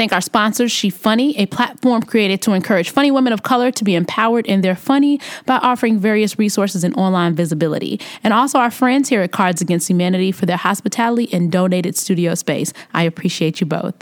I 0.00 0.02
want 0.02 0.08
to 0.08 0.14
thank 0.14 0.16
our 0.16 0.22
sponsors, 0.22 0.72
She 0.72 0.88
Funny, 0.88 1.36
a 1.36 1.44
platform 1.44 2.02
created 2.02 2.40
to 2.42 2.52
encourage 2.52 2.88
funny 2.88 3.10
women 3.10 3.34
of 3.34 3.42
color 3.42 3.70
to 3.72 3.84
be 3.84 3.94
empowered 3.94 4.46
in 4.46 4.62
their 4.62 4.74
funny 4.74 5.20
by 5.44 5.56
offering 5.56 5.98
various 5.98 6.38
resources 6.38 6.84
and 6.84 6.96
online 6.96 7.34
visibility. 7.34 8.00
And 8.24 8.32
also 8.32 8.58
our 8.58 8.70
friends 8.70 9.10
here 9.10 9.20
at 9.20 9.30
Cards 9.30 9.60
Against 9.60 9.90
Humanity 9.90 10.32
for 10.32 10.46
their 10.46 10.56
hospitality 10.56 11.28
and 11.34 11.52
donated 11.52 11.98
studio 11.98 12.34
space. 12.34 12.72
I 12.94 13.02
appreciate 13.02 13.60
you 13.60 13.66
both. 13.66 13.92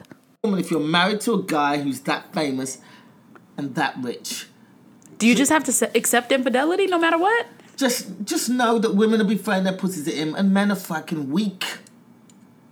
If 0.44 0.70
you're 0.70 0.78
married 0.78 1.20
to 1.22 1.34
a 1.34 1.42
guy 1.42 1.78
who's 1.82 2.02
that 2.02 2.32
famous 2.32 2.78
and 3.56 3.74
that 3.74 3.96
rich, 4.00 4.46
do 5.18 5.26
you 5.26 5.34
just 5.34 5.50
have 5.50 5.64
to 5.64 5.90
accept 5.96 6.30
infidelity 6.30 6.86
no 6.86 7.00
matter 7.00 7.18
what? 7.18 7.48
Just 7.76 8.24
just 8.24 8.48
know 8.48 8.78
that 8.78 8.94
women 8.94 9.18
will 9.18 9.26
be 9.26 9.36
throwing 9.36 9.64
their 9.64 9.76
pussies 9.76 10.06
at 10.06 10.14
him 10.14 10.36
and 10.36 10.54
men 10.54 10.70
are 10.70 10.76
fucking 10.76 11.32
weak. 11.32 11.64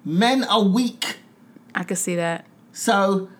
Men 0.05 0.45
are 0.45 0.63
weak. 0.63 1.17
I 1.75 1.83
can 1.83 1.97
see 1.97 2.15
that. 2.15 2.47
So 2.77 3.31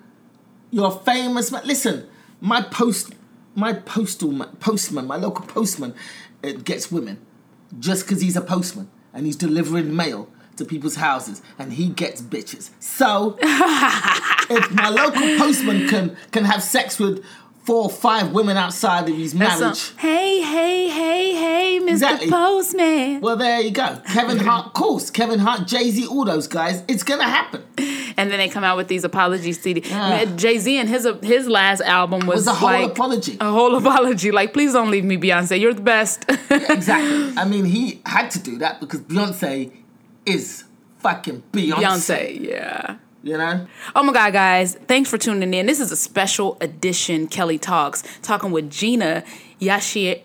you're 0.71 0.91
famous 0.91 1.53
man. 1.53 1.61
Listen, 1.67 2.09
my 2.41 2.63
post 2.63 3.13
my 3.55 3.75
postal 3.75 4.47
postman, 4.61 5.07
my 5.07 5.17
local 5.17 5.45
postman, 5.45 5.95
it 6.43 6.65
gets 6.65 6.91
women 6.91 7.19
just 7.79 8.07
because 8.07 8.23
he's 8.23 8.37
a 8.37 8.41
postman 8.41 8.91
and 9.13 9.27
he's 9.27 9.37
delivering 9.37 9.95
mail 9.95 10.31
to 10.57 10.65
people's 10.65 10.97
houses 10.97 11.43
and 11.59 11.75
he 11.75 11.89
gets 11.89 12.23
bitches. 12.23 12.71
So 12.81 13.37
if 13.43 14.71
my 14.73 14.89
local 14.89 15.37
postman 15.37 15.87
can 15.89 16.17
can 16.33 16.45
have 16.45 16.63
sex 16.63 16.99
with 16.99 17.23
four 17.67 17.83
or 17.83 17.91
five 17.91 18.33
women 18.33 18.57
outside 18.57 19.09
of 19.09 19.17
his 19.17 19.35
marriage. 19.35 19.93
A, 19.99 20.01
hey, 20.01 20.41
hey, 20.41 20.89
hey, 20.89 21.35
hey, 21.35 21.81
Mr. 21.81 21.91
Exactly. 21.91 22.31
Postman. 22.31 23.21
Well, 23.21 23.37
there 23.37 23.61
you 23.61 23.73
go. 23.73 24.01
Kevin 24.07 24.39
Hart, 24.39 24.67
of 24.67 24.73
course. 24.73 25.11
Kevin 25.11 25.41
Hart, 25.41 25.67
Jay 25.67 25.91
Z, 25.91 26.07
all 26.07 26.25
those 26.25 26.47
guys. 26.47 26.85
It's 26.87 27.03
gonna 27.03 27.25
happen. 27.25 27.65
And 28.17 28.31
then 28.31 28.39
they 28.39 28.49
come 28.49 28.65
out 28.65 28.77
with 28.77 28.89
these 28.89 29.05
apologies. 29.05 29.61
CD. 29.61 29.83
Yeah. 29.85 30.25
Jay 30.37 30.59
Z 30.59 30.79
and 30.79 30.89
his 30.89 31.09
his 31.23 31.49
last 31.49 31.81
album 31.83 32.27
was, 32.27 32.37
was 32.37 32.47
a 32.47 32.55
whole 32.55 32.71
like, 32.71 32.91
apology. 32.93 33.37
A 33.41 33.51
whole 33.51 33.75
apology. 33.75 34.31
Like, 34.31 34.53
please 34.53 34.73
don't 34.73 34.91
leave 34.91 35.05
me, 35.05 35.19
Beyonce. 35.19 35.61
You're 35.61 35.75
the 35.75 35.83
best. 35.83 36.25
yeah, 36.29 36.37
exactly. 36.73 37.37
I 37.37 37.45
mean, 37.45 37.65
he 37.65 38.01
had 38.07 38.31
to 38.31 38.39
do 38.39 38.59
that 38.59 38.81
because 38.81 39.01
Beyonce 39.01 39.73
is 40.25 40.65
fucking 40.99 41.43
Beyonce. 41.53 41.75
Beyonce, 41.75 42.41
yeah. 42.41 42.97
You 43.27 43.37
know? 43.37 43.67
Oh 43.97 44.05
my 44.05 44.13
God, 44.13 44.33
guys. 44.35 44.77
Thanks 44.87 45.11
for 45.11 45.19
tuning 45.19 45.53
in. 45.53 45.67
This 45.67 45.81
is 45.81 45.91
a 45.91 45.97
special 45.97 46.57
edition 46.61 47.27
Kelly 47.27 47.59
Talks, 47.59 48.05
talking 48.23 48.53
with 48.53 48.71
Gina 48.71 49.25
Yashir. 49.61 50.23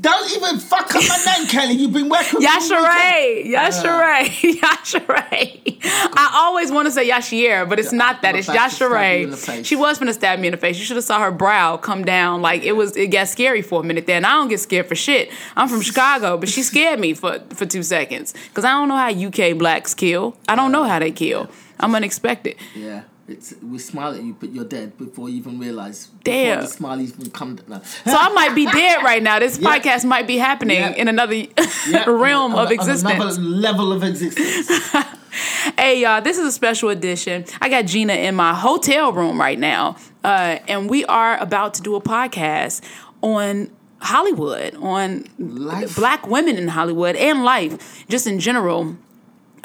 Don't 0.00 0.30
even 0.36 0.60
fuck 0.60 0.94
up 0.94 1.02
my 1.02 1.34
name, 1.36 1.46
Kelly. 1.48 1.72
You've 1.72 1.92
been 1.92 2.08
working. 2.08 2.40
Yashiray. 2.40 3.56
Uh, 3.56 3.70
Yashiray. 4.68 5.78
I 5.82 6.30
always 6.34 6.70
want 6.70 6.86
to 6.86 6.92
say 6.92 7.10
Yashir, 7.10 7.68
but 7.68 7.80
it's 7.80 7.92
not 7.92 8.22
that. 8.22 8.36
It's 8.36 8.46
Yashiray. 8.46 9.64
She 9.64 9.74
was 9.74 9.98
gonna 9.98 10.14
stab 10.14 10.38
me 10.38 10.46
in 10.46 10.52
the 10.52 10.58
face. 10.58 10.78
You 10.78 10.84
should 10.84 10.94
have 10.96 11.04
saw 11.04 11.18
her 11.18 11.32
brow 11.32 11.76
come 11.76 12.04
down. 12.04 12.40
Like 12.40 12.62
it 12.62 12.72
was. 12.76 12.96
It 12.96 13.08
got 13.08 13.26
scary 13.26 13.62
for 13.62 13.80
a 13.80 13.84
minute 13.84 14.06
there, 14.06 14.16
and 14.16 14.26
I 14.26 14.34
don't 14.34 14.48
get 14.48 14.60
scared 14.60 14.86
for 14.86 14.94
shit. 14.94 15.32
I'm 15.56 15.68
from 15.68 15.80
Chicago, 15.80 16.36
but 16.36 16.48
she 16.48 16.62
scared 16.62 17.00
me 17.00 17.14
for 17.14 17.40
for 17.50 17.66
two 17.66 17.82
seconds 17.82 18.32
because 18.48 18.64
I 18.64 18.70
don't 18.70 18.86
know 18.86 18.96
how 18.96 19.10
UK 19.10 19.58
blacks 19.58 19.92
kill. 19.92 20.36
I 20.48 20.54
don't 20.54 20.70
know 20.70 20.84
how 20.84 21.00
they 21.00 21.10
kill. 21.10 21.50
I'm 21.80 21.94
unexpected. 21.94 22.56
Yeah. 22.74 23.02
It's, 23.28 23.54
we 23.62 23.78
smile 23.78 24.14
at 24.14 24.22
you, 24.22 24.34
but 24.40 24.52
you're 24.54 24.64
dead 24.64 24.96
before 24.96 25.28
you 25.28 25.36
even 25.36 25.58
realize. 25.58 26.08
Damn. 26.24 26.62
the 26.62 26.66
smile 26.66 26.98
even 26.98 27.30
come. 27.30 27.58
No. 27.68 27.82
So 27.82 28.16
I 28.16 28.30
might 28.30 28.54
be 28.54 28.64
dead 28.64 29.02
right 29.04 29.22
now. 29.22 29.38
This 29.38 29.58
yeah. 29.58 29.68
podcast 29.68 30.06
might 30.06 30.26
be 30.26 30.38
happening 30.38 30.78
yeah. 30.78 30.94
in 30.94 31.08
another 31.08 31.34
yeah. 31.34 32.04
realm 32.08 32.54
of 32.54 32.70
existence. 32.70 33.12
Another 33.12 33.40
level 33.40 33.92
of 33.92 34.02
existence. 34.02 34.90
hey, 35.78 36.00
y'all, 36.00 36.22
this 36.22 36.38
is 36.38 36.46
a 36.46 36.52
special 36.52 36.88
edition. 36.88 37.44
I 37.60 37.68
got 37.68 37.84
Gina 37.84 38.14
in 38.14 38.34
my 38.34 38.54
hotel 38.54 39.12
room 39.12 39.38
right 39.38 39.58
now, 39.58 39.96
uh, 40.24 40.58
and 40.66 40.88
we 40.88 41.04
are 41.04 41.36
about 41.36 41.74
to 41.74 41.82
do 41.82 41.96
a 41.96 42.00
podcast 42.00 42.82
on 43.20 43.70
Hollywood, 44.00 44.74
on 44.76 45.26
life. 45.38 45.94
black 45.96 46.26
women 46.26 46.56
in 46.56 46.68
Hollywood 46.68 47.14
and 47.14 47.44
life, 47.44 48.06
just 48.08 48.26
in 48.26 48.40
general. 48.40 48.96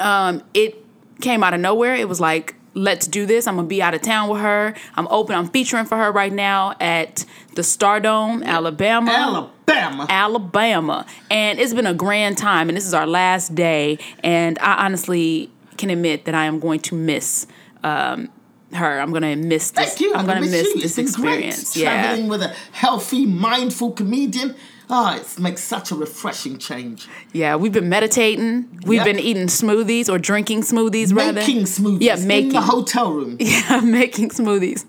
Um, 0.00 0.42
it 0.52 0.83
came 1.20 1.42
out 1.42 1.54
of 1.54 1.60
nowhere. 1.60 1.94
It 1.94 2.08
was 2.08 2.20
like, 2.20 2.54
let's 2.74 3.06
do 3.06 3.26
this. 3.26 3.46
I'm 3.46 3.56
gonna 3.56 3.68
be 3.68 3.82
out 3.82 3.94
of 3.94 4.02
town 4.02 4.28
with 4.28 4.40
her. 4.40 4.74
I'm 4.94 5.08
open. 5.08 5.36
I'm 5.36 5.48
featuring 5.48 5.86
for 5.86 5.96
her 5.96 6.10
right 6.12 6.32
now 6.32 6.74
at 6.80 7.24
the 7.54 7.62
Stardome, 7.62 8.44
Alabama. 8.44 9.10
Alabama. 9.10 10.06
Alabama. 10.08 11.06
And 11.30 11.58
it's 11.58 11.72
been 11.72 11.86
a 11.86 11.94
grand 11.94 12.36
time. 12.36 12.68
And 12.68 12.76
this 12.76 12.86
is 12.86 12.94
our 12.94 13.06
last 13.06 13.54
day. 13.54 13.98
And 14.22 14.58
I 14.58 14.84
honestly 14.84 15.50
can 15.76 15.90
admit 15.90 16.24
that 16.24 16.34
I 16.34 16.46
am 16.46 16.58
going 16.60 16.80
to 16.80 16.94
miss 16.94 17.46
um, 17.82 18.28
her. 18.72 19.00
I'm 19.00 19.12
gonna 19.12 19.36
miss 19.36 19.70
this. 19.70 20.00
I'm 20.00 20.26
gonna 20.26 20.40
miss, 20.40 20.52
miss 20.52 20.82
this 20.82 20.98
experience. 20.98 21.74
Great. 21.74 21.84
Yeah. 21.84 22.02
Traveling 22.02 22.28
with 22.28 22.42
a 22.42 22.54
healthy, 22.72 23.26
mindful 23.26 23.92
comedian. 23.92 24.56
Oh, 24.90 25.16
it 25.16 25.38
makes 25.38 25.62
such 25.62 25.90
a 25.90 25.94
refreshing 25.94 26.58
change. 26.58 27.08
Yeah, 27.32 27.56
we've 27.56 27.72
been 27.72 27.88
meditating. 27.88 28.80
We've 28.84 28.98
yep. 28.98 29.06
been 29.06 29.18
eating 29.18 29.46
smoothies 29.46 30.10
or 30.10 30.18
drinking 30.18 30.60
smoothies, 30.60 31.12
making 31.12 31.16
rather. 31.16 31.40
Making 31.40 31.62
smoothies. 31.62 32.02
Yeah, 32.02 32.16
making 32.16 32.48
in 32.48 32.52
the 32.54 32.60
hotel 32.60 33.12
room. 33.12 33.36
Yeah, 33.44 33.80
making 33.80 34.30
smoothies 34.30 34.84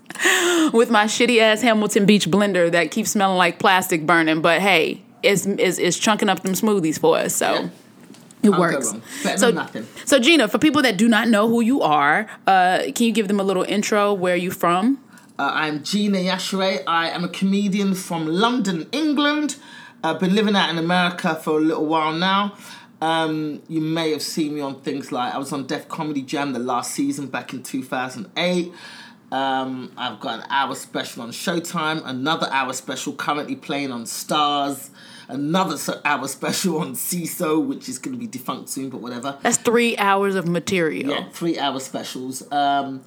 with 0.72 0.90
my 0.90 1.04
shitty 1.04 1.40
ass 1.40 1.62
Hamilton 1.62 2.04
Beach 2.04 2.28
blender 2.28 2.70
that 2.72 2.90
keeps 2.90 3.10
smelling 3.10 3.38
like 3.38 3.58
plastic 3.58 4.04
burning. 4.04 4.42
But 4.42 4.60
hey, 4.60 5.02
it's 5.22 5.46
is 5.46 5.78
is 5.78 5.98
chunking 5.98 6.28
up 6.28 6.42
them 6.42 6.52
smoothies 6.52 6.98
for 6.98 7.16
us. 7.16 7.34
So. 7.34 7.52
Yeah. 7.52 7.68
It 8.42 8.52
I'll 8.52 8.60
works. 8.60 8.94
So, 9.36 9.66
so 10.04 10.18
Gina, 10.20 10.46
for 10.46 10.58
people 10.58 10.82
that 10.82 10.96
do 10.96 11.08
not 11.08 11.26
know 11.26 11.48
who 11.48 11.62
you 11.62 11.80
are, 11.82 12.28
uh, 12.46 12.82
can 12.94 13.06
you 13.06 13.12
give 13.12 13.26
them 13.26 13.40
a 13.40 13.42
little 13.42 13.64
intro? 13.64 14.12
Where 14.12 14.34
are 14.34 14.36
you 14.36 14.52
from? 14.52 15.02
Uh, 15.38 15.50
I'm 15.52 15.82
Gina 15.82 16.18
Yashere. 16.18 16.82
I 16.86 17.10
am 17.10 17.24
a 17.24 17.28
comedian 17.28 17.94
from 17.94 18.26
London, 18.26 18.86
England. 18.92 19.56
I've 20.06 20.20
been 20.20 20.34
living 20.34 20.54
out 20.54 20.70
in 20.70 20.78
America 20.78 21.34
for 21.34 21.58
a 21.58 21.60
little 21.60 21.86
while 21.86 22.12
now. 22.12 22.54
Um, 23.00 23.60
you 23.68 23.80
may 23.80 24.12
have 24.12 24.22
seen 24.22 24.54
me 24.54 24.60
on 24.60 24.80
things 24.80 25.10
like 25.10 25.34
I 25.34 25.38
was 25.38 25.52
on 25.52 25.66
Def 25.66 25.88
Comedy 25.88 26.22
Jam 26.22 26.52
the 26.52 26.60
last 26.60 26.92
season 26.92 27.26
back 27.26 27.52
in 27.52 27.62
2008. 27.62 28.72
Um, 29.32 29.92
I've 29.96 30.20
got 30.20 30.38
an 30.40 30.46
hour 30.48 30.76
special 30.76 31.24
on 31.24 31.30
Showtime, 31.30 32.02
another 32.04 32.48
hour 32.52 32.72
special 32.72 33.14
currently 33.14 33.56
playing 33.56 33.90
on 33.90 34.04
Starz, 34.04 34.90
another 35.26 35.76
hour 36.04 36.28
special 36.28 36.78
on 36.78 36.92
Seeso, 36.94 37.64
which 37.64 37.88
is 37.88 37.98
going 37.98 38.14
to 38.14 38.18
be 38.18 38.28
defunct 38.28 38.68
soon, 38.68 38.88
but 38.88 39.00
whatever. 39.00 39.36
That's 39.42 39.58
three 39.58 39.96
hours 39.96 40.36
of 40.36 40.46
material. 40.46 41.10
Yeah, 41.10 41.28
three 41.30 41.58
hour 41.58 41.80
specials. 41.80 42.50
Um, 42.52 43.02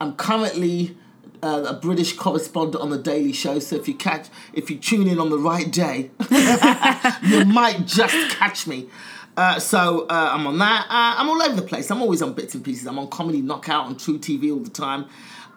I'm 0.00 0.14
currently 0.14 0.96
uh, 1.42 1.64
a 1.68 1.74
British 1.74 2.14
correspondent 2.14 2.82
on 2.82 2.90
the 2.90 2.98
Daily 2.98 3.32
Show. 3.32 3.58
So 3.58 3.76
if 3.76 3.88
you 3.88 3.94
catch, 3.94 4.28
if 4.52 4.70
you 4.70 4.76
tune 4.76 5.08
in 5.08 5.18
on 5.18 5.30
the 5.30 5.38
right 5.38 5.70
day, 5.70 6.10
you 7.22 7.44
might 7.44 7.82
just 7.86 8.14
catch 8.36 8.66
me. 8.66 8.88
Uh, 9.36 9.58
so 9.58 10.06
uh, 10.08 10.30
I'm 10.32 10.46
on 10.46 10.58
that. 10.58 10.86
Uh, 10.88 11.20
I'm 11.20 11.28
all 11.28 11.42
over 11.42 11.56
the 11.56 11.66
place. 11.66 11.90
I'm 11.90 12.00
always 12.00 12.22
on 12.22 12.34
bits 12.34 12.54
and 12.54 12.64
pieces. 12.64 12.86
I'm 12.86 12.98
on 12.98 13.08
Comedy 13.08 13.42
Knockout 13.42 13.86
on 13.86 13.96
truTV 13.96 14.52
all 14.52 14.60
the 14.60 14.70
time, 14.70 15.06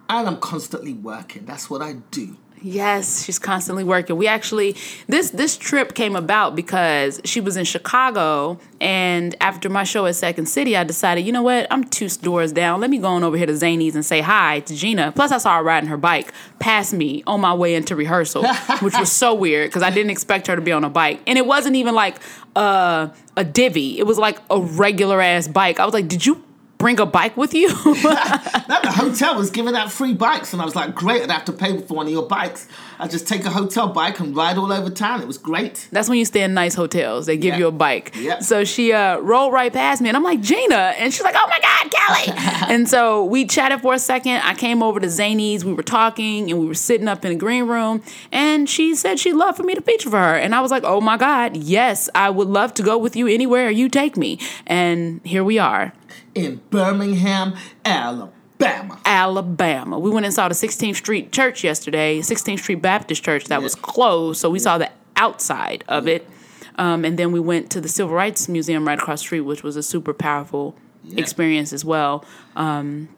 and 0.10 0.28
I'm 0.28 0.40
constantly 0.40 0.94
working. 0.94 1.46
That's 1.46 1.70
what 1.70 1.82
I 1.82 1.94
do. 2.12 2.38
Yes, 2.62 3.24
she's 3.24 3.38
constantly 3.38 3.84
working. 3.84 4.18
We 4.18 4.28
actually 4.28 4.76
this 5.08 5.30
this 5.32 5.58
trip 5.58 5.94
came 5.94 6.16
about 6.16 6.56
because 6.56 7.22
she 7.24 7.40
was 7.40 7.56
in 7.56 7.66
Chicago 7.66 8.60
and 8.82 9.36
after 9.42 9.70
my 9.70 9.84
show 9.84 10.06
at 10.06 10.16
Second 10.16 10.48
City, 10.48 10.76
I 10.76 10.84
decided, 10.84 11.26
you 11.26 11.32
know 11.32 11.44
what, 11.44 11.68
I'm 11.72 11.84
two 11.84 12.10
doors 12.10 12.52
down. 12.52 12.82
Let 12.82 12.90
me 12.90 12.98
go 12.98 13.08
on 13.08 13.24
over 13.24 13.38
here 13.38 13.46
to 13.46 13.54
Zanies 13.54 13.96
and 13.96 14.06
say 14.06 14.22
hi 14.22 14.62
to 14.62 14.76
Gina. 14.76 15.12
Plus 15.12 15.32
I 15.32 15.38
saw 15.38 15.58
her 15.58 15.64
riding 15.64 15.90
her 15.90 15.98
bike 15.98 16.34
past 16.60 16.94
me 16.94 17.24
on 17.28 17.42
my 17.42 17.54
way 17.54 17.76
into 17.76 17.96
rehearsal, 17.96 18.46
which 18.82 18.98
was 18.98 19.12
so 19.12 19.34
weird 19.34 19.70
because 19.70 19.84
I 19.84 19.90
didn't 19.90 20.12
expect 20.12 20.48
her 20.48 20.56
to 20.56 20.62
be 20.62 20.72
on 20.72 20.84
a 20.84 20.90
bike. 20.90 21.22
And 21.28 21.38
it 21.38 21.46
wasn't 21.46 21.76
even 21.76 21.96
like 21.96 22.18
a 22.56 23.12
a 23.36 23.44
Divvy. 23.44 24.00
It 24.00 24.08
was 24.08 24.18
like 24.18 24.40
a 24.50 24.60
regular 24.60 25.22
ass 25.22 25.48
bike. 25.48 25.80
I 25.80 25.86
was 25.86 25.94
like, 25.94 26.08
"Did 26.08 26.26
you 26.26 26.44
bring 26.78 27.00
a 27.00 27.06
bike 27.06 27.36
with 27.38 27.54
you? 27.54 27.68
no, 27.86 28.82
the 28.82 28.92
hotel 28.94 29.36
was 29.36 29.50
giving 29.50 29.76
out 29.76 29.92
free 29.92 30.14
bikes, 30.14 30.54
and 30.54 30.62
I 30.62 30.66
was 30.66 30.76
like, 30.76 30.96
great, 30.96 31.24
I'd 31.24 31.32
have 31.32 31.46
to 31.46 31.54
pay 31.54 31.78
for 31.80 31.96
one 31.96 32.06
of 32.06 32.12
your 32.12 32.28
bikes. 32.28 32.68
I 33.00 33.08
just 33.08 33.28
take 33.28 33.46
a 33.46 33.50
hotel 33.50 33.90
bike 33.90 34.20
and 34.20 34.36
ride 34.36 34.58
all 34.58 34.72
over 34.72 34.90
town. 34.90 35.22
It 35.22 35.28
was 35.28 35.38
great. 35.38 35.88
That's 35.92 36.10
when 36.10 36.18
you 36.18 36.26
stay 36.26 36.44
in 36.44 36.54
nice 36.54 36.76
hotels. 36.76 37.26
They 37.26 37.38
give 37.38 37.58
you 37.58 37.68
a 37.68 37.72
bike. 37.72 38.16
Yep. 38.16 38.44
So 38.44 38.64
she 38.64 38.92
uh, 38.92 39.18
rolled 39.18 39.54
right 39.54 39.72
past 39.72 40.02
me, 40.02 40.10
and 40.10 40.18
I'm 40.18 40.24
like, 40.24 40.42
Gina. 40.42 40.94
And 40.98 41.14
she's 41.14 41.24
like, 41.24 41.36
oh 41.38 41.48
my 41.48 41.60
God, 41.60 41.92
Kelly. 41.92 42.38
and 42.74 42.90
so 42.90 43.24
we 43.26 43.46
chatted 43.46 43.82
for 43.82 43.94
a 43.94 44.00
second. 44.00 44.42
I 44.44 44.54
came 44.56 44.82
over 44.82 45.00
to 45.00 45.08
Zanies. 45.08 45.64
We 45.64 45.74
were 45.74 45.84
talking, 45.84 46.50
and 46.50 46.60
we 46.60 46.66
were 46.66 46.74
sitting 46.74 47.08
up 47.08 47.24
in 47.26 47.32
the 47.32 47.38
green 47.38 47.68
room. 47.68 48.02
And 48.32 48.70
she 48.70 48.96
said 48.96 49.20
she'd 49.20 49.34
love 49.34 49.58
for 49.58 49.64
me 49.64 49.76
to 49.76 49.82
feature 49.82 50.10
for 50.10 50.18
her. 50.18 50.36
And 50.36 50.56
I 50.56 50.62
was 50.62 50.72
like, 50.72 50.84
oh 50.84 51.02
my 51.02 51.18
God, 51.18 51.56
yes, 51.58 52.10
I 52.16 52.30
would 52.30 52.48
love 52.48 52.74
to 52.76 52.84
go 52.84 52.98
with 52.98 53.16
you 53.16 53.28
anywhere 53.28 53.70
you 53.70 53.90
take 53.90 54.18
me. 54.18 54.40
And 54.66 55.22
here 55.24 55.44
we 55.44 55.60
are 55.60 55.94
in 56.38 56.62
Birmingham, 56.70 57.56
Alabama. 57.84 59.00
Alabama. 59.06 60.00
We 60.00 60.10
went 60.10 60.26
and 60.26 60.34
saw 60.34 60.48
the 60.48 60.56
16th 60.56 60.96
Street 60.96 61.32
Church 61.32 61.64
yesterday, 61.64 62.20
16th 62.20 62.60
Street 62.60 62.82
Baptist 62.82 63.24
Church 63.24 63.46
that 63.46 63.58
yeah. 63.58 63.64
was 63.64 63.76
closed, 63.76 64.40
so 64.40 64.50
we 64.50 64.60
saw 64.60 64.78
the 64.78 64.92
outside 65.16 65.84
of 65.88 66.08
yeah. 66.08 66.16
it. 66.16 66.30
Um, 66.76 67.04
and 67.04 67.18
then 67.18 67.32
we 67.32 67.40
went 67.40 67.72
to 67.72 67.82
the 67.82 67.88
Civil 67.88 68.14
Rights 68.14 68.48
Museum 68.48 68.88
right 68.88 69.00
across 69.00 69.22
the 69.22 69.26
street, 69.26 69.42
which 69.42 69.64
was 69.64 69.76
a 69.76 69.84
super 69.84 70.14
powerful 70.14 70.76
experience 71.16 71.74
as 71.74 71.84
well. 71.84 72.24
Um, 72.56 73.10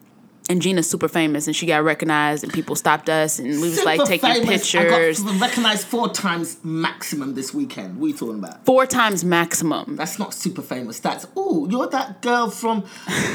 and 0.50 0.60
Gina's 0.60 0.90
super 0.90 1.06
famous, 1.06 1.46
and 1.46 1.54
she 1.54 1.64
got 1.64 1.84
recognized, 1.84 2.42
and 2.42 2.52
people 2.52 2.74
stopped 2.74 3.08
us, 3.08 3.38
and 3.38 3.48
we 3.48 3.58
was 3.68 3.76
Super 3.76 3.84
like 3.86 4.04
taking 4.04 4.28
famous. 4.34 4.48
pictures. 4.72 5.20
I 5.24 5.24
got 5.32 5.40
recognized 5.40 5.86
four 5.86 6.08
times 6.08 6.56
maximum 6.64 7.34
this 7.34 7.54
weekend. 7.54 7.98
What 7.98 8.06
are 8.06 8.08
you 8.08 8.16
talking 8.16 8.38
about? 8.40 8.64
Four 8.66 8.84
times 8.84 9.24
maximum. 9.24 9.94
That's 9.94 10.18
not 10.18 10.34
super 10.34 10.60
famous. 10.62 10.98
That's 10.98 11.26
oh, 11.36 11.68
you're 11.70 11.86
that 11.88 12.20
girl 12.20 12.50
from. 12.50 12.84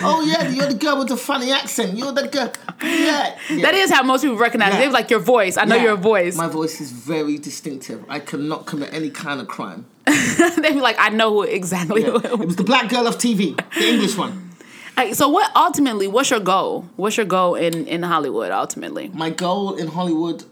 Oh 0.03 0.25
yeah, 0.27 0.49
you're 0.49 0.67
the 0.67 0.73
girl 0.77 0.99
with 0.99 1.07
the 1.07 1.15
funny 1.17 1.51
accent. 1.53 1.97
You're 1.97 2.11
the 2.11 2.27
girl. 2.27 2.51
Yeah, 2.83 3.37
yeah. 3.49 3.61
That 3.61 3.75
is 3.75 3.89
how 3.91 4.03
most 4.03 4.21
people 4.21 4.37
recognize. 4.37 4.73
Yeah. 4.73 4.79
They 4.81 4.87
was 4.87 4.93
like 4.93 5.09
your 5.09 5.21
voice. 5.21 5.55
I 5.55 5.63
know 5.63 5.77
Yeah. 5.77 5.83
your 5.83 5.95
voice. 5.97 6.35
My 6.35 6.47
voice 6.49 6.81
is 6.81 6.91
very 6.91 7.37
distinctive. 7.37 8.03
I 8.09 8.19
cannot 8.19 8.65
commit 8.65 8.93
any 8.93 9.09
kind 9.09 9.39
of 9.39 9.47
crime. 9.47 9.85
they 10.05 10.73
be 10.73 10.81
like, 10.81 10.97
I 10.99 11.09
know 11.09 11.31
who 11.31 11.43
exactly. 11.43 12.01
Yeah. 12.03 12.09
Who. 12.19 12.41
It 12.43 12.45
was 12.47 12.57
the 12.57 12.63
black 12.65 12.89
girl 12.89 13.07
of 13.07 13.15
TV, 13.17 13.55
the 13.73 13.87
English 13.87 14.17
one. 14.17 14.44
So 15.13 15.27
what 15.29 15.51
ultimately? 15.55 16.07
What's 16.07 16.29
your 16.29 16.39
goal? 16.39 16.85
What's 16.95 17.17
your 17.17 17.25
goal 17.25 17.55
in 17.55 17.85
in 17.87 18.03
Hollywood 18.03 18.51
ultimately? 18.51 19.09
My 19.13 19.29
goal 19.29 19.75
in 19.75 19.87
Hollywood, 19.87 20.45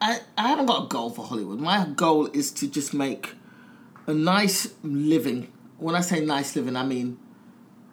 I, 0.00 0.20
I 0.38 0.48
haven't 0.48 0.66
got 0.66 0.84
a 0.84 0.88
goal 0.88 1.10
for 1.10 1.24
Hollywood. 1.24 1.60
My 1.60 1.86
goal 1.94 2.26
is 2.32 2.50
to 2.52 2.66
just 2.68 2.94
make 2.94 3.34
a 4.06 4.14
nice 4.14 4.72
living. 4.82 5.52
When 5.78 5.94
I 5.94 6.00
say 6.00 6.24
nice 6.24 6.56
living, 6.56 6.76
I 6.76 6.84
mean 6.84 7.18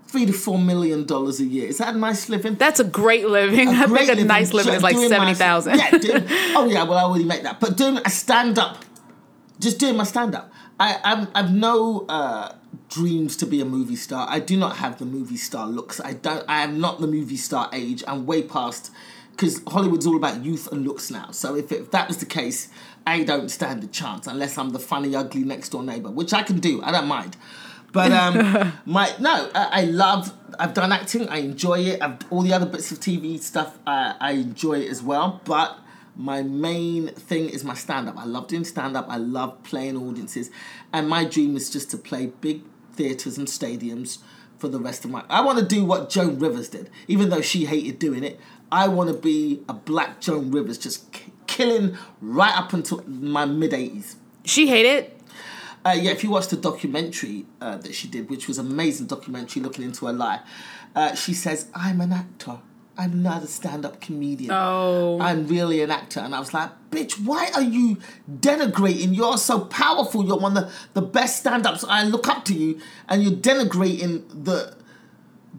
three 0.07 0.25
to 0.25 0.33
four 0.33 0.57
million 0.57 1.06
dollars 1.06 1.39
a 1.39 1.45
year. 1.45 1.67
Is 1.67 1.77
that 1.79 1.94
a 1.94 1.97
nice 1.97 2.29
living? 2.29 2.55
That's 2.55 2.79
a 2.79 2.83
great 2.83 3.27
living. 3.27 3.67
I 3.83 3.85
Great 3.88 4.07
think 4.07 4.19
a 4.21 4.23
nice 4.25 4.53
living 4.53 4.73
Just 4.73 4.77
is 4.77 4.83
like 4.83 5.09
seventy 5.09 5.33
thousand. 5.33 5.77
Yeah, 5.77 5.91
doing- 5.91 6.25
oh 6.55 6.67
yeah, 6.69 6.83
well 6.83 6.97
I 6.97 7.03
already 7.03 7.25
make 7.25 7.44
that. 7.44 7.59
But 7.59 7.77
doing 7.77 7.97
a 8.03 8.09
stand 8.09 8.57
up, 8.57 8.83
just 9.59 9.77
doing 9.77 9.97
my 9.97 10.03
stand 10.05 10.35
up. 10.35 10.51
I 10.79 11.00
I'm, 11.03 11.27
I've 11.35 11.53
no 11.53 12.05
uh, 12.07 12.53
dreams 12.89 13.36
to 13.38 13.45
be 13.45 13.62
a 13.62 13.66
movie 13.66 13.95
star. 13.95 14.27
I 14.30 14.39
do 14.39 14.57
not 14.57 14.77
have 14.77 15.00
the 15.00 15.06
movie 15.06 15.38
star 15.38 15.68
looks. 15.68 16.00
I 16.00 16.13
don't. 16.13 16.45
I 16.48 16.63
am 16.63 16.80
not 16.80 17.00
the 17.00 17.07
movie 17.07 17.38
star 17.38 17.69
age. 17.74 18.04
I'm 18.07 18.25
way 18.25 18.44
past 18.44 18.92
because 19.31 19.62
Hollywood's 19.68 20.06
all 20.06 20.18
about 20.18 20.44
youth 20.44 20.71
and 20.71 20.86
looks 20.86 21.10
now. 21.10 21.31
So 21.31 21.56
if, 21.56 21.71
if 21.71 21.92
that 21.92 22.10
was 22.10 22.18
the 22.18 22.25
case, 22.25 22.68
I 23.07 23.24
don't 23.24 23.50
stand 23.50 23.83
a 23.83 23.88
chance 23.88 24.27
unless 24.27 24.57
I'm 24.57 24.71
the 24.71 24.80
funny, 24.80 25.16
ugly 25.16 25.44
next 25.44 25.69
door 25.69 25.81
neighbor, 25.81 26.12
which 26.12 26.33
I 26.33 26.44
can 26.44 26.60
do. 26.60 26.81
I 26.83 26.92
don't 26.92 27.07
mind. 27.07 27.38
But 27.92 28.12
um, 28.12 28.74
my 28.86 29.13
no, 29.19 29.50
I, 29.56 29.81
I 29.81 29.83
love. 29.86 30.33
I've 30.60 30.74
done 30.74 30.92
acting. 30.92 31.30
I 31.30 31.38
enjoy 31.38 31.80
it. 31.80 32.01
I've, 32.01 32.18
all 32.30 32.42
the 32.42 32.54
other 32.54 32.65
bits 32.65 32.92
of 32.92 33.00
TV 33.00 33.39
stuff, 33.39 33.77
I, 33.88 34.15
I 34.19 34.31
enjoy 34.33 34.80
it 34.80 34.89
as 34.89 35.01
well. 35.01 35.42
But 35.45 35.80
my 36.15 36.42
main 36.44 37.07
thing 37.07 37.48
is 37.50 37.63
my 37.63 37.75
stand 37.75 38.10
up. 38.10 38.18
I 38.18 38.25
love 38.25 38.48
doing 38.48 38.65
stand 38.65 38.98
up. 38.98 39.07
I 39.07 39.15
love 39.15 39.63
playing 39.63 39.95
audiences, 39.95 40.51
and 40.94 41.07
my 41.07 41.25
dream 41.25 41.56
is 41.56 41.69
just 41.69 41.91
to 41.91 41.97
play 41.97 42.27
big 42.27 42.63
theaters 42.94 43.38
and 43.38 43.47
stadiums 43.47 44.19
for 44.57 44.68
the 44.68 44.80
rest 44.80 45.06
of 45.06 45.12
my. 45.12 45.24
I 45.30 45.41
want 45.41 45.59
to 45.59 45.65
do 45.65 45.86
what 45.86 46.09
Joan 46.09 46.39
Rivers 46.39 46.69
did, 46.69 46.89
even 47.07 47.30
though 47.30 47.41
she 47.41 47.65
hated 47.65 48.00
doing 48.00 48.24
it. 48.24 48.39
I 48.71 48.88
want 48.88 49.09
to 49.09 49.15
be 49.15 49.63
a 49.68 49.74
black 49.74 50.21
Joan 50.21 50.51
Rivers, 50.51 50.77
just 50.77 51.12
k- 51.12 51.31
killing 51.47 51.97
right 52.21 52.56
up 52.56 52.74
until 52.74 53.03
my 53.07 53.45
mid 53.45 53.74
eighties. 53.74 54.18
She 54.45 54.68
hated. 54.68 55.12
Uh, 55.86 55.91
yeah, 55.91 56.12
if 56.12 56.24
you 56.24 56.30
watch 56.30 56.47
the 56.47 56.57
documentary 56.57 57.45
uh, 57.62 57.77
that 57.77 57.95
she 57.95 58.07
did, 58.07 58.30
which 58.30 58.47
was 58.47 58.57
an 58.59 58.68
amazing 58.68 59.07
documentary 59.07 59.62
looking 59.62 59.86
into 59.86 60.06
her 60.07 60.13
life, 60.13 60.41
uh, 60.95 61.15
she 61.15 61.33
says, 61.33 61.68
"I'm 61.74 62.01
an 62.01 62.12
actor. 62.12 62.59
I'm 63.01 63.24
not 63.24 63.40
a 63.44 63.48
stand-up 63.48 63.96
comedian. 64.07 64.51
Oh. 64.51 65.19
I'm 65.28 65.48
really 65.48 65.81
an 65.81 65.92
actor." 65.92 66.19
And 66.19 66.36
I 66.36 66.40
was 66.40 66.54
like, 66.54 66.72
"Bitch, 66.92 67.13
why 67.30 67.44
are 67.56 67.68
you 67.78 67.98
denigrating? 68.30 69.16
You're 69.16 69.38
so 69.38 69.56
powerful. 69.62 70.25
You're 70.28 70.42
one 70.48 70.56
of 70.57 70.66
the, 70.66 71.00
the 71.00 71.06
best 71.19 71.40
stand-ups. 71.40 71.84
I 71.88 72.04
look 72.04 72.28
up 72.28 72.46
to 72.50 72.54
you, 72.54 72.80
and 73.07 73.24
you're 73.24 73.40
denigrating 73.50 74.13
the." 74.48 74.57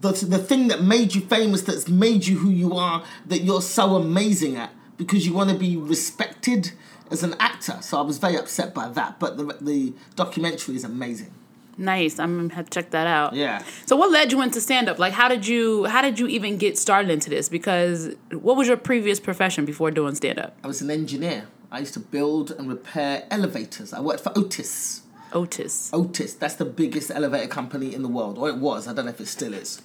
The, 0.03 0.13
the 0.35 0.39
thing 0.39 0.69
that 0.69 0.81
made 0.81 1.13
you 1.13 1.21
famous, 1.21 1.61
that's 1.61 1.87
made 1.87 2.25
you 2.25 2.39
who 2.39 2.49
you 2.49 2.75
are, 2.75 3.03
that 3.27 3.41
you're 3.43 3.61
so 3.61 3.95
amazing 3.95 4.55
at, 4.57 4.71
because 4.97 5.27
you 5.27 5.33
want 5.33 5.51
to 5.51 5.55
be 5.55 5.77
respected 5.77 6.71
as 7.11 7.21
an 7.21 7.35
actor. 7.39 7.77
So 7.81 7.99
I 7.99 8.01
was 8.01 8.17
very 8.17 8.35
upset 8.35 8.73
by 8.73 8.89
that. 8.89 9.19
But 9.19 9.37
the 9.37 9.45
the 9.61 9.93
documentary 10.15 10.75
is 10.75 10.83
amazing. 10.83 11.33
Nice. 11.81 12.19
I'm 12.19 12.37
gonna 12.37 12.53
have 12.53 12.69
to 12.69 12.71
check 12.71 12.91
that 12.91 13.07
out. 13.07 13.33
Yeah. 13.33 13.63
So 13.85 13.95
what 13.95 14.11
led 14.11 14.31
you 14.31 14.41
into 14.41 14.61
stand 14.61 14.87
up? 14.87 14.99
Like 14.99 15.13
how 15.13 15.27
did 15.27 15.47
you 15.47 15.85
how 15.85 16.01
did 16.01 16.19
you 16.19 16.27
even 16.27 16.57
get 16.57 16.77
started 16.77 17.09
into 17.09 17.29
this? 17.29 17.49
Because 17.49 18.15
what 18.31 18.55
was 18.55 18.67
your 18.67 18.77
previous 18.77 19.19
profession 19.19 19.65
before 19.65 19.89
doing 19.91 20.15
stand 20.15 20.39
up? 20.39 20.55
I 20.63 20.67
was 20.67 20.81
an 20.81 20.91
engineer. 20.91 21.47
I 21.71 21.79
used 21.79 21.93
to 21.95 21.99
build 21.99 22.51
and 22.51 22.69
repair 22.69 23.25
elevators. 23.31 23.93
I 23.93 23.99
worked 23.99 24.21
for 24.21 24.31
Otis. 24.37 25.01
Otis. 25.33 25.89
Otis, 25.93 26.33
that's 26.35 26.55
the 26.55 26.65
biggest 26.65 27.09
elevator 27.09 27.47
company 27.47 27.95
in 27.95 28.03
the 28.03 28.09
world. 28.09 28.37
Or 28.37 28.49
it 28.49 28.57
was. 28.57 28.87
I 28.87 28.93
don't 28.93 29.05
know 29.05 29.11
if 29.11 29.21
it 29.21 29.27
still 29.27 29.53
is. 29.53 29.81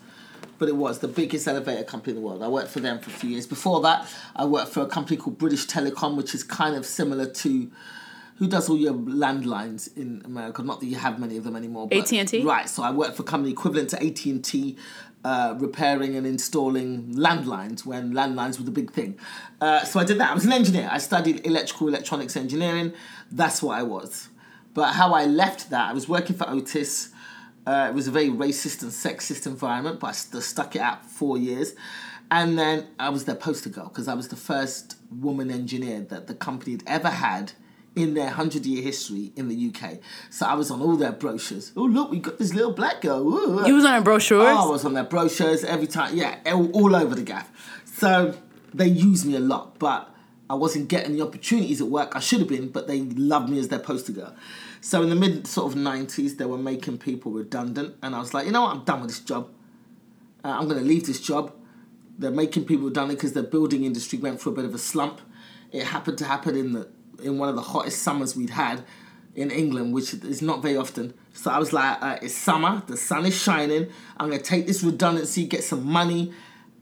But 0.58 0.69
it 0.69 0.76
was 0.76 0.98
the 0.98 1.08
biggest 1.08 1.46
elevator 1.46 1.84
company 1.84 2.16
in 2.16 2.22
the 2.22 2.26
world. 2.26 2.43
I 2.43 2.48
worked 2.48 2.70
for 2.70 2.81
them 2.81 2.98
for 2.98 3.10
a 3.10 3.12
few 3.12 3.31
years. 3.31 3.46
Before 3.46 3.81
that, 3.82 4.08
I 4.34 4.44
worked 4.44 4.72
for 4.72 4.81
a 4.82 4.87
company 4.87 5.16
called 5.16 5.38
British 5.38 5.66
Telecom, 5.66 6.16
which 6.16 6.34
is 6.34 6.43
kind 6.43 6.75
of 6.75 6.84
similar 6.84 7.26
to 7.26 7.70
who 8.38 8.46
does 8.46 8.68
all 8.68 8.76
your 8.76 8.92
landlines 8.92 9.94
in 9.96 10.22
America. 10.24 10.62
Not 10.62 10.80
that 10.80 10.86
you 10.86 10.96
have 10.96 11.18
many 11.18 11.36
of 11.36 11.44
them 11.44 11.56
anymore. 11.56 11.88
AT&T? 11.90 12.42
Right. 12.42 12.68
So 12.68 12.82
I 12.82 12.90
worked 12.90 13.16
for 13.16 13.22
a 13.22 13.26
company 13.26 13.52
equivalent 13.52 13.90
to 13.90 13.96
AT 14.04 14.24
and 14.26 14.44
T, 14.44 14.76
uh, 15.24 15.54
repairing 15.58 16.16
and 16.16 16.26
installing 16.26 17.14
landlines 17.14 17.86
when 17.86 18.12
landlines 18.12 18.58
were 18.58 18.64
the 18.64 18.70
big 18.70 18.92
thing. 18.92 19.18
Uh, 19.60 19.84
so 19.84 20.00
I 20.00 20.04
did 20.04 20.18
that. 20.18 20.30
I 20.30 20.34
was 20.34 20.44
an 20.44 20.52
engineer. 20.52 20.88
I 20.92 20.98
studied 20.98 21.46
electrical 21.46 21.88
electronics 21.88 22.36
engineering. 22.36 22.92
That's 23.30 23.62
what 23.62 23.78
I 23.78 23.82
was. 23.82 24.28
But 24.74 24.92
how 24.92 25.14
I 25.14 25.24
left 25.24 25.70
that, 25.70 25.90
I 25.90 25.92
was 25.94 26.06
working 26.06 26.36
for 26.36 26.48
Otis. 26.48 27.08
Uh, 27.66 27.86
it 27.90 27.94
was 27.94 28.06
a 28.06 28.10
very 28.10 28.28
racist 28.28 28.82
and 28.82 28.92
sexist 28.92 29.46
environment, 29.46 29.98
but 29.98 30.08
I 30.08 30.12
st- 30.12 30.42
stuck 30.42 30.76
it 30.76 30.82
out 30.82 31.02
for 31.04 31.08
four 31.08 31.38
years. 31.38 31.74
And 32.30 32.58
then 32.58 32.88
I 32.98 33.08
was 33.08 33.24
their 33.24 33.34
poster 33.34 33.70
girl 33.70 33.88
because 33.88 34.08
I 34.08 34.14
was 34.14 34.28
the 34.28 34.36
first 34.36 34.96
woman 35.10 35.50
engineer 35.50 36.00
that 36.02 36.26
the 36.26 36.34
company 36.34 36.72
had 36.72 36.82
ever 36.86 37.08
had 37.08 37.52
in 37.96 38.12
their 38.14 38.26
100 38.26 38.64
year 38.66 38.82
history 38.82 39.32
in 39.37 39.48
the 39.48 39.72
UK. 39.75 39.98
So 40.31 40.46
I 40.46 40.54
was 40.54 40.70
on 40.70 40.82
all 40.82 40.96
their 40.96 41.12
brochures. 41.12 41.72
Oh, 41.76 41.84
look, 41.84 42.10
we 42.10 42.19
got 42.20 42.38
this 42.38 42.55
little 42.55 42.72
black 42.72 43.00
girl. 43.00 43.26
Ooh, 43.26 43.67
You 43.67 43.74
was 43.74 43.84
on 43.84 43.93
their 43.93 44.03
brochures? 44.03 44.46
Oh, 44.46 44.69
I 44.69 44.70
was 44.70 44.84
on 44.84 44.93
their 44.94 45.05
brochures 45.05 45.65
every 45.65 45.86
time. 45.86 46.17
Yeah, 46.17 46.38
all, 46.46 46.70
all 46.72 46.94
over 46.94 47.15
the 47.15 47.22
gaff. 47.22 47.50
So 47.84 48.36
they 48.74 48.86
used 48.86 49.24
me 49.26 49.34
a 49.34 49.41
lot, 49.41 49.79
but 49.79 50.15
I 50.48 50.55
wasn't 50.55 50.88
getting 50.88 51.17
the 51.17 51.22
opportunities 51.22 51.81
at 51.81 51.88
work 51.88 52.15
I 52.15 52.20
should 52.20 52.41
have 52.41 52.48
been, 52.48 52.69
but 52.69 52.86
they 52.86 53.00
loved 53.00 53.48
me 53.48 53.58
as 53.58 53.69
their 53.69 53.79
poster 53.79 54.12
girl. 54.12 54.36
So 54.82 55.03
in 55.03 55.08
the 55.08 55.17
mid 55.17 55.46
sort 55.46 55.72
of 55.72 55.79
90s, 55.79 56.36
they 56.36 56.44
were 56.44 56.58
making 56.58 56.98
people 56.98 57.32
redundant, 57.32 57.96
and 58.03 58.15
I 58.15 58.20
was 58.20 58.34
like, 58.34 58.46
you 58.46 58.53
know 58.53 58.62
what, 58.62 58.76
I'm 58.76 58.84
done 58.84 59.00
with 59.00 59.10
this 59.10 59.20
job. 59.20 59.48
Uh, 60.44 60.48
I'm 60.48 60.69
going 60.69 60.79
to 60.79 60.84
leave 60.84 61.06
this 61.06 61.20
job. 61.20 61.53
They're 62.19 62.31
making 62.31 62.67
people 62.67 62.86
redundant 62.86 63.19
because 63.19 63.32
the 63.32 63.43
building 63.43 63.84
industry 63.84 64.19
went 64.19 64.41
through 64.41 64.53
a 64.53 64.55
bit 64.55 64.65
of 64.67 64.74
a 64.74 64.79
slump. 64.79 65.20
It 65.72 65.84
happened 65.84 66.19
to 66.19 66.24
happen 66.24 66.55
in 66.56 66.72
the 66.72 66.88
in 67.23 67.39
one 67.39 67.49
of 67.49 67.56
the 67.56 67.63
hottest 67.63 68.03
summers 68.03 68.37
we'd 68.37 68.51
had 68.51 68.85
in 69.35 69.51
England, 69.51 69.93
which 69.93 70.15
is 70.15 70.41
not 70.43 70.63
very 70.63 70.77
often. 70.77 71.13
So 71.35 71.51
I 71.51 71.58
was 71.58 71.73
like, 71.73 72.03
uh, 72.03 72.19
it's 72.23 72.35
summer, 72.35 72.82
the 72.87 72.96
sun 72.96 73.27
is 73.27 73.41
shining. 73.41 73.89
I'm 74.17 74.31
gonna 74.31 74.43
take 74.43 74.67
this 74.67 74.82
redundancy, 74.82 75.46
get 75.46 75.63
some 75.63 75.85
money, 75.85 76.32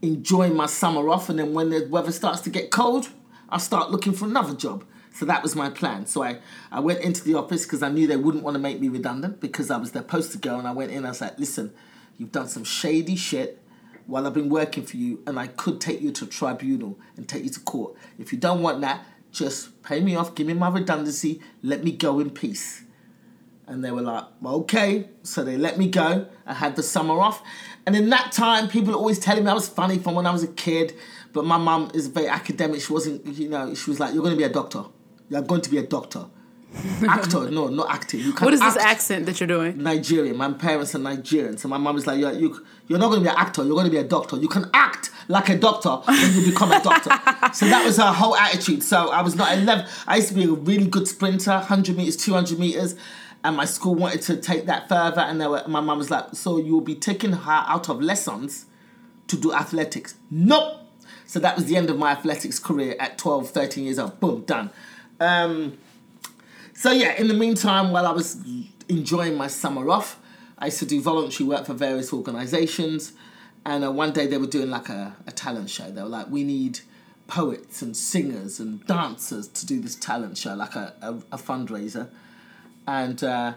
enjoy 0.02 0.50
my 0.50 0.66
summer 0.66 1.08
off, 1.08 1.28
and 1.28 1.38
then 1.38 1.52
when 1.52 1.70
the 1.70 1.86
weather 1.90 2.12
starts 2.12 2.40
to 2.42 2.50
get 2.50 2.70
cold, 2.70 3.08
I'll 3.48 3.58
start 3.58 3.90
looking 3.90 4.12
for 4.12 4.26
another 4.26 4.54
job. 4.54 4.84
So 5.14 5.24
that 5.26 5.42
was 5.42 5.54
my 5.54 5.70
plan. 5.70 6.06
So 6.06 6.24
I, 6.24 6.38
I 6.72 6.80
went 6.80 7.00
into 7.00 7.22
the 7.22 7.34
office 7.34 7.64
because 7.64 7.84
I 7.84 7.88
knew 7.88 8.06
they 8.06 8.16
wouldn't 8.16 8.42
want 8.42 8.56
to 8.56 8.58
make 8.58 8.80
me 8.80 8.88
redundant 8.88 9.40
because 9.40 9.70
I 9.70 9.76
was 9.76 9.92
their 9.92 10.02
poster 10.02 10.38
girl. 10.38 10.58
And 10.58 10.66
I 10.66 10.72
went 10.72 10.90
in, 10.90 11.06
I 11.06 11.10
was 11.10 11.20
like, 11.20 11.38
listen, 11.38 11.72
you've 12.18 12.32
done 12.32 12.48
some 12.48 12.64
shady 12.64 13.14
shit 13.14 13.62
while 14.06 14.26
I've 14.26 14.34
been 14.34 14.48
working 14.48 14.84
for 14.84 14.96
you, 14.96 15.22
and 15.26 15.38
I 15.38 15.46
could 15.46 15.80
take 15.80 16.00
you 16.02 16.10
to 16.12 16.26
tribunal 16.26 16.98
and 17.16 17.28
take 17.28 17.44
you 17.44 17.50
to 17.50 17.60
court. 17.60 17.94
If 18.18 18.32
you 18.32 18.38
don't 18.38 18.60
want 18.60 18.80
that, 18.82 19.06
just 19.34 19.82
pay 19.82 20.00
me 20.00 20.16
off, 20.16 20.34
give 20.34 20.46
me 20.46 20.54
my 20.54 20.68
redundancy, 20.68 21.40
let 21.62 21.84
me 21.84 21.92
go 21.92 22.20
in 22.20 22.30
peace. 22.30 22.82
And 23.66 23.84
they 23.84 23.90
were 23.90 24.02
like, 24.02 24.24
well, 24.40 24.54
okay. 24.56 25.08
So 25.22 25.42
they 25.42 25.56
let 25.56 25.78
me 25.78 25.88
go. 25.88 26.26
I 26.46 26.54
had 26.54 26.76
the 26.76 26.82
summer 26.82 27.18
off. 27.20 27.42
And 27.86 27.96
in 27.96 28.10
that 28.10 28.30
time, 28.30 28.68
people 28.68 28.94
always 28.94 29.18
telling 29.18 29.44
me 29.44 29.50
I 29.50 29.54
was 29.54 29.68
funny 29.68 29.98
from 29.98 30.14
when 30.14 30.26
I 30.26 30.32
was 30.32 30.42
a 30.42 30.48
kid. 30.48 30.94
But 31.32 31.46
my 31.46 31.56
mum 31.56 31.90
is 31.94 32.06
very 32.06 32.28
academic. 32.28 32.82
She 32.82 32.92
wasn't, 32.92 33.26
you 33.26 33.48
know, 33.48 33.74
she 33.74 33.90
was 33.90 33.98
like, 33.98 34.12
you're 34.12 34.22
going 34.22 34.34
to 34.34 34.38
be 34.38 34.44
a 34.44 34.52
doctor. 34.52 34.84
You're 35.30 35.42
going 35.42 35.62
to 35.62 35.70
be 35.70 35.78
a 35.78 35.86
doctor. 35.86 36.26
Actor, 37.08 37.50
no, 37.50 37.68
not 37.68 37.88
acting. 37.90 38.20
You 38.20 38.32
can 38.32 38.44
what 38.44 38.54
is 38.54 38.60
this 38.60 38.76
accent 38.76 39.26
that 39.26 39.38
you're 39.40 39.46
doing? 39.46 39.82
Nigerian. 39.82 40.36
My 40.36 40.52
parents 40.52 40.94
are 40.94 40.98
Nigerian. 40.98 41.56
So 41.56 41.68
my 41.68 41.78
mom 41.78 41.96
is 41.96 42.06
like, 42.06 42.18
you're, 42.18 42.32
you, 42.32 42.66
you're 42.88 42.98
not 42.98 43.08
going 43.08 43.22
to 43.22 43.30
be 43.30 43.30
an 43.30 43.36
actor, 43.38 43.62
you're 43.64 43.74
going 43.74 43.86
to 43.86 43.90
be 43.90 43.98
a 43.98 44.04
doctor. 44.04 44.36
You 44.36 44.48
can 44.48 44.68
act 44.74 45.10
like 45.28 45.48
a 45.48 45.56
doctor 45.56 45.90
when 45.90 46.34
you 46.34 46.50
become 46.50 46.72
a 46.72 46.82
doctor. 46.82 47.10
so 47.54 47.66
that 47.66 47.84
was 47.84 47.96
her 47.96 48.12
whole 48.12 48.36
attitude. 48.36 48.82
So 48.82 49.10
I 49.10 49.22
was 49.22 49.36
not 49.36 49.56
11. 49.56 49.86
I 50.06 50.16
used 50.16 50.28
to 50.28 50.34
be 50.34 50.44
a 50.44 50.52
really 50.52 50.86
good 50.86 51.06
sprinter, 51.06 51.52
100 51.52 51.96
meters, 51.96 52.16
200 52.16 52.58
meters. 52.58 52.96
And 53.44 53.56
my 53.56 53.66
school 53.66 53.94
wanted 53.94 54.22
to 54.22 54.36
take 54.36 54.66
that 54.66 54.88
further. 54.88 55.20
And 55.20 55.40
they 55.40 55.46
were, 55.46 55.62
my 55.68 55.80
mum 55.80 55.98
was 55.98 56.10
like, 56.10 56.34
so 56.34 56.58
you'll 56.58 56.80
be 56.80 56.94
taking 56.94 57.32
her 57.32 57.64
out 57.66 57.88
of 57.88 58.00
lessons 58.00 58.66
to 59.28 59.36
do 59.36 59.52
athletics. 59.52 60.16
Nope. 60.30 60.80
So 61.26 61.38
that 61.40 61.56
was 61.56 61.66
the 61.66 61.76
end 61.76 61.88
of 61.90 61.98
my 61.98 62.12
athletics 62.12 62.58
career 62.58 62.96
at 62.98 63.18
12, 63.18 63.50
13 63.50 63.84
years 63.84 63.98
old. 63.98 64.18
Boom, 64.20 64.42
done. 64.42 64.70
Um, 65.20 65.78
so 66.84 66.90
yeah, 66.90 67.14
in 67.14 67.28
the 67.28 67.34
meantime, 67.34 67.92
while 67.92 68.06
I 68.06 68.10
was 68.10 68.36
enjoying 68.90 69.38
my 69.38 69.46
summer 69.46 69.88
off, 69.88 70.20
I 70.58 70.66
used 70.66 70.80
to 70.80 70.84
do 70.84 71.00
voluntary 71.00 71.48
work 71.48 71.64
for 71.64 71.72
various 71.72 72.12
organisations, 72.12 73.14
And 73.64 73.86
uh, 73.86 73.90
one 73.90 74.12
day 74.12 74.26
they 74.26 74.36
were 74.36 74.46
doing 74.46 74.68
like 74.68 74.90
a, 74.90 75.16
a 75.26 75.32
talent 75.32 75.70
show. 75.70 75.90
They 75.90 76.02
were 76.02 76.10
like, 76.10 76.28
we 76.28 76.44
need 76.44 76.80
poets 77.26 77.80
and 77.80 77.96
singers 77.96 78.60
and 78.60 78.86
dancers 78.86 79.48
to 79.48 79.64
do 79.64 79.80
this 79.80 79.96
talent 79.96 80.36
show, 80.36 80.54
like 80.54 80.74
a, 80.74 80.92
a, 81.00 81.14
a 81.32 81.38
fundraiser. 81.38 82.10
And 82.86 83.24
uh, 83.24 83.54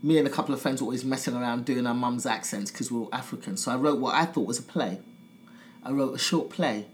me 0.00 0.16
and 0.16 0.28
a 0.28 0.30
couple 0.30 0.54
of 0.54 0.62
friends 0.62 0.80
were 0.80 0.86
always 0.86 1.04
messing 1.04 1.34
around 1.34 1.64
doing 1.64 1.84
our 1.84 1.94
mum's 1.94 2.26
accents 2.26 2.70
because 2.70 2.92
we 2.92 2.98
were 3.00 3.06
all 3.06 3.12
African. 3.12 3.56
So 3.56 3.72
I 3.72 3.74
wrote 3.74 3.98
what 3.98 4.14
I 4.14 4.24
thought 4.24 4.46
was 4.46 4.60
a 4.60 4.62
play. 4.62 5.00
I 5.82 5.90
wrote 5.90 6.14
a 6.14 6.18
short 6.18 6.48
play 6.48 6.86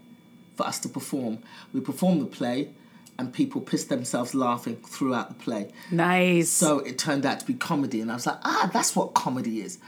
for 0.55 0.65
us 0.65 0.79
to 0.79 0.89
perform. 0.89 1.43
We 1.73 1.81
performed 1.81 2.23
the 2.23 2.25
play, 2.25 2.69
and 3.19 3.33
people 3.33 3.61
pissed 3.61 3.89
themselves 3.89 4.35
laughing 4.35 4.77
throughout 4.77 5.29
the 5.29 5.35
play. 5.35 5.71
Nice. 5.91 6.49
So 6.49 6.79
it 6.79 6.97
turned 6.97 7.25
out 7.25 7.39
to 7.39 7.45
be 7.45 7.53
comedy, 7.53 8.01
and 8.01 8.11
I 8.11 8.15
was 8.15 8.25
like, 8.25 8.39
ah, 8.43 8.69
that's 8.71 8.95
what 8.95 9.13
comedy 9.13 9.61
is. 9.61 9.79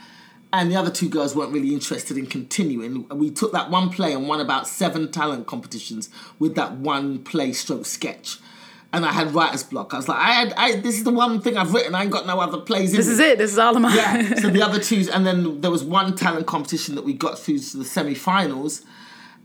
And 0.52 0.72
the 0.72 0.76
other 0.76 0.90
two 0.90 1.10
girls 1.10 1.36
weren't 1.36 1.54
really 1.54 1.74
interested 1.74 2.18
in 2.18 2.26
continuing. 2.26 3.08
We 3.10 3.30
took 3.30 3.52
that 3.52 3.70
one 3.70 3.92
play 3.92 4.14
and 4.14 4.28
won 4.28 4.40
about 4.40 4.68
seven 4.68 5.12
talent 5.12 5.46
competitions 5.46 6.10
with 6.40 6.56
that 6.56 6.74
one 6.74 7.20
play 7.20 7.54
stroke 7.54 7.86
sketch. 7.86 8.40
And 8.92 9.06
I 9.06 9.12
had 9.12 9.36
writer's 9.36 9.62
block. 9.62 9.94
I 9.94 9.98
was 9.98 10.08
like, 10.08 10.18
I 10.18 10.32
had, 10.32 10.54
I, 10.54 10.76
this 10.78 10.98
is 10.98 11.04
the 11.04 11.12
one 11.12 11.40
thing 11.42 11.56
I've 11.56 11.72
written. 11.72 11.94
I 11.94 12.02
ain't 12.02 12.12
got 12.12 12.26
no 12.26 12.40
other 12.40 12.58
plays 12.58 12.90
in 12.90 12.98
this 12.98 13.08
is 13.08 13.20
it. 13.20 13.38
This 13.38 13.52
is 13.52 13.60
all 13.60 13.76
of 13.76 13.82
mine. 13.84 13.96
Yeah. 13.96 14.34
so 14.34 14.50
the 14.50 14.64
other 14.66 14.80
two, 14.80 15.08
and 15.14 15.28
then 15.28 15.62
there 15.62 15.70
was 15.70 15.84
one 15.84 16.16
talent 16.16 16.48
competition 16.48 16.96
that 16.96 17.06
we 17.06 17.14
got 17.14 17.38
through 17.38 17.60
to 17.60 17.78
the 17.78 17.86
semi-finals, 17.86 18.82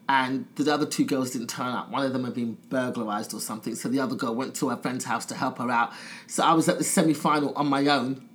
and 0.09 0.47
the 0.57 0.73
other 0.73 0.87
two 0.87 1.05
girls 1.05 1.31
didn't 1.31 1.49
turn 1.49 1.69
up. 1.69 1.91
One 1.91 2.05
of 2.05 2.13
them 2.13 2.25
had 2.25 2.35
been 2.35 2.59
burglarized 2.69 3.33
or 3.33 3.41
something, 3.41 3.75
so 3.75 3.89
the 3.89 4.01
other 4.01 4.15
girl 4.15 4.35
went 4.35 4.55
to 4.57 4.69
her 4.69 4.77
friend's 4.77 5.05
house 5.05 5.25
to 5.27 5.35
help 5.35 5.59
her 5.59 5.71
out. 5.71 5.93
So 6.27 6.45
I 6.45 6.53
was 6.53 6.69
at 6.69 6.79
the 6.79 6.85
semi-final 6.85 7.55
on 7.55 7.67
my 7.67 7.87
own, 7.87 8.29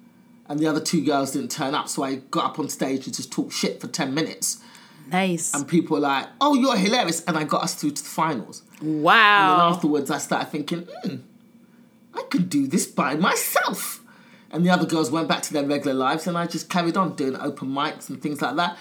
and 0.47 0.59
the 0.59 0.67
other 0.67 0.81
two 0.81 1.03
girls 1.03 1.31
didn't 1.31 1.51
turn 1.51 1.75
up. 1.75 1.87
So 1.87 2.03
I 2.03 2.15
got 2.15 2.45
up 2.45 2.59
on 2.59 2.69
stage 2.69 3.05
and 3.05 3.15
just 3.15 3.31
talked 3.31 3.53
shit 3.53 3.79
for 3.79 3.87
ten 3.87 4.13
minutes, 4.13 4.61
nice. 5.11 5.53
and 5.53 5.67
people 5.67 5.97
were 5.97 6.01
like, 6.01 6.27
"Oh, 6.41 6.55
you're 6.55 6.75
hilarious," 6.75 7.23
and 7.25 7.37
I 7.37 7.43
got 7.43 7.63
us 7.63 7.75
through 7.75 7.91
to 7.91 8.03
the 8.03 8.09
finals. 8.09 8.63
Wow. 8.81 8.91
And 8.91 9.03
wow. 9.57 9.69
afterwards, 9.69 10.09
I 10.09 10.17
started 10.17 10.49
thinking, 10.49 10.87
hmm, 11.03 11.15
I 12.13 12.23
could 12.29 12.49
do 12.49 12.67
this 12.67 12.87
by 12.87 13.15
myself. 13.15 14.01
And 14.51 14.65
the 14.65 14.71
other 14.71 14.85
girls 14.85 15.11
went 15.11 15.27
back 15.27 15.43
to 15.43 15.53
their 15.53 15.65
regular 15.65 15.93
lives, 15.93 16.25
and 16.25 16.37
I 16.37 16.47
just 16.47 16.69
carried 16.69 16.97
on 16.97 17.15
doing 17.15 17.35
open 17.35 17.69
mics 17.69 18.09
and 18.09 18.19
things 18.21 18.41
like 18.41 18.55
that. 18.55 18.77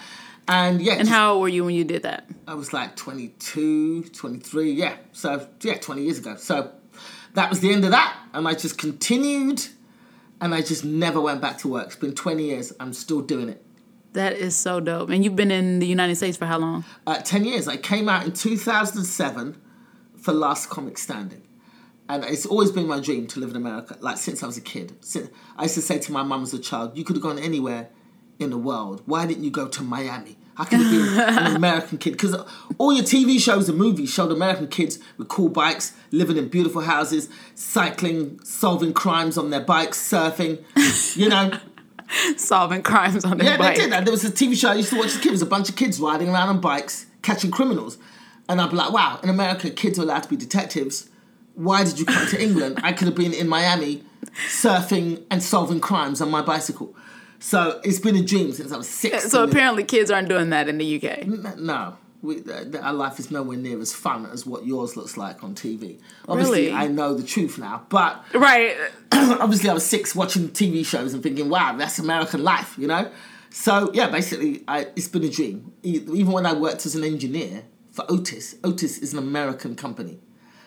And 0.49 0.81
yeah, 0.81 0.93
and 0.93 1.01
just- 1.01 1.11
how 1.11 1.33
old 1.33 1.41
were 1.43 1.47
you 1.47 1.63
when 1.63 1.75
you 1.75 1.83
did 1.83 2.03
that? 2.03 2.27
I 2.47 2.55
was 2.55 2.73
like 2.73 2.95
22, 2.95 4.03
23, 4.05 4.71
yeah. 4.71 4.95
So, 5.11 5.47
yeah, 5.61 5.75
20 5.77 6.01
years 6.03 6.17
ago. 6.17 6.35
So 6.37 6.71
that 7.35 7.49
was 7.51 7.59
the 7.59 7.71
end 7.71 7.85
of 7.85 7.91
that. 7.91 8.17
And 8.33 8.47
I 8.47 8.55
just 8.55 8.77
continued, 8.79 9.67
and 10.41 10.53
I 10.55 10.61
just 10.61 10.83
never 10.83 11.21
went 11.21 11.39
back 11.39 11.59
to 11.59 11.67
work. 11.67 11.87
It's 11.87 11.95
been 11.95 12.15
20 12.15 12.43
years. 12.43 12.73
I'm 12.79 12.93
still 12.93 13.21
doing 13.21 13.49
it. 13.49 13.63
That 14.13 14.33
is 14.33 14.55
so 14.55 14.79
dope. 14.79 15.11
And 15.11 15.23
you've 15.23 15.35
been 15.35 15.51
in 15.51 15.77
the 15.77 15.85
United 15.85 16.15
States 16.15 16.35
for 16.35 16.47
how 16.47 16.57
long? 16.57 16.83
uh, 17.05 17.19
10 17.21 17.45
years. 17.45 17.67
I 17.67 17.77
came 17.77 18.09
out 18.09 18.25
in 18.25 18.31
2007 18.33 19.55
for 20.17 20.33
Last 20.33 20.71
Comic 20.71 20.97
Standing. 20.97 21.43
And 22.09 22.23
it's 22.23 22.47
always 22.47 22.71
been 22.71 22.87
my 22.87 22.99
dream 22.99 23.27
to 23.27 23.39
live 23.39 23.51
in 23.51 23.55
America, 23.55 23.95
like 23.99 24.17
since 24.17 24.41
I 24.41 24.47
was 24.47 24.57
a 24.57 24.61
kid. 24.61 24.97
Since, 25.01 25.29
I 25.55 25.63
used 25.63 25.75
to 25.75 25.81
say 25.83 25.99
to 25.99 26.11
my 26.11 26.23
mum 26.23 26.41
as 26.41 26.55
a 26.55 26.59
child, 26.59 26.97
you 26.97 27.03
could 27.03 27.15
have 27.17 27.21
gone 27.21 27.37
anywhere 27.37 27.89
in 28.39 28.49
the 28.49 28.57
world. 28.57 29.03
Why 29.05 29.27
didn't 29.27 29.43
you 29.43 29.51
go 29.51 29.67
to 29.67 29.83
Miami? 29.83 30.37
I 30.59 30.65
could 30.65 30.81
have 30.81 30.91
been 30.91 31.47
an 31.47 31.55
American 31.55 31.97
kid. 31.97 32.11
Because 32.11 32.35
all 32.77 32.91
your 32.93 33.05
TV 33.05 33.39
shows 33.39 33.69
and 33.69 33.77
movies 33.77 34.13
showed 34.13 34.31
American 34.31 34.67
kids 34.67 34.99
with 35.17 35.29
cool 35.29 35.47
bikes, 35.47 35.93
living 36.11 36.37
in 36.37 36.49
beautiful 36.49 36.81
houses, 36.81 37.29
cycling, 37.55 38.39
solving 38.43 38.93
crimes 38.93 39.37
on 39.37 39.49
their 39.49 39.61
bikes, 39.61 39.97
surfing, 39.97 40.63
you 41.15 41.29
know. 41.29 41.51
Solving 42.37 42.81
crimes 42.81 43.23
on 43.23 43.37
their 43.37 43.49
bikes. 43.49 43.51
Yeah, 43.51 43.57
bike. 43.57 43.77
they 43.77 43.83
did. 43.83 43.93
And 43.93 44.07
there 44.07 44.11
was 44.11 44.25
a 44.25 44.31
TV 44.31 44.57
show 44.57 44.69
I 44.69 44.73
used 44.73 44.89
to 44.89 44.97
watch 44.97 45.09
as 45.09 45.17
a 45.17 45.19
kid. 45.19 45.27
It 45.27 45.33
was 45.33 45.43
a 45.43 45.45
bunch 45.45 45.69
of 45.69 45.75
kids 45.75 45.99
riding 45.99 46.29
around 46.29 46.49
on 46.49 46.59
bikes, 46.59 47.05
catching 47.21 47.51
criminals. 47.51 47.99
And 48.49 48.59
I'd 48.59 48.71
be 48.71 48.77
like, 48.77 48.91
wow, 48.91 49.19
in 49.21 49.29
America, 49.29 49.69
kids 49.69 49.99
are 49.99 50.01
allowed 50.01 50.23
to 50.23 50.29
be 50.29 50.35
detectives. 50.35 51.07
Why 51.53 51.83
did 51.83 51.99
you 51.99 52.05
come 52.05 52.27
to 52.29 52.41
England? 52.41 52.79
I 52.81 52.93
could 52.93 53.05
have 53.05 53.15
been 53.15 53.31
in 53.31 53.47
Miami 53.47 54.03
surfing 54.47 55.23
and 55.29 55.43
solving 55.43 55.79
crimes 55.79 56.19
on 56.19 56.31
my 56.31 56.41
bicycle. 56.41 56.95
So 57.39 57.79
it's 57.83 57.99
been 57.99 58.15
a 58.15 58.23
dream 58.23 58.51
since 58.51 58.71
I 58.71 58.77
was 58.77 58.87
six. 58.89 59.31
So 59.31 59.43
apparently, 59.43 59.83
kids 59.83 60.11
aren't 60.11 60.29
doing 60.29 60.49
that 60.51 60.67
in 60.67 60.77
the 60.77 60.95
UK. 61.01 61.25
No. 61.57 61.97
We, 62.21 62.43
uh, 62.43 62.77
our 62.81 62.91
life 62.91 63.17
is 63.17 63.31
nowhere 63.31 63.57
near 63.57 63.79
as 63.79 63.93
fun 63.93 64.25
as 64.25 64.45
what 64.45 64.65
yours 64.65 64.97
looks 64.97 65.15
like 65.15 65.41
on 65.41 65.55
TV. 65.55 66.01
Obviously, 66.27 66.65
Really? 66.65 66.73
I 66.73 66.87
know 66.87 67.13
the 67.13 67.23
truth 67.23 67.57
now, 67.57 67.85
but 67.87 68.25
Right. 68.33 68.75
obviously 69.13 69.69
I 69.69 69.73
was 69.73 69.85
six 69.85 70.13
watching 70.13 70.49
TV 70.49 70.85
shows 70.85 71.13
and 71.13 71.23
thinking, 71.23 71.47
wow, 71.47 71.77
that's 71.77 71.97
American 71.97 72.43
life, 72.43 72.75
you 72.77 72.87
know? 72.87 73.09
So, 73.51 73.89
yeah, 73.93 74.09
basically, 74.09 74.65
I, 74.67 74.87
it's 74.97 75.07
been 75.07 75.23
a 75.23 75.29
dream. 75.29 75.71
Even 75.81 76.33
when 76.33 76.45
I 76.45 76.51
worked 76.51 76.85
as 76.85 76.93
an 76.93 77.05
engineer 77.05 77.63
for 77.93 78.03
Otis, 78.11 78.55
Otis 78.65 78.97
is 78.97 79.13
an 79.13 79.19
American 79.19 79.77
company. 79.77 80.19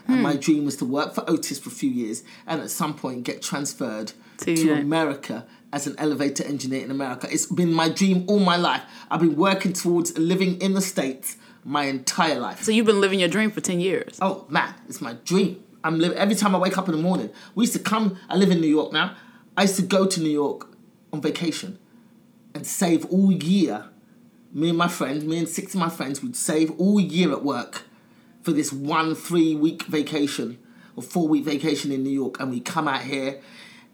And 0.09 0.17
Hmm. 0.17 0.23
my 0.23 0.37
dream 0.37 0.65
was 0.65 0.77
to 0.77 0.85
work 0.85 1.15
for 1.15 1.25
Otis 1.31 1.59
for 1.59 1.69
a 1.69 1.73
few 1.73 1.91
years 1.91 2.23
and 2.47 2.61
at 2.61 2.71
some 2.71 2.95
point 2.95 3.25
get 3.25 3.41
transferred 3.43 4.13
To 4.39 4.57
to, 4.57 4.73
America 4.73 5.47
as 5.73 5.87
an 5.87 5.95
elevator 5.99 6.45
engineer 6.45 6.85
in 6.85 6.91
America. 6.91 7.29
It's 7.31 7.47
been 7.47 7.73
my 7.73 7.89
dream 7.89 8.25
all 8.27 8.41
my 8.41 8.57
life. 8.57 8.83
I've 9.11 9.21
been 9.21 9.37
working 9.37 9.73
towards 9.73 10.17
living 10.19 10.61
in 10.61 10.75
the 10.75 10.81
States 10.81 11.37
my 11.65 11.85
entire 11.85 12.39
life. 12.41 12.63
So 12.63 12.73
you've 12.73 12.87
been 12.87 13.01
living 13.01 13.21
your 13.21 13.29
dream 13.29 13.51
for 13.51 13.61
10 13.61 13.81
years. 13.81 14.19
Oh 14.21 14.45
man, 14.49 14.75
it's 14.89 15.01
my 15.01 15.15
dream. 15.25 15.63
I'm 15.85 15.99
living 15.99 16.19
every 16.19 16.35
time 16.35 16.55
I 16.55 16.59
wake 16.59 16.77
up 16.79 16.89
in 16.89 16.95
the 16.97 17.01
morning. 17.01 17.31
We 17.55 17.63
used 17.65 17.73
to 17.75 17.79
come. 17.79 18.17
I 18.29 18.37
live 18.37 18.51
in 18.51 18.61
New 18.61 18.69
York 18.69 18.93
now. 18.93 19.15
I 19.57 19.63
used 19.63 19.77
to 19.77 19.83
go 19.83 20.07
to 20.07 20.21
New 20.21 20.31
York 20.31 20.69
on 21.13 21.21
vacation 21.21 21.79
and 22.55 22.67
save 22.67 23.05
all 23.07 23.31
year. 23.33 23.87
Me 24.53 24.69
and 24.69 24.79
my 24.79 24.89
friends, 24.89 25.25
me 25.25 25.39
and 25.39 25.49
six 25.49 25.75
of 25.75 25.81
my 25.81 25.89
friends, 25.89 26.23
would 26.23 26.37
save 26.37 26.71
all 26.79 27.01
year 27.01 27.33
at 27.33 27.43
work 27.45 27.83
for 28.43 28.53
this 28.53 28.73
one 28.73 29.15
three 29.15 29.55
week 29.55 29.85
vacation 29.85 30.59
or 30.97 31.03
four 31.03 31.29
week 31.29 31.45
vacation 31.45 31.93
in 31.93 32.03
New 32.03 32.11
York, 32.11 32.39
and 32.41 32.51
we 32.51 32.61
come 32.61 32.89
out 32.89 33.03
here 33.03 33.41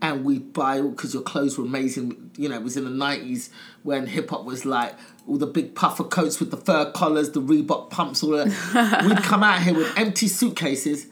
and 0.01 0.25
we 0.25 0.39
buy 0.39 0.81
because 0.81 1.13
your 1.13 1.23
clothes 1.23 1.59
were 1.59 1.65
amazing. 1.65 2.31
You 2.37 2.49
know, 2.49 2.57
it 2.57 2.63
was 2.63 2.77
in 2.77 2.85
the 2.85 2.91
nineties 2.91 3.51
when 3.83 4.07
hip 4.07 4.31
hop 4.31 4.45
was 4.45 4.65
like 4.65 4.95
all 5.27 5.37
the 5.39 5.47
big 5.47 5.75
puffer 5.75 6.05
coats 6.05 6.41
with 6.41 6.51
the 6.51 6.57
fur 6.57 6.91
collars, 6.93 7.31
the 7.33 7.43
Reebok 7.43 7.91
pumps, 7.91 8.23
all 8.23 8.31
that. 8.31 9.05
We'd 9.07 9.19
come 9.23 9.43
out 9.43 9.61
here 9.63 9.75
with 9.75 9.97
empty 9.99 10.29
suitcases 10.29 11.07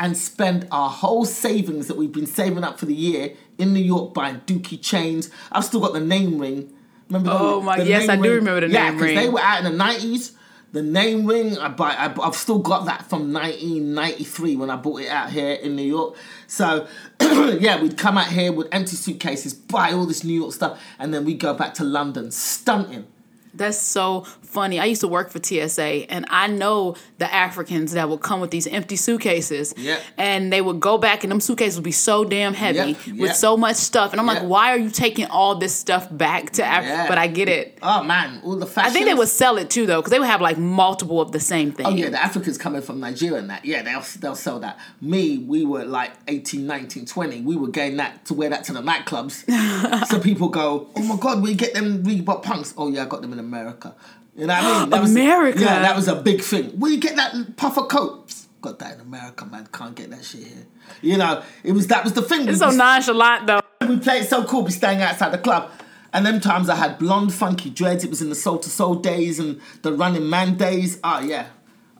and 0.00 0.16
spend 0.16 0.66
our 0.72 0.90
whole 0.90 1.24
savings 1.24 1.86
that 1.86 1.96
we've 1.96 2.10
been 2.10 2.26
saving 2.26 2.64
up 2.64 2.78
for 2.80 2.86
the 2.86 2.94
year 2.94 3.34
in 3.58 3.72
New 3.72 3.80
York 3.84 4.12
buying 4.14 4.40
Dookie 4.46 4.82
chains. 4.82 5.30
I've 5.52 5.64
still 5.64 5.80
got 5.80 5.92
the 5.92 6.00
name 6.00 6.38
ring. 6.38 6.72
Remember? 7.08 7.30
Oh 7.32 7.60
the- 7.60 7.66
my- 7.66 7.78
the 7.78 7.86
yes, 7.86 8.08
I 8.08 8.16
do 8.16 8.34
remember 8.34 8.66
the 8.66 8.72
yeah, 8.72 8.90
name 8.90 8.98
ring. 8.98 9.14
they 9.16 9.28
were 9.28 9.38
out 9.40 9.58
in 9.58 9.64
the 9.70 9.76
nineties. 9.76 10.32
The 10.72 10.82
name 10.82 11.26
ring, 11.26 11.58
I 11.58 11.68
buy. 11.68 11.90
I, 11.90 12.26
I've 12.26 12.34
still 12.34 12.58
got 12.58 12.86
that 12.86 13.06
from 13.10 13.30
1993 13.30 14.56
when 14.56 14.70
I 14.70 14.76
bought 14.76 15.02
it 15.02 15.08
out 15.08 15.30
here 15.30 15.52
in 15.52 15.76
New 15.76 15.82
York. 15.82 16.16
So, 16.46 16.86
yeah, 17.20 17.80
we'd 17.80 17.98
come 17.98 18.16
out 18.16 18.28
here 18.28 18.52
with 18.52 18.68
empty 18.72 18.96
suitcases, 18.96 19.52
buy 19.52 19.92
all 19.92 20.06
this 20.06 20.24
New 20.24 20.32
York 20.32 20.54
stuff, 20.54 20.82
and 20.98 21.12
then 21.12 21.26
we 21.26 21.34
go 21.34 21.52
back 21.52 21.74
to 21.74 21.84
London 21.84 22.30
stunting. 22.30 23.06
That's 23.54 23.78
so 23.78 24.22
funny. 24.52 24.78
I 24.78 24.84
used 24.86 25.00
to 25.00 25.08
work 25.08 25.30
for 25.30 25.42
TSA, 25.42 26.10
and 26.10 26.26
I 26.30 26.46
know 26.46 26.96
the 27.18 27.32
Africans 27.32 27.92
that 27.92 28.08
would 28.08 28.20
come 28.20 28.40
with 28.40 28.50
these 28.50 28.66
empty 28.66 28.96
suitcases. 28.96 29.74
Yeah. 29.76 29.98
And 30.16 30.52
they 30.52 30.60
would 30.60 30.80
go 30.80 30.98
back, 30.98 31.24
and 31.24 31.30
them 31.30 31.40
suitcases 31.40 31.76
would 31.76 31.84
be 31.84 31.92
so 31.92 32.24
damn 32.24 32.54
heavy 32.54 32.96
with 33.12 33.34
so 33.34 33.56
much 33.56 33.76
stuff. 33.76 34.12
And 34.12 34.20
I'm 34.20 34.26
like, 34.26 34.42
why 34.42 34.72
are 34.72 34.78
you 34.78 34.90
taking 34.90 35.26
all 35.26 35.56
this 35.56 35.74
stuff 35.74 36.08
back 36.10 36.50
to 36.52 36.64
Africa? 36.64 37.06
But 37.08 37.18
I 37.18 37.26
get 37.26 37.48
it. 37.48 37.78
Oh 37.82 38.02
man, 38.02 38.40
all 38.44 38.56
the 38.56 38.66
fashion. 38.66 38.90
I 38.90 38.92
think 38.92 39.06
they 39.06 39.14
would 39.14 39.28
sell 39.28 39.58
it 39.58 39.70
too, 39.70 39.86
though, 39.86 40.00
because 40.00 40.10
they 40.12 40.18
would 40.18 40.28
have 40.28 40.40
like 40.40 40.58
multiple 40.58 41.20
of 41.20 41.32
the 41.32 41.40
same 41.40 41.72
thing. 41.72 41.86
Oh 41.86 41.90
yeah, 41.90 42.10
the 42.10 42.22
Africans 42.22 42.58
coming 42.58 42.82
from 42.82 43.00
Nigeria 43.00 43.38
and 43.38 43.50
that. 43.50 43.64
Yeah, 43.64 43.82
they'll 43.82 44.04
they'll 44.20 44.36
sell 44.36 44.60
that. 44.60 44.78
Me, 45.00 45.38
we 45.38 45.64
were 45.64 45.84
like 45.84 46.12
18, 46.28 46.66
19, 46.66 47.06
20. 47.06 47.40
We 47.42 47.56
were 47.56 47.68
getting 47.68 47.96
that 47.98 48.24
to 48.26 48.34
wear 48.34 48.50
that 48.50 48.64
to 48.64 48.72
the 48.72 48.80
nightclubs. 48.80 50.06
so 50.06 50.20
people 50.20 50.48
go, 50.48 50.88
"Oh 50.96 51.02
my 51.02 51.16
god, 51.16 51.42
we 51.42 51.54
get 51.54 51.74
them 51.74 52.02
Reebok 52.04 52.42
pumps." 52.42 52.74
Oh 52.76 52.88
yeah, 52.88 53.02
I 53.02 53.06
got 53.06 53.22
them 53.22 53.32
in 53.32 53.38
America. 53.44 53.94
You 54.36 54.46
know 54.46 54.54
what 54.54 54.64
I 54.64 54.80
mean? 54.80 54.90
That 54.90 55.02
was- 55.02 55.10
America? 55.12 55.60
yeah, 55.60 55.80
that 55.82 55.94
was 55.96 56.08
a 56.08 56.16
big 56.16 56.40
thing. 56.40 56.70
Where 56.78 56.90
you 56.90 56.98
get 56.98 57.16
that 57.16 57.56
puffer 57.56 57.82
coat? 57.82 58.34
Got 58.62 58.78
that 58.78 58.94
in 58.94 59.00
America, 59.00 59.44
man. 59.44 59.68
Can't 59.72 59.94
get 59.94 60.10
that 60.10 60.24
shit 60.24 60.46
here. 60.46 60.66
You 61.02 61.18
know, 61.18 61.42
it 61.64 61.72
was 61.72 61.88
that 61.88 62.04
was 62.04 62.12
the 62.12 62.22
thing. 62.22 62.42
It's 62.42 62.52
we, 62.52 62.54
so 62.56 62.66
was- 62.68 62.76
nonchalant, 62.76 63.46
though. 63.46 63.60
we 63.88 63.98
played 63.98 64.24
so 64.26 64.44
cool. 64.44 64.64
We 64.64 64.70
staying 64.70 65.02
outside 65.02 65.32
the 65.32 65.38
club. 65.38 65.70
And 66.14 66.26
them 66.26 66.40
times 66.40 66.68
I 66.68 66.74
had 66.76 66.98
blonde, 66.98 67.32
funky 67.32 67.70
dreads. 67.70 68.04
It 68.04 68.10
was 68.10 68.20
in 68.20 68.28
the 68.28 68.34
Soul 68.34 68.56
II 68.56 68.62
Soul 68.64 68.94
days 68.96 69.38
and 69.38 69.60
the 69.80 69.92
Running 69.94 70.28
Man 70.28 70.56
days. 70.56 71.00
Oh 71.02 71.20
yeah, 71.20 71.46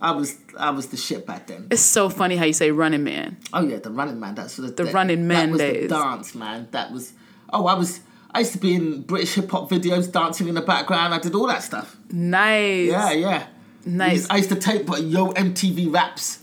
I 0.03 0.11
was 0.13 0.37
I 0.59 0.69
was 0.71 0.89
the 0.89 0.99
shit 0.99 1.27
back 1.27 1.47
then. 1.47 1.67
It's 1.71 1.81
so 1.83 2.11
funny 2.11 2.37
how 2.37 2.45
you 2.45 2.53
say 2.53 2.71
running 2.71 3.05
man. 3.05 3.39
Oh 3.55 3.67
yeah, 3.67 3.79
the 3.79 3.91
Running 3.91 4.21
Man. 4.21 4.35
That's 4.35 4.57
the 4.57 4.69
The 4.69 4.85
Running 4.85 5.27
Man 5.27 5.47
That 5.47 5.53
was 5.53 5.61
days. 5.63 5.89
the 5.89 5.97
dance, 5.97 6.35
man. 6.35 6.69
That 6.73 6.93
was. 6.93 7.15
Oh, 7.55 7.67
I 7.67 7.75
was. 7.75 8.01
I 8.35 8.41
used 8.41 8.53
to 8.53 8.59
be 8.59 8.75
in 8.75 9.03
British 9.03 9.35
hip 9.35 9.51
hop 9.51 9.69
videos, 9.71 10.11
dancing 10.11 10.49
in 10.49 10.55
the 10.55 10.63
background. 10.63 11.13
I 11.15 11.19
did 11.19 11.35
all 11.35 11.47
that 11.49 11.63
stuff. 11.63 11.97
Nice. 12.11 12.89
Yeah, 12.91 13.13
yeah. 13.13 13.47
Nice. 13.85 14.29
I 14.31 14.37
used 14.37 14.49
to 14.51 14.57
tape 14.57 14.91
uh, 14.91 14.97
Yo 14.97 15.33
MTV 15.33 15.93
raps 15.93 16.39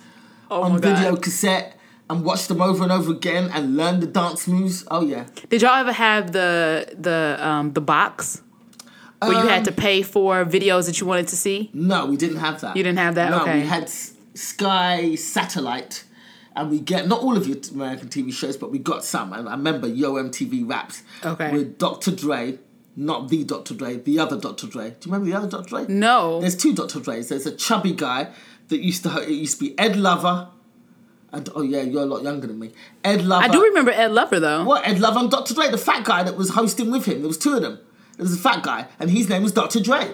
Oh 0.51 0.63
on 0.63 0.73
my 0.73 0.79
God. 0.79 0.97
video 0.97 1.15
cassette 1.15 1.77
and 2.09 2.23
watch 2.25 2.47
them 2.47 2.61
over 2.61 2.83
and 2.83 2.91
over 2.91 3.11
again 3.11 3.49
and 3.53 3.77
learn 3.77 3.99
the 4.01 4.07
dance 4.07 4.47
moves. 4.47 4.83
Oh 4.91 5.01
yeah. 5.05 5.25
Did 5.49 5.61
y'all 5.61 5.75
ever 5.75 5.91
have 5.93 6.31
the 6.31 6.93
the 6.97 7.37
um 7.39 7.73
the 7.73 7.81
box? 7.81 8.41
where 9.21 9.33
you 9.33 9.47
had 9.49 9.65
to 9.65 9.71
pay 9.73 10.01
for 10.01 10.45
videos 10.45 10.85
that 10.85 11.01
you 11.01 11.05
wanted 11.05 11.27
to 11.27 11.35
see? 11.35 11.69
No, 11.73 12.05
we 12.05 12.15
didn't 12.15 12.37
have 12.37 12.61
that. 12.61 12.77
You 12.77 12.83
didn't 12.83 12.99
have 12.99 13.15
that? 13.15 13.31
No, 13.31 13.41
Okay. 13.41 13.59
we 13.61 13.67
had 13.67 13.89
Sky 14.33 15.15
Satellite, 15.15 16.05
and 16.59 16.69
we 16.69 16.79
get 16.79 17.07
not 17.07 17.21
all 17.21 17.37
of 17.37 17.47
your 17.47 17.57
American 17.73 18.09
TV 18.09 18.33
shows, 18.33 18.57
but 18.57 18.69
we 18.71 18.79
got 18.79 19.03
some. 19.05 19.31
And 19.33 19.47
I 19.47 19.53
remember 19.53 19.87
Yo 19.87 20.13
MTV 20.15 20.69
Raps 20.69 21.03
Okay. 21.23 21.51
with 21.51 21.77
Dr. 21.77 22.11
Dre, 22.11 22.59
not 22.95 23.29
the 23.29 23.43
Dr. 23.45 23.73
Dre, 23.73 23.95
the 23.97 24.19
other 24.19 24.37
Dr. 24.37 24.67
Dre. 24.67 24.89
Do 24.89 25.09
you 25.09 25.13
remember 25.13 25.25
the 25.31 25.37
other 25.37 25.47
Dr. 25.49 25.69
Dre? 25.69 25.85
No. 25.87 26.41
There's 26.41 26.57
two 26.57 26.73
Dr. 26.73 26.99
Dre's. 26.99 27.29
There's 27.29 27.45
a 27.45 27.55
chubby 27.55 27.93
guy 27.93 28.29
that 28.67 28.81
used 28.81 29.03
to 29.03 29.21
it 29.23 29.29
used 29.29 29.59
to 29.59 29.65
be 29.69 29.79
Ed 29.79 29.95
Lover, 29.95 30.49
and 31.31 31.47
oh 31.55 31.61
yeah, 31.61 31.81
you're 31.81 32.03
a 32.03 32.05
lot 32.05 32.23
younger 32.23 32.47
than 32.47 32.59
me. 32.59 32.71
Ed 33.03 33.23
Lover. 33.23 33.45
I 33.45 33.47
do 33.47 33.61
remember 33.63 33.91
Ed 33.91 34.11
Lover 34.11 34.39
though. 34.39 34.63
What 34.65 34.85
Ed 34.87 34.99
Lover 34.99 35.19
and 35.19 35.31
Dr. 35.31 35.53
Dre, 35.53 35.69
the 35.69 35.77
fat 35.77 36.03
guy 36.03 36.23
that 36.23 36.35
was 36.35 36.49
hosting 36.51 36.91
with 36.91 37.05
him. 37.05 37.19
There 37.19 37.27
was 37.27 37.37
two 37.37 37.53
of 37.55 37.61
them. 37.61 37.79
There 38.17 38.23
was 38.25 38.33
a 38.33 38.37
fat 38.37 38.63
guy, 38.63 38.87
and 38.99 39.09
his 39.09 39.29
name 39.29 39.43
was 39.43 39.53
Dr. 39.53 39.79
Dre 39.79 40.11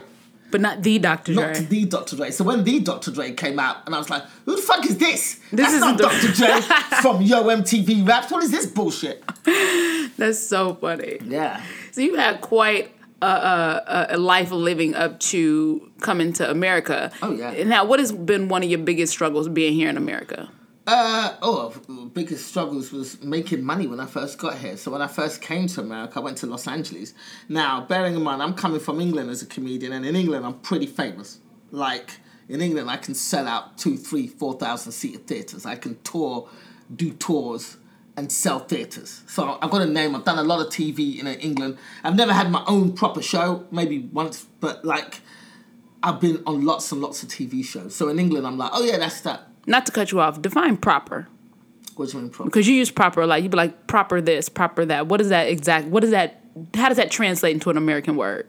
But 0.51 0.61
not 0.61 0.83
the 0.83 0.99
Dr. 0.99 1.33
Dre. 1.33 1.43
Not 1.43 1.69
the 1.69 1.85
Dr. 1.85 2.15
Dre. 2.15 2.31
So 2.31 2.43
when 2.43 2.63
the 2.63 2.79
Dr. 2.79 3.11
Dre 3.11 3.33
came 3.33 3.59
out, 3.59 3.77
and 3.85 3.95
I 3.95 3.97
was 3.97 4.09
like, 4.09 4.23
"Who 4.45 4.55
the 4.55 4.61
fuck 4.61 4.85
is 4.85 4.97
this? 4.97 5.39
This 5.51 5.73
isn't 5.73 5.97
Dr. 6.05 6.31
Dre 6.31 6.61
from 7.01 7.21
Yo 7.21 7.43
MTV 7.43 8.07
Raps. 8.07 8.31
What 8.31 8.43
is 8.43 8.51
this 8.51 8.65
bullshit?" 8.67 9.23
That's 10.17 10.39
so 10.39 10.75
funny. 10.75 11.17
Yeah. 11.23 11.61
So 11.91 12.01
you 12.01 12.15
had 12.15 12.41
quite 12.41 12.95
a, 13.21 13.27
a, 13.27 14.05
a 14.11 14.17
life 14.17 14.51
of 14.51 14.59
living 14.59 14.95
up 14.95 15.19
to 15.19 15.91
coming 16.01 16.33
to 16.33 16.49
America. 16.49 17.11
Oh, 17.21 17.31
yeah. 17.33 17.63
Now, 17.63 17.85
what 17.85 17.99
has 17.99 18.11
been 18.11 18.47
one 18.47 18.63
of 18.63 18.69
your 18.69 18.79
biggest 18.79 19.11
struggles 19.13 19.47
being 19.49 19.73
here 19.73 19.89
in 19.89 19.97
America? 19.97 20.49
Uh, 20.87 21.35
oh, 21.41 21.73
biggest 22.13 22.47
struggles 22.47 22.91
was 22.91 23.21
making 23.23 23.63
money 23.63 23.87
when 23.87 23.99
I 23.99 24.05
first 24.05 24.37
got 24.37 24.59
here. 24.59 24.77
So 24.77 24.91
when 24.91 25.01
I 25.01 25.07
first 25.07 25.41
came 25.41 25.65
to 25.67 25.81
America, 25.81 26.19
I 26.19 26.19
went 26.19 26.37
to 26.39 26.45
Los 26.45 26.67
Angeles. 26.67 27.15
Now, 27.49 27.81
bearing 27.81 28.15
in 28.15 28.21
mind, 28.21 28.43
I'm 28.43 28.53
coming 28.53 28.79
from 28.79 29.01
England 29.01 29.31
as 29.31 29.41
a 29.41 29.47
comedian, 29.47 29.93
and 29.93 30.05
in 30.05 30.15
England, 30.15 30.45
I'm 30.45 30.59
pretty 30.59 30.85
famous. 30.85 31.39
Like 31.71 32.11
in 32.47 32.61
England, 32.61 32.91
I 32.91 32.97
can 32.97 33.15
sell 33.15 33.47
out 33.47 33.79
two, 33.79 33.97
three, 33.97 34.27
four 34.27 34.53
thousand 34.53 34.91
seater 34.91 35.17
theaters. 35.17 35.65
I 35.65 35.75
can 35.75 35.99
tour, 36.03 36.47
do 36.95 37.13
tours, 37.13 37.77
and 38.15 38.31
sell 38.31 38.59
theaters. 38.59 39.23
So 39.25 39.57
I've 39.59 39.71
got 39.71 39.81
a 39.81 39.87
name. 39.87 40.15
I've 40.15 40.23
done 40.23 40.37
a 40.37 40.43
lot 40.43 40.65
of 40.65 40.71
TV 40.71 41.19
in 41.19 41.25
England. 41.25 41.79
I've 42.03 42.15
never 42.15 42.31
had 42.31 42.51
my 42.51 42.63
own 42.67 42.93
proper 42.93 43.23
show, 43.23 43.65
maybe 43.71 43.99
once, 44.13 44.45
but 44.59 44.85
like 44.85 45.21
I've 46.03 46.21
been 46.21 46.43
on 46.45 46.63
lots 46.63 46.91
and 46.91 47.01
lots 47.01 47.23
of 47.23 47.29
TV 47.29 47.65
shows. 47.65 47.95
So 47.95 48.09
in 48.09 48.19
England, 48.19 48.45
I'm 48.45 48.59
like, 48.59 48.69
oh 48.71 48.83
yeah, 48.83 48.97
that's 48.97 49.21
that. 49.21 49.47
Not 49.67 49.85
to 49.87 49.91
cut 49.91 50.11
you 50.11 50.19
off, 50.19 50.41
define 50.41 50.77
proper. 50.77 51.27
What 51.95 52.09
do 52.09 52.17
you 52.17 52.23
mean 52.23 52.29
proper? 52.31 52.49
Because 52.49 52.67
you 52.67 52.75
use 52.75 52.91
proper 52.91 53.21
a 53.21 53.27
lot. 53.27 53.41
You 53.41 53.49
be 53.49 53.57
like 53.57 53.87
proper 53.87 54.21
this, 54.21 54.49
proper 54.49 54.85
that. 54.85 55.07
What 55.07 55.21
is 55.21 55.29
that 55.29 55.47
exact? 55.47 55.87
What 55.87 56.03
is 56.03 56.11
that? 56.11 56.41
How 56.73 56.87
does 56.89 56.97
that 56.97 57.11
translate 57.11 57.53
into 57.53 57.69
an 57.69 57.77
American 57.77 58.15
word? 58.15 58.47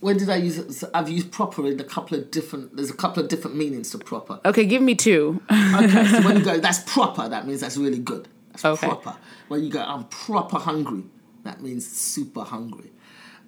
When 0.00 0.18
did 0.18 0.28
I 0.28 0.36
use 0.36 0.58
it? 0.82 0.90
I've 0.92 1.08
used 1.08 1.32
proper 1.32 1.66
in 1.66 1.80
a 1.80 1.84
couple 1.84 2.18
of 2.18 2.30
different. 2.30 2.76
There's 2.76 2.90
a 2.90 2.94
couple 2.96 3.22
of 3.22 3.28
different 3.30 3.56
meanings 3.56 3.90
to 3.92 3.98
proper. 3.98 4.38
Okay, 4.44 4.66
give 4.66 4.82
me 4.82 4.94
two. 4.94 5.40
Okay, 5.50 6.06
so 6.06 6.20
when 6.24 6.36
you 6.38 6.44
go, 6.44 6.58
that's 6.60 6.80
proper. 6.80 7.26
That 7.28 7.46
means 7.46 7.60
that's 7.60 7.78
really 7.78 7.98
good. 8.00 8.28
That's 8.52 8.64
Okay. 8.66 8.86
proper. 8.86 9.16
When 9.48 9.64
you 9.64 9.70
go, 9.70 9.80
I'm 9.80 10.04
proper 10.04 10.58
hungry. 10.58 11.04
That 11.44 11.62
means 11.62 11.86
super 11.86 12.42
hungry. 12.42 12.92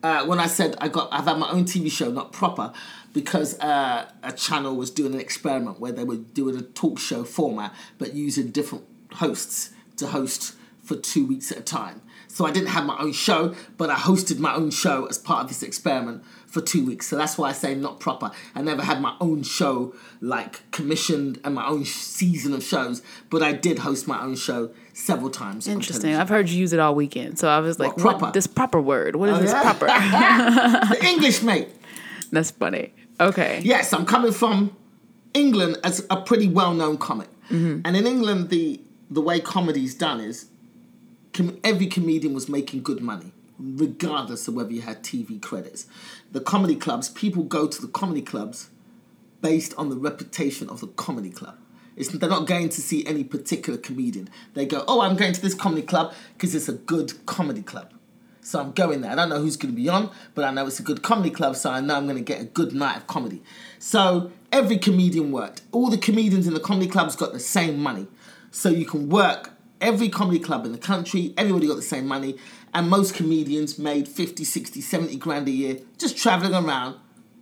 Uh, 0.03 0.25
when 0.27 0.39
I 0.39 0.47
said 0.47 0.77
I 0.81 0.89
got, 0.89 1.09
I've 1.13 1.25
had 1.25 1.39
my 1.39 1.51
own 1.51 1.65
TV 1.65 1.91
show, 1.91 2.11
not 2.11 2.33
proper, 2.33 2.73
because 3.17 3.59
uh, 3.61 4.05
a 4.23 4.31
channel 4.31 4.77
was 4.77 4.91
doing 4.91 5.15
an 5.15 5.21
experiment 5.21 5.81
where 5.81 5.91
they 5.91 6.05
were 6.05 6.17
doing 6.19 6.55
a 6.55 6.61
talk 6.61 6.99
show 6.99 7.25
format, 7.25 7.73
but 7.97 8.13
using 8.13 8.49
different 8.51 8.85
hosts 9.15 9.71
to 9.97 10.09
host 10.09 10.55
for 10.85 10.97
two 10.97 11.25
weeks 11.25 11.51
at 11.51 11.57
a 11.57 11.63
time. 11.63 12.03
So 12.29 12.45
I 12.45 12.51
didn't 12.51 12.69
have 12.69 12.85
my 12.85 12.99
own 12.99 13.13
show, 13.15 13.55
but 13.79 13.89
I 13.89 13.95
hosted 13.95 14.39
my 14.39 14.55
own 14.55 14.71
show 14.71 15.07
as 15.07 15.17
part 15.17 15.41
of 15.45 15.49
this 15.49 15.63
experiment 15.63 16.25
for 16.47 16.61
two 16.61 16.85
weeks. 16.85 17.07
So 17.07 17.17
that's 17.17 17.39
why 17.39 17.49
I 17.49 17.53
say 17.53 17.75
not 17.75 18.01
proper. 18.01 18.31
I 18.55 18.61
never 18.61 18.83
had 18.83 19.01
my 19.01 19.15
own 19.19 19.43
show 19.45 19.95
like 20.21 20.71
commissioned 20.71 21.41
and 21.43 21.55
my 21.55 21.67
own 21.67 21.87
season 21.87 22.53
of 22.53 22.63
shows, 22.63 23.01
but 23.31 23.43
I 23.43 23.53
did 23.53 23.79
host 23.79 24.07
my 24.07 24.21
own 24.21 24.37
show 24.37 24.69
several 24.93 25.31
times. 25.31 25.67
Interesting. 25.67 26.15
I've 26.15 26.29
heard 26.29 26.51
you 26.51 26.61
use 26.61 26.75
it 26.75 26.81
all 26.81 26.95
weekend, 26.95 27.39
so 27.39 27.49
I 27.49 27.61
was 27.61 27.79
like, 27.79 27.93
What, 27.97 27.99
proper? 28.03 28.25
what 28.27 28.35
this 28.35 28.47
proper 28.47 28.79
word? 28.83 29.17
What 29.17 29.31
is 29.31 29.39
Oh, 29.39 29.41
this 29.41 29.53
yeah? 29.53 29.63
proper? 29.73 29.87
the 30.95 31.07
English 31.07 31.43
mate. 31.43 31.69
That's 32.31 32.51
funny. 32.51 32.93
Okay. 33.21 33.61
Yes, 33.65 33.93
I'm 33.93 34.07
coming 34.07 34.33
from 34.33 34.77
England 35.35 35.79
as 35.83 36.07
a 36.11 36.21
pretty 36.21 36.49
well-known 36.49 36.99
comic, 36.99 37.29
mm-hmm. 37.51 37.81
and 37.85 37.97
in 37.97 38.07
England, 38.07 38.51
the 38.51 38.81
the 39.11 39.21
way 39.21 39.41
comedy's 39.41 39.95
done 39.95 40.21
is 40.21 40.47
com- 41.33 41.59
every 41.63 41.87
comedian 41.87 42.35
was 42.35 42.49
making 42.49 42.83
good 42.83 43.01
money, 43.01 43.33
regardless 43.59 44.49
of 44.49 44.55
whether 44.55 44.73
you 44.73 44.83
had 44.83 45.03
TV 45.03 45.41
credits. 45.41 45.87
The 46.33 46.41
comedy 46.41 46.77
clubs, 46.77 47.09
people 47.09 47.45
go 47.45 47.69
to 47.69 47.81
the 47.81 47.89
comedy 47.89 48.23
clubs 48.23 48.71
based 49.41 49.75
on 49.79 49.91
the 49.91 49.97
reputation 49.97 50.69
of 50.69 50.81
the 50.81 50.89
comedy 50.89 51.31
club. 51.31 51.57
It's, 51.95 52.09
they're 52.09 52.29
not 52.29 52.47
going 52.47 52.69
to 52.71 52.81
see 52.81 53.07
any 53.07 53.25
particular 53.25 53.79
comedian. 53.79 54.29
They 54.55 54.67
go, 54.67 54.85
oh, 54.87 55.01
I'm 55.01 55.17
going 55.17 55.33
to 55.33 55.41
this 55.41 55.55
comedy 55.55 55.83
club 55.83 56.13
because 56.35 56.55
it's 56.55 56.69
a 56.69 56.75
good 56.75 57.25
comedy 57.27 57.63
club. 57.63 57.93
So 58.47 58.61
I'm 58.61 58.71
going 58.71 59.01
there. 59.01 59.11
I 59.11 59.17
don't 59.17 59.29
know 59.29 59.41
who's 59.41 59.57
going 59.57 59.75
to 59.75 59.77
be 59.77 59.89
on, 59.89 60.09
but 60.37 60.45
I 60.45 60.53
know 60.53 60.69
it's 60.69 60.79
a 60.79 60.85
good 60.85 61.03
comedy 61.03 61.31
club, 61.31 61.57
so 61.57 61.69
I 61.69 61.81
know 61.81 61.97
I'm 61.97 62.05
going 62.05 62.17
to 62.17 62.23
get 62.23 62.41
a 62.41 62.45
good 62.45 62.73
night 62.73 62.97
of 62.97 63.07
comedy. 63.09 63.43
So 63.81 64.31
every 64.53 64.79
comedian 64.79 65.33
worked. 65.33 65.63
All 65.73 65.91
the 65.91 65.99
comedians 65.99 66.47
in 66.47 66.55
the 66.55 66.61
comedy 66.61 66.87
clubs 66.87 67.17
got 67.17 67.33
the 67.33 67.41
same 67.41 67.83
money. 67.83 68.07
So 68.53 68.69
you 68.69 68.87
can 68.87 69.09
work 69.09 69.51
every 69.81 70.09
comedy 70.09 70.39
club 70.39 70.65
in 70.65 70.71
the 70.71 70.79
country, 70.79 71.35
everybody 71.37 71.67
got 71.67 71.75
the 71.75 71.83
same 71.83 72.07
money, 72.07 72.37
and 72.73 72.89
most 72.89 73.15
comedians 73.15 73.81
made 73.81 74.07
50, 74.07 74.45
60, 74.45 74.81
70 74.81 75.17
grand 75.17 75.49
a 75.49 75.51
year 75.51 75.81
just 75.99 76.17
traveling 76.17 76.55
around 76.55 76.97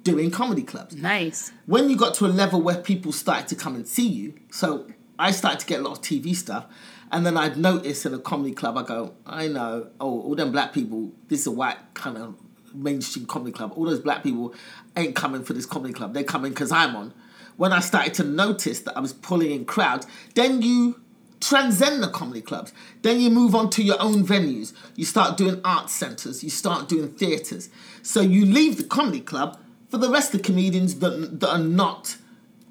doing 0.04 0.30
comedy 0.30 0.62
clubs 0.62 0.96
Nice. 0.96 1.52
when 1.66 1.88
you 1.90 1.96
got 1.96 2.14
to 2.14 2.26
a 2.26 2.28
level 2.28 2.60
where 2.60 2.76
people 2.76 3.12
started 3.12 3.46
to 3.48 3.54
come 3.56 3.74
and 3.74 3.86
see 3.86 4.08
you, 4.08 4.34
so 4.50 4.86
I 5.18 5.30
started 5.32 5.60
to 5.60 5.66
get 5.66 5.80
a 5.80 5.82
lot 5.82 5.98
of 5.98 6.02
TV 6.02 6.34
stuff, 6.34 6.66
and 7.14 7.24
then 7.24 7.36
I'd 7.36 7.56
notice 7.56 8.04
in 8.04 8.12
a 8.12 8.18
comedy 8.18 8.52
club, 8.52 8.76
I 8.76 8.82
go, 8.82 9.14
I 9.24 9.46
know, 9.46 9.86
oh, 10.00 10.22
all 10.22 10.34
them 10.34 10.50
black 10.50 10.72
people, 10.72 11.12
this 11.28 11.42
is 11.42 11.46
a 11.46 11.52
white 11.52 11.78
kind 11.94 12.18
of 12.18 12.34
mainstream 12.74 13.24
comedy 13.24 13.52
club. 13.52 13.72
All 13.76 13.84
those 13.84 14.00
black 14.00 14.24
people 14.24 14.52
ain't 14.96 15.14
coming 15.14 15.44
for 15.44 15.52
this 15.52 15.64
comedy 15.64 15.94
club. 15.94 16.12
They're 16.12 16.24
coming 16.24 16.50
because 16.50 16.72
I'm 16.72 16.96
on. 16.96 17.14
When 17.56 17.72
I 17.72 17.78
started 17.78 18.14
to 18.14 18.24
notice 18.24 18.80
that 18.80 18.96
I 18.96 19.00
was 19.00 19.12
pulling 19.12 19.52
in 19.52 19.64
crowds, 19.64 20.08
then 20.34 20.60
you 20.60 21.00
transcend 21.38 22.02
the 22.02 22.08
comedy 22.08 22.42
clubs. 22.42 22.72
Then 23.02 23.20
you 23.20 23.30
move 23.30 23.54
on 23.54 23.70
to 23.70 23.84
your 23.84 24.02
own 24.02 24.26
venues. 24.26 24.72
You 24.96 25.04
start 25.04 25.36
doing 25.36 25.60
art 25.64 25.90
centers. 25.90 26.42
You 26.42 26.50
start 26.50 26.88
doing 26.88 27.12
theaters. 27.12 27.70
So 28.02 28.22
you 28.22 28.44
leave 28.44 28.76
the 28.76 28.82
comedy 28.82 29.20
club 29.20 29.60
for 29.88 29.98
the 29.98 30.10
rest 30.10 30.34
of 30.34 30.42
the 30.42 30.46
comedians 30.46 30.96
that, 30.96 31.38
that 31.38 31.48
are 31.48 31.58
not 31.58 32.16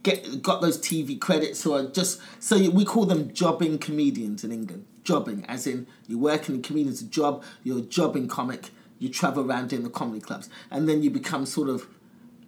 get 0.03 0.41
got 0.41 0.61
those 0.61 0.77
TV 0.77 1.19
credits 1.19 1.63
who 1.63 1.73
are 1.73 1.85
just 1.87 2.21
so 2.39 2.69
we 2.69 2.85
call 2.85 3.05
them 3.05 3.33
jobbing 3.33 3.77
comedians 3.77 4.43
in 4.43 4.51
England. 4.51 4.85
Jobbing, 5.03 5.43
as 5.47 5.67
in 5.67 5.87
you're 6.07 6.19
working 6.19 6.55
in 6.55 6.61
comedians 6.61 7.01
a 7.01 7.05
job. 7.05 7.43
You're 7.63 7.79
a 7.79 7.81
jobbing 7.81 8.27
comic. 8.27 8.69
You 8.99 9.09
travel 9.09 9.49
around 9.49 9.69
doing 9.69 9.83
the 9.83 9.89
comedy 9.89 10.21
clubs, 10.21 10.49
and 10.71 10.87
then 10.87 11.03
you 11.03 11.09
become 11.09 11.45
sort 11.45 11.67
of 11.67 11.87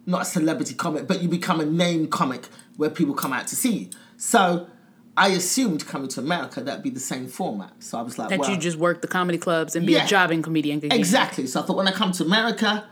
not 0.06 0.22
a 0.22 0.24
celebrity 0.24 0.74
comic, 0.74 1.06
but 1.06 1.20
you 1.22 1.28
become 1.28 1.60
a 1.60 1.66
name 1.66 2.06
comic 2.06 2.46
where 2.76 2.88
people 2.88 3.12
come 3.14 3.32
out 3.32 3.46
to 3.48 3.56
see 3.56 3.72
you. 3.72 3.90
So 4.16 4.68
I 5.16 5.28
assumed 5.28 5.86
coming 5.86 6.08
to 6.08 6.20
America 6.20 6.62
that'd 6.62 6.82
be 6.82 6.90
the 6.90 7.00
same 7.00 7.26
format. 7.26 7.72
So 7.80 7.98
I 7.98 8.02
was 8.02 8.18
like, 8.18 8.28
That 8.30 8.38
well, 8.40 8.50
you 8.50 8.56
just 8.56 8.78
work 8.78 9.02
the 9.02 9.08
comedy 9.08 9.36
clubs 9.38 9.74
and 9.76 9.86
be 9.86 9.94
Yeah. 9.94 10.04
a 10.04 10.08
jobbing 10.08 10.42
comedian. 10.42 10.78
again. 10.78 10.92
Exactly. 10.92 11.46
So 11.46 11.60
I 11.60 11.64
thought 11.64 11.76
when 11.76 11.88
I 11.88 11.92
come 11.92 12.12
to 12.12 12.24
America, 12.24 12.86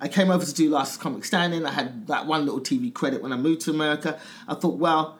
I 0.00 0.08
came 0.08 0.30
over 0.30 0.44
to 0.44 0.54
do 0.54 0.70
Last 0.70 1.00
Comic 1.00 1.24
Standing. 1.24 1.64
I 1.64 1.70
had 1.72 2.06
that 2.08 2.26
one 2.26 2.44
little 2.44 2.60
TV 2.60 2.92
credit 2.92 3.22
when 3.22 3.32
I 3.32 3.36
moved 3.36 3.62
to 3.62 3.70
America. 3.70 4.18
I 4.46 4.54
thought, 4.54 4.76
well, 4.76 5.18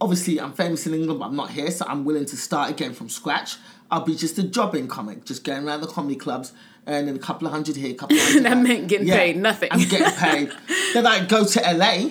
obviously 0.00 0.40
I'm 0.40 0.52
famous 0.52 0.86
in 0.86 0.94
England, 0.94 1.18
but 1.20 1.26
I'm 1.26 1.36
not 1.36 1.50
here, 1.50 1.70
so 1.70 1.86
I'm 1.88 2.04
willing 2.04 2.26
to 2.26 2.36
start 2.36 2.70
again 2.70 2.92
from 2.92 3.08
scratch. 3.08 3.56
I'll 3.90 4.04
be 4.04 4.14
just 4.14 4.38
a 4.38 4.42
jobbing 4.42 4.86
comic, 4.86 5.24
just 5.24 5.44
going 5.44 5.66
around 5.66 5.80
the 5.80 5.86
comedy 5.86 6.16
clubs, 6.16 6.52
earning 6.86 7.16
a 7.16 7.18
couple 7.18 7.46
of 7.46 7.54
hundred 7.54 7.76
here, 7.76 7.92
a 7.92 7.94
couple 7.94 8.16
of 8.16 8.22
hundred 8.22 8.42
That 8.44 8.54
there. 8.54 8.62
meant 8.62 8.88
getting 8.88 9.08
paid 9.08 9.36
nothing. 9.38 9.70
I'm 9.72 9.88
getting 9.88 10.12
paid. 10.12 10.52
then 10.94 11.06
I 11.06 11.24
go 11.24 11.44
to 11.46 11.60
LA. 11.60 12.10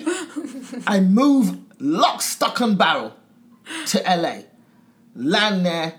I 0.88 0.98
move 1.00 1.56
lock, 1.80 2.22
stock, 2.22 2.60
and 2.60 2.76
barrel 2.76 3.14
to 3.86 3.98
LA. 4.00 4.40
Land 5.14 5.64
there. 5.64 5.94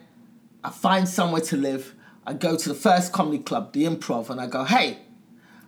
I 0.66 0.70
find 0.70 1.08
somewhere 1.08 1.42
to 1.44 1.56
live. 1.56 1.96
I 2.28 2.34
go 2.34 2.58
to 2.58 2.70
the 2.70 2.76
first 2.76 3.14
comedy 3.14 3.40
club, 3.40 3.72
the 3.72 3.86
Improv, 3.86 4.30
and 4.30 4.42
I 4.42 4.48
go, 4.48 4.66
hey, 4.66 4.98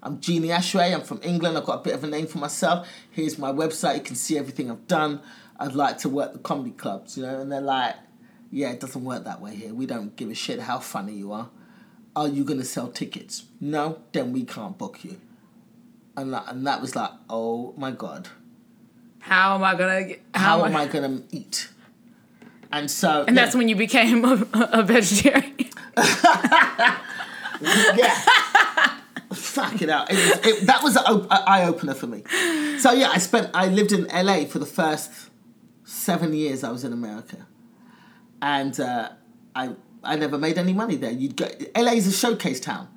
I'm 0.04 0.20
Gina 0.20 0.48
Yashere. 0.48 0.94
I'm 0.94 1.02
from 1.02 1.20
England. 1.24 1.58
I've 1.58 1.66
got 1.66 1.82
a 1.82 1.84
bit 1.84 1.94
of 1.94 2.04
a 2.04 2.08
name 2.08 2.26
for 2.28 2.40
myself. 2.40 2.88
Here's 3.12 3.38
my 3.38 3.52
website. 3.52 3.96
You 3.96 4.02
can 4.02 4.16
see 4.16 4.38
everything 4.38 4.72
I've 4.72 4.88
done. 4.88 5.22
I'd 5.60 5.76
like 5.76 6.00
to 6.00 6.10
work 6.10 6.34
the 6.34 6.40
comedy 6.40 6.72
clubs, 6.72 7.18
you 7.18 7.24
know. 7.24 7.40
And 7.40 7.52
they're 7.52 7.62
like, 7.62 7.96
yeah, 8.50 8.72
it 8.72 8.80
doesn't 8.80 9.04
work 9.04 9.26
that 9.26 9.40
way 9.42 9.56
here. 9.56 9.74
We 9.74 9.86
don't 9.86 10.16
give 10.16 10.30
a 10.30 10.36
shit 10.36 10.60
how 10.60 10.80
funny 10.80 11.14
you 11.14 11.32
are. 11.32 11.50
Are 12.16 12.28
you 12.28 12.44
gonna 12.44 12.66
sell 12.66 12.90
tickets? 12.90 13.46
No, 13.60 14.00
then 14.12 14.34
we 14.34 14.44
can't 14.44 14.78
book 14.78 15.04
you. 15.04 15.22
And 16.18 16.34
that, 16.34 16.46
and 16.48 16.66
that 16.68 16.82
was 16.82 16.96
like, 16.96 17.12
oh 17.30 17.74
my 17.78 17.92
god, 17.92 18.28
How 19.20 19.56
am 19.56 19.64
I 19.64 19.76
gonna? 19.76 20.16
How 20.34 20.60
how, 20.60 20.66
am 20.66 20.76
I 20.76 20.88
gonna 20.88 21.22
eat? 21.32 21.70
And 22.74 22.90
so, 22.90 23.24
And 23.28 23.38
that's 23.38 23.56
when 23.56 23.70
you 23.70 23.76
became 23.76 24.26
a, 24.26 24.46
a 24.54 24.84
vegetarian. 24.84 25.56
yeah. 27.62 28.98
Fuck. 29.34 29.82
it 29.82 29.90
out. 29.90 30.12
It 30.12 30.16
was, 30.16 30.46
it, 30.46 30.68
that 30.68 30.84
was 30.84 30.96
an 30.96 31.28
eye 31.30 31.66
opener 31.66 31.94
for 31.94 32.08
me. 32.08 32.24
So 32.80 32.92
yeah, 32.92 33.10
I 33.10 33.18
spent. 33.18 33.50
I 33.54 33.68
lived 33.68 33.92
in 33.92 34.06
LA 34.08 34.46
for 34.46 34.60
the 34.60 34.66
first 34.66 35.12
seven 35.84 36.34
years. 36.34 36.64
I 36.64 36.72
was 36.72 36.84
in 36.84 36.94
America, 36.94 37.48
and 38.42 38.80
uh, 38.80 39.10
I 39.56 39.76
I 40.04 40.16
never 40.16 40.38
made 40.38 40.58
any 40.58 40.74
money 40.74 40.96
there. 40.96 41.12
You'd 41.12 41.36
go. 41.38 41.48
LA 41.76 41.94
is 41.94 42.08
a 42.08 42.12
showcase 42.12 42.60
town. 42.60 42.88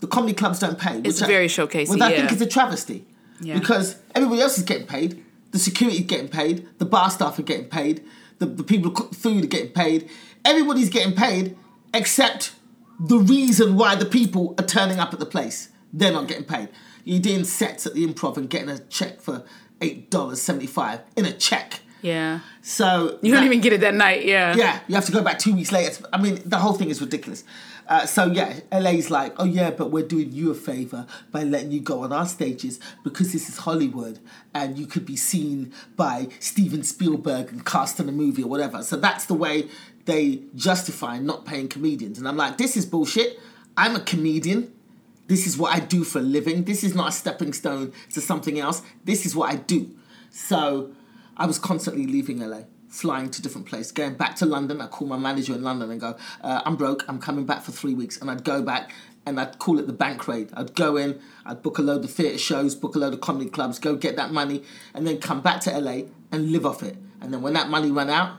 The 0.00 0.06
comedy 0.06 0.34
clubs 0.34 0.58
don't 0.58 0.78
pay. 0.78 1.00
It's 1.04 1.22
I- 1.22 1.26
very 1.26 1.46
showcasey, 1.48 1.88
Which 1.90 2.00
I 2.00 2.10
yeah. 2.10 2.16
think 2.18 2.32
is 2.32 2.40
a 2.40 2.46
travesty. 2.46 3.06
Yeah. 3.40 3.58
Because 3.58 3.96
everybody 4.14 4.40
else 4.40 4.58
is 4.58 4.64
getting 4.64 4.86
paid. 4.86 5.24
The 5.52 5.58
security 5.58 5.98
is 5.98 6.06
getting 6.06 6.28
paid. 6.28 6.68
The 6.78 6.84
bar 6.86 7.10
staff 7.10 7.38
are 7.38 7.42
getting 7.42 7.66
paid. 7.68 8.04
The, 8.38 8.46
the 8.46 8.62
people 8.64 8.90
who 8.90 8.96
cook 8.96 9.14
food 9.14 9.44
are 9.44 9.48
getting 9.48 9.72
paid. 9.72 10.08
Everybody's 10.44 10.88
getting 10.90 11.14
paid 11.14 11.56
except 11.92 12.52
the 13.00 13.18
reason 13.18 13.76
why 13.76 13.94
the 13.96 14.04
people 14.04 14.54
are 14.58 14.64
turning 14.64 14.98
up 14.98 15.12
at 15.12 15.18
the 15.18 15.26
place. 15.26 15.68
They're 15.92 16.12
not 16.12 16.28
getting 16.28 16.44
paid. 16.44 16.68
You're 17.04 17.20
doing 17.20 17.44
sets 17.44 17.86
at 17.86 17.94
the 17.94 18.06
improv 18.06 18.36
and 18.36 18.48
getting 18.48 18.68
a 18.68 18.78
check 18.78 19.20
for 19.20 19.44
$8.75 19.80 21.00
in 21.16 21.24
a 21.24 21.32
check. 21.32 21.80
Yeah. 22.00 22.40
So 22.62 23.18
You 23.22 23.32
don't 23.32 23.44
even 23.44 23.60
get 23.60 23.72
it 23.72 23.80
that 23.82 23.94
night. 23.94 24.24
Yeah. 24.24 24.56
yeah, 24.56 24.80
you 24.88 24.94
have 24.96 25.06
to 25.06 25.12
go 25.12 25.22
back 25.22 25.38
two 25.38 25.54
weeks 25.54 25.70
later. 25.70 26.04
I 26.12 26.20
mean, 26.20 26.40
the 26.44 26.58
whole 26.58 26.72
thing 26.72 26.90
is 26.90 27.00
ridiculous. 27.00 27.44
Uh, 27.88 28.06
so 28.06 28.26
yeah, 28.26 28.60
LA's 28.72 29.10
like, 29.10 29.34
oh 29.38 29.44
yeah, 29.44 29.70
but 29.70 29.90
we're 29.90 30.06
doing 30.06 30.32
you 30.32 30.50
a 30.50 30.54
favor 30.54 31.06
by 31.30 31.42
letting 31.42 31.70
you 31.72 31.80
go 31.80 32.02
on 32.02 32.12
our 32.12 32.26
stages 32.26 32.80
because 33.04 33.32
this 33.32 33.48
is 33.48 33.58
Hollywood 33.58 34.18
and 34.54 34.78
you 34.78 34.86
could 34.86 35.04
be 35.04 35.16
seen 35.16 35.72
by 35.96 36.28
Steven 36.38 36.82
Spielberg 36.84 37.50
and 37.52 37.64
cast 37.64 38.00
in 38.00 38.08
a 38.08 38.12
movie 38.12 38.42
or 38.42 38.48
whatever. 38.48 38.82
So 38.82 38.96
that's 38.96 39.26
the 39.26 39.34
way 39.34 39.68
they 40.04 40.42
justify 40.54 41.18
not 41.18 41.44
paying 41.44 41.68
comedians. 41.68 42.18
And 42.18 42.26
I'm 42.26 42.36
like, 42.36 42.56
this 42.58 42.76
is 42.76 42.86
bullshit. 42.86 43.38
I'm 43.76 43.94
a 43.96 44.00
comedian. 44.00 44.72
This 45.28 45.46
is 45.46 45.56
what 45.56 45.74
I 45.74 45.80
do 45.80 46.04
for 46.04 46.18
a 46.18 46.22
living. 46.22 46.64
This 46.64 46.84
is 46.84 46.94
not 46.94 47.08
a 47.08 47.12
stepping 47.12 47.52
stone 47.52 47.92
to 48.12 48.20
something 48.20 48.58
else. 48.58 48.82
This 49.04 49.24
is 49.24 49.34
what 49.34 49.50
I 49.50 49.56
do. 49.56 49.90
So 50.30 50.92
I 51.36 51.46
was 51.46 51.58
constantly 51.58 52.06
leaving 52.06 52.40
LA, 52.40 52.62
flying 52.88 53.30
to 53.30 53.42
different 53.42 53.66
places, 53.66 53.92
going 53.92 54.14
back 54.14 54.36
to 54.36 54.46
London. 54.46 54.80
I'd 54.80 54.90
call 54.90 55.08
my 55.08 55.18
manager 55.18 55.54
in 55.54 55.62
London 55.62 55.90
and 55.90 56.00
go, 56.00 56.16
uh, 56.42 56.62
I'm 56.64 56.76
broke, 56.76 57.04
I'm 57.08 57.18
coming 57.18 57.46
back 57.46 57.62
for 57.62 57.72
three 57.72 57.94
weeks. 57.94 58.20
And 58.20 58.30
I'd 58.30 58.44
go 58.44 58.62
back 58.62 58.92
and 59.24 59.38
I'd 59.38 59.58
call 59.58 59.78
it 59.78 59.86
the 59.86 59.92
bank 59.92 60.26
raid. 60.26 60.50
I'd 60.54 60.74
go 60.74 60.96
in, 60.96 61.20
I'd 61.46 61.62
book 61.62 61.78
a 61.78 61.82
load 61.82 62.04
of 62.04 62.10
theatre 62.10 62.38
shows, 62.38 62.74
book 62.74 62.96
a 62.96 62.98
load 62.98 63.14
of 63.14 63.20
comedy 63.20 63.50
clubs, 63.50 63.78
go 63.78 63.94
get 63.94 64.16
that 64.16 64.32
money, 64.32 64.64
and 64.94 65.06
then 65.06 65.18
come 65.18 65.40
back 65.40 65.60
to 65.62 65.78
LA 65.78 66.02
and 66.30 66.50
live 66.50 66.66
off 66.66 66.82
it. 66.82 66.96
And 67.20 67.32
then 67.32 67.42
when 67.42 67.52
that 67.52 67.68
money 67.68 67.90
ran 67.90 68.10
out, 68.10 68.38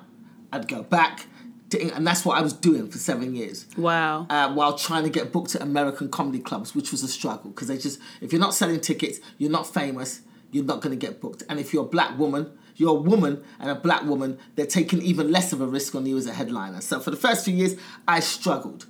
I'd 0.51 0.67
go 0.67 0.83
back. 0.83 1.25
And 1.73 2.05
that's 2.05 2.23
what 2.25 2.37
I 2.37 2.41
was 2.41 2.53
doing 2.53 2.89
for 2.89 2.97
seven 2.97 3.35
years 3.35 3.65
Wow. 3.77 4.27
uh, 4.29 4.53
while 4.53 4.77
trying 4.77 5.03
to 5.03 5.09
get 5.09 5.31
booked 5.31 5.55
at 5.55 5.61
American 5.61 6.09
comedy 6.09 6.39
clubs, 6.39 6.75
which 6.75 6.91
was 6.91 7.03
a 7.03 7.07
struggle 7.07 7.51
because 7.51 7.67
they 7.67 7.77
just 7.77 7.99
if 8.21 8.31
you're 8.31 8.41
not 8.41 8.53
selling 8.53 8.79
tickets, 8.79 9.19
you're 9.37 9.51
not 9.51 9.65
famous, 9.67 10.21
you're 10.51 10.65
not 10.65 10.81
going 10.81 10.97
to 10.97 11.07
get 11.07 11.19
booked. 11.21 11.43
And 11.49 11.59
if 11.59 11.73
you're 11.73 11.83
a 11.85 11.87
black 11.87 12.17
woman, 12.17 12.51
you're 12.75 12.91
a 12.97 13.01
woman 13.01 13.43
and 13.59 13.69
a 13.69 13.75
black 13.75 14.03
woman, 14.03 14.37
they're 14.55 14.65
taking 14.65 15.01
even 15.01 15.31
less 15.31 15.53
of 15.53 15.61
a 15.61 15.67
risk 15.67 15.95
on 15.95 16.05
you 16.05 16.17
as 16.17 16.27
a 16.27 16.33
headliner. 16.33 16.81
So 16.81 16.99
for 16.99 17.11
the 17.11 17.17
first 17.17 17.45
few 17.45 17.53
years, 17.53 17.75
I 18.07 18.19
struggled. 18.19 18.87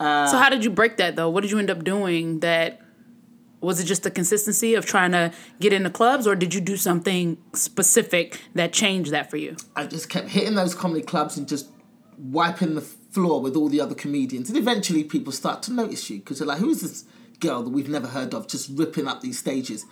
so 0.00 0.04
how 0.04 0.48
did 0.48 0.64
you 0.64 0.70
break 0.70 0.96
that 0.98 1.16
though? 1.16 1.28
What 1.30 1.42
did 1.42 1.50
you 1.50 1.58
end 1.58 1.70
up 1.70 1.84
doing 1.84 2.40
that 2.40 2.80
was 3.60 3.80
it 3.80 3.84
just 3.86 4.04
the 4.04 4.10
consistency 4.10 4.74
of 4.74 4.86
trying 4.86 5.10
to 5.10 5.32
get 5.58 5.72
into 5.72 5.90
clubs 5.90 6.28
or 6.28 6.36
did 6.36 6.54
you 6.54 6.60
do 6.60 6.76
something 6.76 7.36
specific 7.54 8.40
that 8.54 8.72
changed 8.72 9.10
that 9.10 9.28
for 9.30 9.36
you? 9.36 9.56
I 9.74 9.86
just 9.86 10.08
kept 10.08 10.28
hitting 10.28 10.54
those 10.54 10.74
comedy 10.76 11.02
clubs 11.02 11.36
and 11.36 11.48
just 11.48 11.68
wiping 12.18 12.74
the 12.74 12.80
floor 12.80 13.40
with 13.40 13.56
all 13.56 13.68
the 13.68 13.80
other 13.80 13.94
comedians. 13.94 14.48
And 14.48 14.58
eventually 14.58 15.04
people 15.04 15.32
start 15.32 15.62
to 15.64 15.72
notice 15.72 16.10
you 16.10 16.18
because 16.18 16.38
they're 16.38 16.48
like, 16.48 16.58
who's 16.58 16.80
this 16.80 17.04
girl 17.40 17.62
that 17.62 17.70
we've 17.70 17.88
never 17.88 18.08
heard 18.08 18.34
of 18.34 18.48
just 18.48 18.70
ripping 18.74 19.06
up 19.06 19.20
these 19.20 19.38
stages 19.38 19.86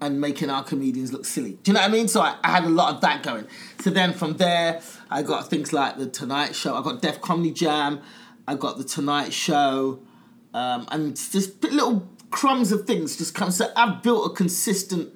and 0.00 0.20
making 0.20 0.50
our 0.50 0.62
comedians 0.64 1.12
look 1.12 1.24
silly? 1.24 1.58
Do 1.62 1.70
you 1.70 1.74
know 1.74 1.80
what 1.80 1.90
I 1.90 1.92
mean? 1.92 2.08
So 2.08 2.20
I, 2.20 2.36
I 2.42 2.50
had 2.50 2.64
a 2.64 2.68
lot 2.68 2.94
of 2.94 3.00
that 3.02 3.22
going. 3.22 3.46
So 3.80 3.90
then 3.90 4.12
from 4.12 4.36
there, 4.36 4.80
I 5.10 5.22
got 5.22 5.48
things 5.48 5.72
like 5.72 5.96
The 5.96 6.08
Tonight 6.08 6.54
Show, 6.54 6.74
I 6.74 6.82
got 6.82 7.00
Def 7.00 7.20
Comedy 7.20 7.52
Jam, 7.52 8.00
I 8.46 8.54
got 8.54 8.78
The 8.78 8.84
Tonight 8.84 9.32
Show, 9.32 10.00
um, 10.54 10.86
and 10.90 11.16
just 11.16 11.62
little 11.62 12.08
crumbs 12.30 12.72
of 12.72 12.86
things 12.86 13.16
just 13.16 13.34
come. 13.34 13.50
So 13.50 13.70
I've 13.76 14.02
built 14.02 14.30
a 14.30 14.34
consistent 14.34 15.14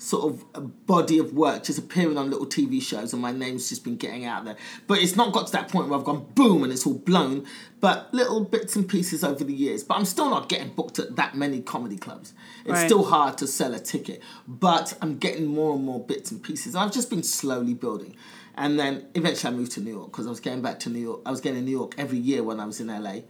sort 0.00 0.32
of 0.32 0.44
a 0.54 0.60
body 0.62 1.18
of 1.18 1.34
work 1.34 1.62
just 1.62 1.78
appearing 1.78 2.16
on 2.16 2.30
little 2.30 2.46
TV 2.46 2.80
shows 2.80 3.12
and 3.12 3.20
my 3.20 3.30
name's 3.30 3.68
just 3.68 3.84
been 3.84 3.96
getting 3.96 4.24
out 4.24 4.46
there. 4.46 4.56
But 4.86 4.98
it's 4.98 5.14
not 5.14 5.30
got 5.32 5.46
to 5.48 5.52
that 5.52 5.68
point 5.68 5.88
where 5.88 5.98
I've 5.98 6.06
gone 6.06 6.26
boom 6.34 6.62
and 6.64 6.72
it's 6.72 6.86
all 6.86 6.94
blown, 6.94 7.44
but 7.80 8.08
little 8.14 8.42
bits 8.42 8.76
and 8.76 8.88
pieces 8.88 9.22
over 9.22 9.44
the 9.44 9.52
years. 9.52 9.84
But 9.84 9.98
I'm 9.98 10.06
still 10.06 10.30
not 10.30 10.48
getting 10.48 10.70
booked 10.70 10.98
at 10.98 11.16
that 11.16 11.36
many 11.36 11.60
comedy 11.60 11.98
clubs. 11.98 12.32
It's 12.64 12.72
Right. 12.72 12.86
still 12.86 13.04
hard 13.04 13.36
to 13.38 13.46
sell 13.46 13.74
a 13.74 13.78
ticket, 13.78 14.22
but 14.48 14.96
I'm 15.02 15.18
getting 15.18 15.46
more 15.46 15.74
and 15.74 15.84
more 15.84 16.00
bits 16.00 16.30
and 16.30 16.42
pieces. 16.42 16.74
I've 16.74 16.92
just 16.92 17.10
been 17.10 17.22
slowly 17.22 17.74
building. 17.74 18.16
And 18.56 18.78
then 18.80 19.06
eventually 19.14 19.52
I 19.52 19.56
moved 19.56 19.72
to 19.72 19.80
New 19.80 19.92
York 19.92 20.12
because 20.12 20.26
I 20.26 20.30
was 20.30 20.40
getting 20.40 20.62
back 20.62 20.80
to 20.80 20.88
New 20.88 20.98
York. 20.98 21.20
I 21.26 21.30
was 21.30 21.42
getting 21.42 21.60
to 21.60 21.64
New 21.64 21.70
York 21.70 21.94
every 21.98 22.18
year 22.18 22.42
when 22.42 22.58
I 22.58 22.64
was 22.64 22.80
in 22.80 22.88
LA. 22.88 23.20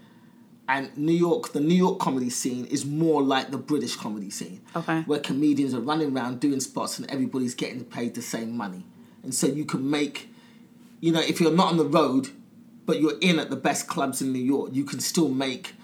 And 0.71 0.97
New 0.97 1.13
York, 1.13 1.53
the 1.53 1.59
New 1.59 1.75
York 1.75 1.99
comedy 1.99 2.31
scene 2.31 2.65
is 2.67 2.87
more 2.87 3.25
like 3.25 3.51
the 3.51 3.59
British 3.59 3.97
comedy 3.97 4.31
scene. 4.31 4.61
Okay. 4.77 5.01
Where 5.01 5.19
comedians 5.19 5.75
are 5.75 5.81
running 5.81 6.17
around 6.17 6.39
doing 6.39 6.61
spots 6.61 6.97
and 6.97 7.11
everybody's 7.11 7.57
getting 7.57 7.85
paid 7.85 8.15
the 8.15 8.23
same 8.23 8.57
money. 8.57 8.85
And 9.25 9.35
so 9.35 9.49
you 9.49 9.65
can 9.65 9.91
make, 9.91 10.31
you 11.01 11.11
know, 11.11 11.19
if 11.19 11.41
you're 11.41 11.51
not 11.51 11.73
on 11.73 11.77
the 11.77 11.85
road, 11.85 12.29
but 12.87 13.01
you're 13.01 13.19
in 13.21 13.41
at 13.41 13.51
the 13.51 13.57
best 13.57 13.89
clubs 13.89 14.23
in 14.23 14.33
New 14.33 14.39
York, 14.39 14.71
you 14.73 14.85
can 14.85 15.01
still 15.01 15.29
make 15.29 15.75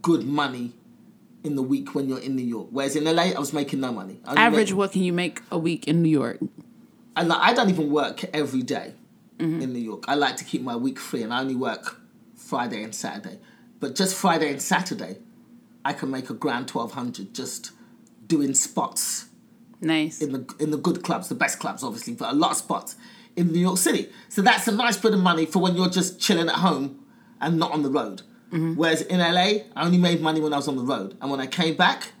good 0.00 0.24
money 0.24 0.74
in 1.42 1.56
the 1.56 1.62
week 1.62 1.96
when 1.96 2.08
you're 2.08 2.20
in 2.20 2.36
New 2.36 2.44
York. 2.44 2.68
Whereas 2.70 2.94
in 2.94 3.02
LA, 3.02 3.32
I 3.34 3.40
was 3.40 3.52
making 3.52 3.80
no 3.80 3.90
money. 3.90 4.20
Average, 4.26 4.70
made- 4.70 4.76
what 4.76 4.92
can 4.92 5.02
you 5.02 5.12
make 5.12 5.42
a 5.50 5.58
week 5.58 5.88
in 5.88 6.02
New 6.02 6.08
York? 6.08 6.38
I, 7.16 7.24
li- 7.24 7.36
I 7.36 7.52
don't 7.52 7.68
even 7.68 7.90
work 7.90 8.22
every 8.32 8.62
day 8.62 8.94
mm-hmm. 9.40 9.60
in 9.60 9.72
New 9.72 9.80
York. 9.80 10.04
I 10.06 10.14
like 10.14 10.36
to 10.36 10.44
keep 10.44 10.62
my 10.62 10.76
week 10.76 11.00
free 11.00 11.24
and 11.24 11.34
I 11.34 11.40
only 11.40 11.56
work 11.56 12.00
Friday 12.36 12.84
and 12.84 12.94
Saturday. 12.94 13.40
But 13.80 13.94
just 13.94 14.14
Friday 14.14 14.50
and 14.50 14.60
Saturday, 14.60 15.18
I 15.84 15.92
can 15.92 16.10
make 16.10 16.30
a 16.30 16.34
grand 16.34 16.70
1200 16.70 17.34
just 17.34 17.72
doing 18.26 18.54
spots 18.54 19.26
Nice. 19.80 20.20
in 20.20 20.32
the 20.32 20.54
in 20.58 20.70
the 20.70 20.78
good 20.78 21.02
clubs, 21.04 21.28
the 21.28 21.34
best 21.34 21.58
clubs, 21.60 21.82
obviously, 21.82 22.14
but 22.14 22.32
a 22.32 22.34
lot 22.36 22.52
of 22.52 22.56
spots 22.56 22.96
in 23.36 23.52
New 23.52 23.60
York 23.60 23.78
City. 23.78 24.08
So 24.28 24.40
that's 24.42 24.66
a 24.66 24.72
nice 24.72 24.96
bit 24.96 25.12
of 25.12 25.20
money 25.20 25.46
for 25.46 25.60
when 25.60 25.76
you're 25.76 25.90
just 25.90 26.18
chilling 26.18 26.48
at 26.48 26.56
home 26.56 27.04
and 27.40 27.58
not 27.58 27.72
on 27.72 27.82
the 27.82 27.90
road. 27.90 28.22
Mm-hmm. 28.48 28.74
Whereas 28.74 29.02
in 29.02 29.18
LA, 29.18 29.64
I 29.76 29.84
only 29.84 29.98
made 29.98 30.20
money 30.22 30.40
when 30.40 30.52
I 30.52 30.56
was 30.56 30.68
on 30.68 30.76
the 30.76 30.82
road, 30.82 31.16
and 31.20 31.30
when 31.30 31.40
I 31.40 31.46
came 31.46 31.76
back, 31.76 32.12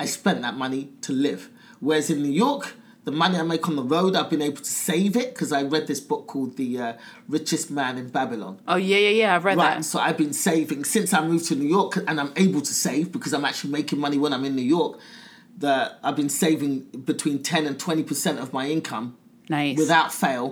I 0.00 0.06
spent 0.06 0.42
that 0.42 0.54
money 0.54 0.90
to 1.02 1.12
live. 1.12 1.50
Whereas 1.80 2.08
in 2.08 2.22
New 2.22 2.32
York, 2.32 2.74
the 3.08 3.16
money 3.16 3.36
I 3.38 3.42
make 3.42 3.66
on 3.70 3.76
the 3.76 3.82
road, 3.96 4.14
I've 4.16 4.28
been 4.34 4.42
able 4.42 4.58
to 4.70 4.74
save 4.88 5.16
it 5.16 5.28
because 5.32 5.50
I 5.58 5.62
read 5.62 5.86
this 5.86 6.00
book 6.10 6.26
called 6.26 6.56
The 6.62 6.70
uh, 6.86 6.92
Richest 7.36 7.70
Man 7.70 7.96
in 7.96 8.08
Babylon. 8.18 8.54
oh 8.72 8.76
yeah, 8.76 8.98
yeah, 9.06 9.14
yeah. 9.22 9.34
I've 9.34 9.44
read 9.48 9.56
Right, 9.56 9.76
that. 9.76 9.84
so 9.84 9.98
I've 9.98 10.18
been 10.24 10.34
saving 10.34 10.84
since 10.84 11.14
I 11.14 11.20
moved 11.26 11.46
to 11.50 11.54
New 11.62 11.70
York, 11.78 11.92
and 12.08 12.20
I'm 12.20 12.32
able 12.36 12.60
to 12.70 12.74
save 12.86 13.10
because 13.16 13.32
I'm 13.36 13.44
actually 13.50 13.72
making 13.72 13.98
money 14.06 14.18
when 14.18 14.32
I'm 14.34 14.44
in 14.44 14.54
New 14.54 14.68
York. 14.78 14.98
That 15.64 15.98
I've 16.04 16.14
been 16.22 16.28
saving 16.28 16.72
between 17.12 17.42
ten 17.42 17.66
and 17.66 17.76
twenty 17.80 18.04
percent 18.10 18.38
of 18.38 18.52
my 18.52 18.64
income 18.76 19.16
Nice. 19.48 19.76
without 19.78 20.12
fail 20.12 20.46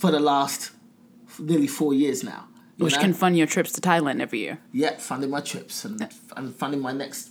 for 0.00 0.10
the 0.10 0.18
last 0.32 0.72
nearly 1.38 1.68
four 1.68 1.92
years 1.94 2.24
now. 2.24 2.48
Which 2.78 2.94
know? 2.94 3.00
can 3.00 3.12
fund 3.14 3.36
your 3.38 3.46
trips 3.46 3.70
to 3.72 3.80
Thailand 3.80 4.20
every 4.20 4.40
year. 4.40 4.58
yeah, 4.72 4.96
funding 4.96 5.30
my 5.30 5.40
trips 5.40 5.84
and 5.84 5.94
and 6.36 6.54
funding 6.62 6.80
my 6.80 6.92
next 6.92 7.30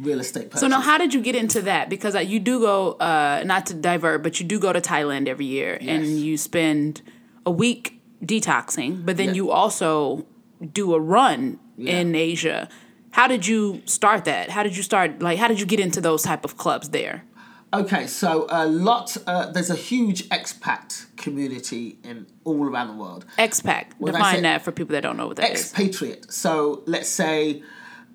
real 0.00 0.20
estate 0.20 0.44
purchase. 0.50 0.60
So 0.60 0.66
now, 0.68 0.80
how 0.80 0.98
did 0.98 1.12
you 1.14 1.20
get 1.20 1.36
into 1.36 1.62
that? 1.62 1.88
Because 1.88 2.14
uh, 2.16 2.20
you 2.20 2.40
do 2.40 2.60
go, 2.60 2.92
uh, 2.92 3.42
not 3.44 3.66
to 3.66 3.74
divert, 3.74 4.22
but 4.22 4.40
you 4.40 4.46
do 4.46 4.58
go 4.58 4.72
to 4.72 4.80
Thailand 4.80 5.28
every 5.28 5.46
year, 5.46 5.78
and 5.80 6.06
you 6.06 6.36
spend 6.36 7.02
a 7.46 7.50
week 7.50 8.00
detoxing, 8.24 9.04
but 9.06 9.16
then 9.16 9.28
Yeah. 9.28 9.34
you 9.34 9.50
also 9.50 10.26
do 10.72 10.94
a 10.94 11.00
run 11.00 11.58
in 11.78 12.14
Asia. 12.14 12.68
How 13.12 13.26
did 13.26 13.46
you 13.46 13.82
start 13.86 14.24
that? 14.26 14.50
How 14.50 14.62
did 14.62 14.76
you 14.76 14.82
start? 14.82 15.20
Like, 15.22 15.38
how 15.38 15.48
did 15.48 15.58
you 15.58 15.66
get 15.66 15.80
into 15.80 16.00
those 16.00 16.22
type 16.22 16.44
of 16.44 16.56
clubs 16.56 16.90
there? 16.90 17.24
Okay, 17.72 18.06
so 18.06 18.46
a 18.50 18.66
lot. 18.66 19.16
Uh, 19.26 19.50
there's 19.52 19.70
a 19.70 19.76
huge 19.76 20.28
expat 20.28 21.06
community 21.16 21.98
in 22.02 22.26
all 22.44 22.64
around 22.64 22.88
the 22.88 22.94
world. 22.94 23.24
Expat. 23.38 23.84
Define 24.04 24.42
that 24.42 24.62
for 24.62 24.72
people 24.72 24.92
that 24.94 25.02
don't 25.02 25.16
know 25.16 25.28
what 25.28 25.36
that 25.36 25.50
is. 25.52 25.60
expatriate. 25.60 26.32
So 26.32 26.82
let's 26.86 27.08
say 27.08 27.62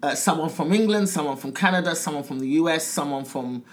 uh, 0.04 0.16
someone 0.16 0.50
from 0.50 0.74
England, 0.74 1.10
someone 1.10 1.38
from 1.38 1.54
Canada, 1.54 1.96
someone 1.96 2.24
from 2.24 2.40
the 2.40 2.48
US, 2.50 2.86
someone 2.86 3.26
from 3.26 3.64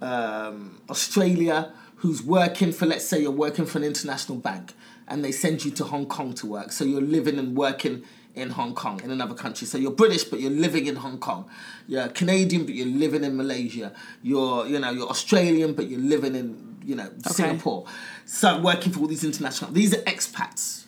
um, 0.00 0.80
Australia 0.88 1.72
who's 1.96 2.22
working 2.22 2.72
for, 2.72 2.86
let's 2.86 3.06
say, 3.06 3.20
you're 3.20 3.30
working 3.30 3.66
for 3.66 3.78
an 3.78 3.84
international 3.84 4.38
bank 4.38 4.72
and 5.08 5.24
they 5.24 5.32
send 5.32 5.64
you 5.64 5.70
to 5.72 5.84
Hong 5.84 6.06
Kong 6.06 6.32
to 6.34 6.46
work. 6.46 6.72
So 6.72 6.84
you're 6.84 7.02
living 7.02 7.38
and 7.38 7.56
working 7.56 8.04
in 8.34 8.50
Hong 8.50 8.74
Kong, 8.74 9.00
in 9.02 9.10
another 9.10 9.34
country. 9.34 9.66
So 9.66 9.76
you're 9.76 9.90
British, 9.90 10.24
but 10.24 10.40
you're 10.40 10.50
living 10.50 10.86
in 10.86 10.96
Hong 10.96 11.18
Kong. 11.18 11.50
You're 11.86 12.08
Canadian, 12.08 12.64
but 12.64 12.74
you're 12.74 12.86
living 12.86 13.24
in 13.24 13.36
Malaysia. 13.36 13.92
You're, 14.22 14.66
you 14.66 14.78
know, 14.78 14.90
you're 14.90 15.08
Australian, 15.08 15.74
but 15.74 15.88
you're 15.88 16.00
living 16.00 16.34
in, 16.34 16.78
you 16.84 16.94
know, 16.94 17.10
Singapore. 17.26 17.86
So 18.24 18.60
working 18.60 18.92
for 18.92 19.00
all 19.00 19.06
these 19.08 19.24
international, 19.24 19.72
these 19.72 19.92
are 19.92 20.02
expats. 20.02 20.84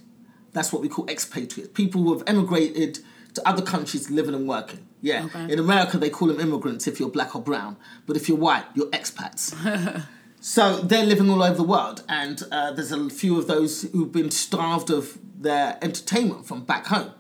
That's 0.53 0.73
what 0.73 0.83
we 0.83 0.89
call 0.89 1.09
expatriates. 1.09 1.73
People 1.73 2.03
who 2.03 2.17
have 2.17 2.23
emigrated 2.27 3.01
to 3.35 3.49
other 3.49 3.63
countries 3.63 4.11
living 4.11 4.35
and 4.35 4.49
working. 4.49 4.87
Yeah. 5.01 5.25
Okay. 5.25 5.53
In 5.53 5.59
America, 5.59 5.99
they 5.99 6.11
call 6.11 6.29
them 6.29 6.41
immigrants 6.41 6.87
if 6.87 7.01
you're 7.01 7.11
black 7.11 7.35
or 7.35 7.43
brown, 7.43 7.77
but 8.07 8.17
if 8.17 8.29
you're 8.29 8.39
white, 8.39 8.65
you're 8.75 8.91
expats. 8.91 10.05
so 10.41 10.81
they're 10.81 11.05
living 11.05 11.29
all 11.31 11.43
over 11.43 11.55
the 11.55 11.63
world, 11.63 12.03
and 12.09 12.43
uh, 12.51 12.73
there's 12.73 12.93
a 12.93 13.11
few 13.11 13.39
of 13.39 13.47
those 13.47 13.83
who've 13.93 14.13
been 14.13 14.31
starved 14.31 14.91
of 14.91 15.19
their 15.39 15.79
entertainment 15.83 16.47
from 16.47 16.65
back 16.65 16.87
home. 16.87 17.13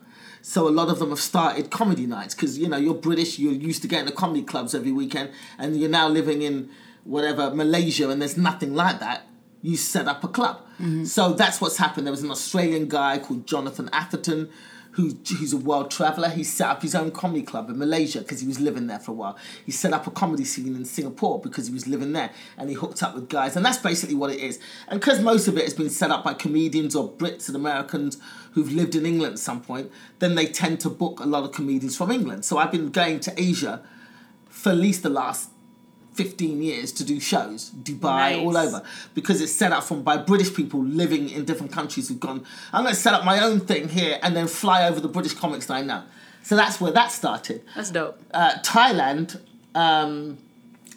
So 0.42 0.68
a 0.68 0.70
lot 0.70 0.88
of 0.88 0.98
them 0.98 1.10
have 1.10 1.20
started 1.20 1.70
comedy 1.70 2.06
nights 2.06 2.34
because 2.34 2.58
you 2.58 2.68
know 2.68 2.76
you're 2.76 2.94
British, 2.94 3.38
you're 3.38 3.52
used 3.52 3.82
to 3.82 3.88
getting 3.88 4.06
to 4.06 4.12
comedy 4.12 4.42
clubs 4.42 4.74
every 4.74 4.92
weekend, 4.92 5.30
and 5.58 5.78
you're 5.78 5.90
now 5.90 6.08
living 6.08 6.42
in 6.42 6.70
whatever 7.04 7.52
Malaysia, 7.54 8.10
and 8.10 8.20
there's 8.20 8.36
nothing 8.36 8.74
like 8.74 9.00
that. 9.00 9.22
You 9.60 9.76
set 9.76 10.08
up 10.08 10.24
a 10.24 10.28
club. 10.28 10.60
So 11.06 11.32
that's 11.32 11.60
what's 11.60 11.76
happened. 11.76 12.06
There 12.06 12.12
was 12.12 12.24
an 12.24 12.30
Australian 12.32 12.88
guy 12.88 13.18
called 13.18 13.46
Jonathan 13.46 13.88
Atherton, 13.92 14.50
who, 14.92 15.10
who's 15.38 15.52
a 15.52 15.56
world 15.56 15.90
traveller. 15.90 16.28
He 16.28 16.44
set 16.44 16.68
up 16.68 16.82
his 16.82 16.94
own 16.94 17.10
comedy 17.10 17.42
club 17.42 17.70
in 17.70 17.78
Malaysia 17.78 18.20
because 18.20 18.40
he 18.40 18.46
was 18.46 18.60
living 18.60 18.86
there 18.86 18.98
for 18.98 19.12
a 19.12 19.14
while. 19.14 19.38
He 19.64 19.72
set 19.72 19.92
up 19.92 20.06
a 20.06 20.10
comedy 20.10 20.44
scene 20.44 20.74
in 20.74 20.84
Singapore 20.84 21.40
because 21.40 21.66
he 21.66 21.72
was 21.72 21.86
living 21.86 22.12
there, 22.12 22.30
and 22.56 22.68
he 22.68 22.74
hooked 22.74 23.02
up 23.02 23.14
with 23.14 23.28
guys, 23.28 23.56
and 23.56 23.64
that's 23.64 23.78
basically 23.78 24.14
what 24.14 24.30
it 24.30 24.40
is. 24.40 24.58
And 24.88 25.00
because 25.00 25.20
most 25.20 25.48
of 25.48 25.56
it 25.56 25.64
has 25.64 25.74
been 25.74 25.90
set 25.90 26.10
up 26.10 26.24
by 26.24 26.34
comedians 26.34 26.94
or 26.94 27.10
Brits 27.10 27.48
and 27.48 27.56
Americans 27.56 28.18
who've 28.52 28.72
lived 28.72 28.94
in 28.94 29.06
England 29.06 29.34
at 29.34 29.38
some 29.38 29.62
point, 29.62 29.90
then 30.18 30.34
they 30.34 30.46
tend 30.46 30.80
to 30.80 30.90
book 30.90 31.20
a 31.20 31.26
lot 31.26 31.44
of 31.44 31.52
comedians 31.52 31.96
from 31.96 32.10
England. 32.10 32.44
So 32.44 32.58
I've 32.58 32.72
been 32.72 32.90
going 32.90 33.20
to 33.20 33.40
Asia 33.40 33.82
for 34.48 34.70
at 34.70 34.76
least 34.76 35.02
the 35.02 35.08
last 35.08 35.48
15 36.14 36.62
years 36.62 36.92
to 36.92 37.04
do 37.04 37.18
shows, 37.20 37.70
Dubai, 37.70 38.42
all 38.42 38.56
over, 38.56 38.82
because 39.14 39.40
it's 39.40 39.52
set 39.52 39.72
up 39.72 39.84
from 39.84 40.02
by 40.02 40.16
British 40.16 40.54
people 40.54 40.82
living 40.82 41.30
in 41.30 41.44
different 41.44 41.72
countries 41.72 42.08
who've 42.08 42.20
gone, 42.20 42.44
I'm 42.72 42.84
going 42.84 42.94
to 42.94 43.00
set 43.00 43.14
up 43.14 43.24
my 43.24 43.42
own 43.42 43.60
thing 43.60 43.88
here 43.88 44.18
and 44.22 44.36
then 44.36 44.46
fly 44.46 44.86
over 44.86 45.00
the 45.00 45.08
British 45.08 45.34
comics 45.34 45.66
that 45.66 45.74
I 45.74 45.82
know. 45.82 46.02
So 46.42 46.56
that's 46.56 46.80
where 46.80 46.92
that 46.92 47.12
started. 47.12 47.62
That's 47.74 47.90
dope. 47.90 48.20
Uh, 48.34 48.54
Thailand, 48.62 49.40
um, 49.74 50.38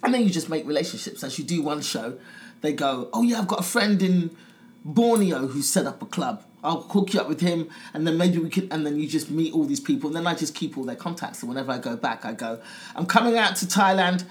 and 0.03 0.13
then 0.13 0.23
you 0.23 0.29
just 0.29 0.49
make 0.49 0.65
relationships. 0.65 1.23
As 1.23 1.39
you 1.39 1.45
do 1.45 1.61
one 1.61 1.81
show, 1.81 2.17
they 2.61 2.73
go, 2.73 3.09
Oh, 3.13 3.21
yeah, 3.21 3.39
I've 3.39 3.47
got 3.47 3.59
a 3.59 3.63
friend 3.63 4.01
in 4.01 4.35
Borneo 4.83 5.47
who 5.47 5.61
set 5.61 5.85
up 5.85 6.01
a 6.01 6.05
club. 6.05 6.43
I'll 6.63 6.81
hook 6.81 7.13
you 7.13 7.19
up 7.21 7.29
with 7.29 7.41
him, 7.41 7.69
and 7.93 8.07
then 8.07 8.17
maybe 8.17 8.39
we 8.39 8.49
could, 8.49 8.67
and 8.71 8.85
then 8.85 8.99
you 8.99 9.07
just 9.07 9.29
meet 9.29 9.53
all 9.53 9.65
these 9.65 9.79
people, 9.79 10.07
and 10.07 10.15
then 10.15 10.25
I 10.25 10.33
just 10.33 10.55
keep 10.55 10.77
all 10.77 10.83
their 10.83 10.95
contacts. 10.95 11.41
And 11.43 11.49
whenever 11.49 11.71
I 11.71 11.77
go 11.77 11.95
back, 11.95 12.25
I 12.25 12.33
go, 12.33 12.59
I'm 12.95 13.05
coming 13.05 13.37
out 13.37 13.55
to 13.57 13.67
Thailand. 13.67 14.25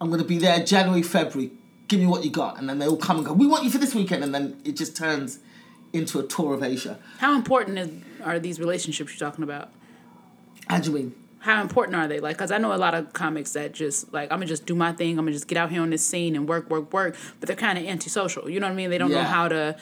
I'm 0.00 0.08
going 0.08 0.20
to 0.20 0.26
be 0.26 0.38
there 0.38 0.64
January, 0.64 1.02
February. 1.02 1.52
Give 1.88 2.00
me 2.00 2.06
what 2.06 2.24
you 2.24 2.30
got. 2.30 2.58
And 2.58 2.68
then 2.68 2.78
they 2.78 2.86
all 2.86 2.96
come 2.96 3.16
and 3.16 3.26
go, 3.26 3.32
We 3.32 3.46
want 3.46 3.64
you 3.64 3.70
for 3.70 3.78
this 3.78 3.94
weekend. 3.94 4.22
And 4.22 4.34
then 4.34 4.60
it 4.64 4.76
just 4.76 4.96
turns 4.96 5.38
into 5.92 6.18
a 6.18 6.22
tour 6.22 6.54
of 6.54 6.62
Asia. 6.62 6.98
How 7.18 7.34
important 7.34 7.78
is, 7.78 7.90
are 8.22 8.38
these 8.38 8.60
relationships 8.60 9.12
you're 9.12 9.30
talking 9.30 9.44
about? 9.44 9.70
How 10.68 10.78
do 10.78 10.90
you 10.90 10.96
mean? 10.96 11.14
How 11.40 11.62
important 11.62 11.96
are 11.96 12.08
they? 12.08 12.20
Like, 12.20 12.36
because 12.36 12.50
I 12.50 12.58
know 12.58 12.74
a 12.74 12.76
lot 12.76 12.94
of 12.94 13.12
comics 13.12 13.52
that 13.52 13.72
just 13.72 14.12
like 14.12 14.30
I'm 14.32 14.38
gonna 14.38 14.46
just 14.46 14.66
do 14.66 14.74
my 14.74 14.92
thing. 14.92 15.18
I'm 15.18 15.24
gonna 15.24 15.32
just 15.32 15.46
get 15.46 15.56
out 15.56 15.70
here 15.70 15.80
on 15.80 15.90
this 15.90 16.04
scene 16.04 16.34
and 16.34 16.48
work, 16.48 16.68
work, 16.68 16.92
work. 16.92 17.16
But 17.40 17.46
they're 17.46 17.56
kind 17.56 17.78
of 17.78 17.84
antisocial. 17.84 18.50
You 18.50 18.60
know 18.60 18.66
what 18.66 18.72
I 18.72 18.76
mean? 18.76 18.90
They 18.90 18.98
don't 18.98 19.12
know 19.12 19.22
how 19.22 19.48
to 19.48 19.76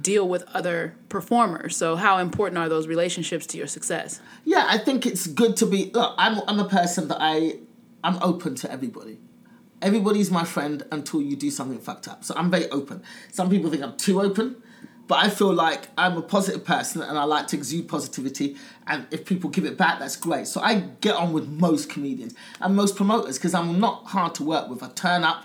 deal 0.00 0.28
with 0.28 0.44
other 0.54 0.94
performers. 1.08 1.76
So, 1.76 1.96
how 1.96 2.18
important 2.18 2.58
are 2.58 2.68
those 2.68 2.86
relationships 2.86 3.46
to 3.48 3.58
your 3.58 3.66
success? 3.66 4.20
Yeah, 4.44 4.64
I 4.68 4.78
think 4.78 5.06
it's 5.06 5.26
good 5.26 5.56
to 5.58 5.66
be. 5.66 5.90
Look, 5.92 6.14
I'm 6.18 6.40
I'm 6.46 6.60
a 6.60 6.68
person 6.68 7.08
that 7.08 7.18
I 7.20 7.58
I'm 8.04 8.22
open 8.22 8.54
to 8.56 8.70
everybody. 8.70 9.18
Everybody's 9.82 10.30
my 10.30 10.44
friend 10.44 10.84
until 10.90 11.20
you 11.20 11.36
do 11.36 11.50
something 11.50 11.78
fucked 11.78 12.08
up. 12.08 12.24
So 12.24 12.34
I'm 12.36 12.50
very 12.50 12.68
open. 12.70 13.02
Some 13.30 13.50
people 13.50 13.70
think 13.70 13.82
I'm 13.82 13.96
too 13.96 14.20
open, 14.20 14.56
but 15.06 15.16
I 15.16 15.28
feel 15.28 15.52
like 15.52 15.88
I'm 15.96 16.16
a 16.16 16.22
positive 16.22 16.64
person 16.64 17.02
and 17.02 17.18
I 17.18 17.24
like 17.24 17.46
to 17.48 17.56
exude 17.56 17.88
positivity. 17.88 18.56
And 18.86 19.06
if 19.10 19.24
people 19.24 19.50
give 19.50 19.64
it 19.64 19.76
back, 19.76 19.98
that's 19.98 20.16
great. 20.16 20.46
So 20.46 20.60
I 20.60 20.80
get 21.00 21.14
on 21.14 21.32
with 21.32 21.46
most 21.48 21.90
comedians 21.90 22.34
and 22.60 22.74
most 22.74 22.96
promoters 22.96 23.38
because 23.38 23.54
I'm 23.54 23.78
not 23.78 24.06
hard 24.06 24.34
to 24.36 24.44
work 24.44 24.68
with. 24.68 24.82
I 24.82 24.88
turn 24.88 25.24
up. 25.24 25.44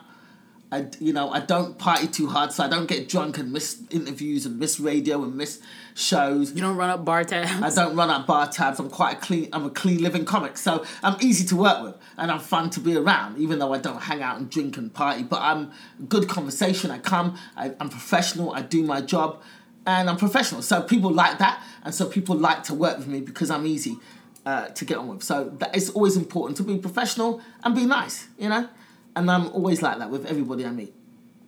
I, 0.73 0.87
you 0.99 1.11
know, 1.11 1.29
I 1.29 1.41
don't 1.41 1.77
party 1.77 2.07
too 2.07 2.27
hard, 2.27 2.53
so 2.53 2.63
I 2.63 2.69
don't 2.69 2.85
get 2.85 3.09
drunk 3.09 3.37
and 3.37 3.51
miss 3.51 3.81
interviews 3.89 4.45
and 4.45 4.57
miss 4.57 4.79
radio 4.79 5.21
and 5.21 5.35
miss 5.35 5.59
shows. 5.95 6.53
You 6.53 6.61
don't 6.61 6.77
run 6.77 6.89
up 6.89 7.03
bar 7.03 7.25
tabs. 7.25 7.77
I 7.77 7.83
don't 7.83 7.93
run 7.95 8.09
up 8.09 8.25
bar 8.25 8.47
tabs. 8.47 8.79
I'm 8.79 8.89
quite 8.89 9.17
a 9.17 9.19
clean. 9.19 9.49
I'm 9.51 9.65
a 9.65 9.69
clean 9.69 10.01
living 10.01 10.23
comic, 10.23 10.57
so 10.57 10.85
I'm 11.03 11.17
easy 11.19 11.45
to 11.47 11.57
work 11.57 11.83
with, 11.83 11.95
and 12.17 12.31
I'm 12.31 12.39
fun 12.39 12.69
to 12.69 12.79
be 12.79 12.95
around. 12.95 13.37
Even 13.37 13.59
though 13.59 13.73
I 13.73 13.79
don't 13.79 14.01
hang 14.01 14.21
out 14.21 14.37
and 14.37 14.49
drink 14.49 14.77
and 14.77 14.93
party, 14.93 15.23
but 15.23 15.41
I'm 15.41 15.71
good 16.07 16.29
conversation. 16.29 16.89
I 16.89 16.99
come. 16.99 17.37
I, 17.57 17.73
I'm 17.81 17.89
professional. 17.89 18.53
I 18.53 18.61
do 18.61 18.81
my 18.83 19.01
job, 19.01 19.41
and 19.85 20.09
I'm 20.09 20.17
professional. 20.17 20.61
So 20.61 20.81
people 20.81 21.11
like 21.11 21.37
that, 21.39 21.61
and 21.83 21.93
so 21.93 22.07
people 22.07 22.37
like 22.37 22.63
to 22.63 22.73
work 22.73 22.97
with 22.97 23.07
me 23.07 23.19
because 23.19 23.51
I'm 23.51 23.65
easy 23.65 23.97
uh, 24.45 24.67
to 24.67 24.85
get 24.85 24.97
on 24.97 25.09
with. 25.09 25.23
So 25.23 25.53
that 25.59 25.75
it's 25.75 25.89
always 25.89 26.15
important 26.15 26.55
to 26.57 26.63
be 26.63 26.77
professional 26.77 27.41
and 27.61 27.75
be 27.75 27.85
nice. 27.85 28.29
You 28.39 28.47
know, 28.47 28.69
and 29.15 29.29
I'm 29.29 29.47
always 29.49 29.81
like 29.81 29.97
that 29.99 30.09
with 30.09 30.25
everybody 30.25 30.65
I 30.65 30.71
meet. 30.71 30.93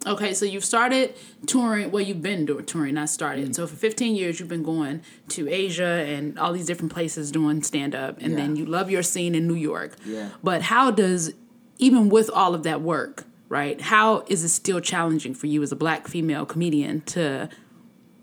Okay, 0.06 0.34
so 0.34 0.46
you've 0.46 0.66
started 0.66 1.16
touring. 1.46 1.92
Well, 1.92 2.04
you've 2.04 2.22
been 2.22 2.46
doing 2.46 2.66
touring, 2.66 2.96
not 2.96 3.10
started. 3.10 3.50
Mm. 3.50 3.56
So 3.56 3.68
for 3.68 3.76
15 3.76 4.16
years, 4.16 4.40
you've 4.40 4.50
been 4.50 4.64
going 4.64 5.02
to 5.30 5.48
Asia 5.50 6.06
and 6.06 6.38
all 6.38 6.52
these 6.52 6.66
different 6.66 6.92
places 6.92 7.32
doing 7.32 7.64
stand 7.64 7.96
up, 7.96 8.18
and 8.20 8.38
then 8.38 8.56
you 8.56 8.66
love 8.66 8.92
your 8.92 9.04
scene 9.04 9.34
in 9.34 9.48
New 9.48 9.56
York. 9.56 9.96
Yeah. 10.06 10.30
But 10.44 10.64
how 10.64 10.92
does, 10.92 11.34
even 11.78 12.10
with 12.10 12.30
all 12.30 12.54
of 12.54 12.64
that 12.64 12.82
work, 12.82 13.26
right? 13.48 13.80
How 13.80 14.26
is 14.28 14.44
it 14.44 14.50
still 14.50 14.82
challenging 14.82 15.34
for 15.34 15.48
you 15.48 15.64
as 15.64 15.72
a 15.72 15.76
black 15.76 16.08
female 16.08 16.46
comedian 16.46 17.02
to 17.02 17.48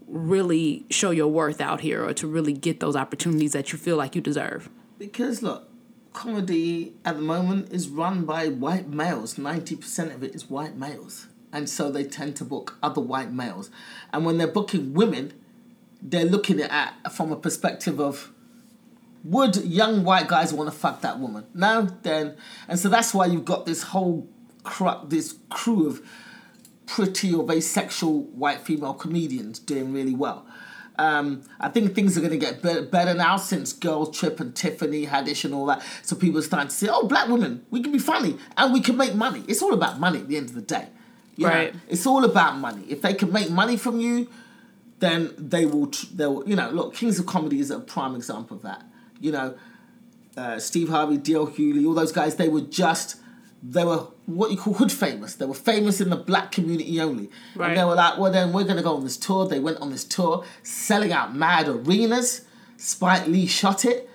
really 0.07 0.85
show 0.91 1.13
your 1.13 1.29
worth 1.29 1.61
out 1.61 1.81
here, 1.81 2.05
or 2.05 2.13
to 2.13 2.27
really 2.27 2.53
get 2.53 2.81
those 2.81 2.97
opportunities 2.97 3.53
that 3.53 3.73
you 3.73 3.79
feel 3.79 3.97
like 3.97 4.15
you 4.15 4.21
deserve? 4.21 4.69
Because 4.99 5.43
look, 5.43 5.70
comedy 6.13 6.95
at 7.05 7.17
the 7.17 7.23
moment 7.23 7.73
is 7.73 7.89
run 7.89 8.25
by 8.25 8.49
white 8.49 8.89
males. 8.89 9.39
Ninety 9.39 9.77
percent 9.77 10.13
of 10.13 10.23
it 10.23 10.35
is 10.35 10.51
white 10.51 10.77
males, 10.77 11.29
and 11.53 11.69
so 11.69 11.91
they 11.91 12.05
tend 12.05 12.37
to 12.37 12.45
book 12.45 12.77
other 12.83 13.01
white 13.01 13.33
males. 13.33 13.71
And 14.13 14.25
when 14.25 14.39
they're 14.39 14.47
booking 14.47 14.95
women, 14.95 15.33
they're 16.03 16.25
looking 16.25 16.61
at 16.61 16.95
it 17.05 17.13
from 17.13 17.33
a 17.33 17.37
perspective 17.37 18.01
of 18.01 18.33
would 19.23 19.57
young 19.57 20.05
white 20.05 20.29
guys 20.29 20.53
want 20.53 20.73
to 20.73 20.77
fuck 20.77 21.03
that 21.03 21.19
woman? 21.19 21.47
No, 21.55 21.89
then, 22.03 22.37
and 22.69 22.79
so 22.79 22.89
that's 22.89 23.13
why 23.13 23.27
you've 23.27 23.45
got 23.45 23.67
this 23.67 23.83
whole 23.83 24.27
cru- 24.63 25.07
this 25.07 25.37
crew 25.51 25.87
of 25.87 26.01
pretty 26.87 27.33
or 27.33 27.47
very 27.47 27.61
sexual 27.61 28.23
white 28.23 28.61
female 28.61 28.95
comedians 28.95 29.59
doing 29.59 29.93
really 29.93 30.15
well. 30.15 30.47
Um, 31.01 31.43
I 31.59 31.71
think 31.71 31.95
things 31.95 32.19
are 32.19 32.21
going 32.21 32.33
to 32.33 32.37
get 32.39 32.61
better, 32.61 32.83
better 32.83 33.15
now 33.15 33.39
since 33.39 33.73
Girl 33.73 34.05
Trip 34.07 34.39
and 34.39 34.55
Tiffany 34.55 35.07
Haddish 35.07 35.47
and 35.47 35.55
all 35.55 35.65
that. 35.67 35.83
So 36.03 36.15
people 36.15 36.39
are 36.41 36.43
starting 36.43 36.69
to 36.69 36.75
say, 36.75 36.89
"Oh, 36.91 37.07
black 37.07 37.29
women, 37.29 37.65
we 37.71 37.83
can 37.83 37.91
be 37.91 37.99
funny 37.99 38.37
and 38.59 38.71
we 38.71 38.81
can 38.81 38.99
make 38.99 39.15
money." 39.15 39.43
It's 39.49 39.63
all 39.63 39.73
about 39.73 39.99
money 39.99 40.19
at 40.19 40.29
the 40.29 40.37
end 40.37 40.51
of 40.51 40.55
the 40.55 40.61
day. 40.61 40.89
You 41.37 41.47
know? 41.47 41.53
Right. 41.55 41.75
It's 41.89 42.07
all 42.07 42.25
about 42.27 42.59
money. 42.59 42.85
If 42.87 43.01
they 43.01 43.15
can 43.15 43.33
make 43.33 43.51
money 43.51 43.79
from 43.79 43.99
you, 43.99 44.29
then 44.99 45.33
they 45.39 45.65
will. 45.65 45.87
Tr- 45.87 46.07
they'll. 46.15 46.47
You 46.47 46.55
know, 46.55 46.69
look, 46.69 46.95
Kings 46.95 47.19
of 47.19 47.25
Comedy 47.25 47.61
is 47.61 47.71
a 47.71 47.81
prime 47.81 48.15
example 48.15 48.59
of 48.59 48.63
that. 48.65 48.85
You 49.21 49.33
know, 49.33 49.55
uh, 50.37 50.59
Steve 50.59 50.91
Harvey, 50.91 51.17
D.L. 51.17 51.47
Hughley, 51.47 51.87
all 51.87 51.95
those 51.95 52.13
guys, 52.13 52.37
they 52.37 52.49
were 52.49 52.61
just, 52.61 53.17
they 53.63 53.85
were 53.85 54.07
what 54.27 54.51
you 54.51 54.57
call 54.57 54.75
hood 54.75 54.93
famous. 54.93 55.35
They 55.35 55.47
were 55.47 55.55
famous 55.55 56.01
in 56.01 56.11
the 56.11 56.17
black 56.17 56.53
community 56.53 57.01
only. 57.01 57.31
Right. 57.55 57.69
And 57.69 57.79
they 57.79 57.85
were 57.85 57.95
like, 57.95 58.19
well, 58.19 58.33
then 58.33 58.53
we're 58.53 58.65
going 58.65 58.77
to 58.77 58.83
go 58.83 58.95
on 58.95 59.05
this 59.05 59.17
tour. 59.17 59.47
They 59.47 59.61
went 59.61 59.79
on 59.79 59.91
this 59.91 60.05
tour, 60.05 60.45
selling 60.63 61.13
out 61.13 61.35
mad 61.35 61.69
arenas. 61.69 62.43
Spike 62.77 63.27
Lee 63.27 63.47
shot 63.47 63.85
it. 63.85 64.09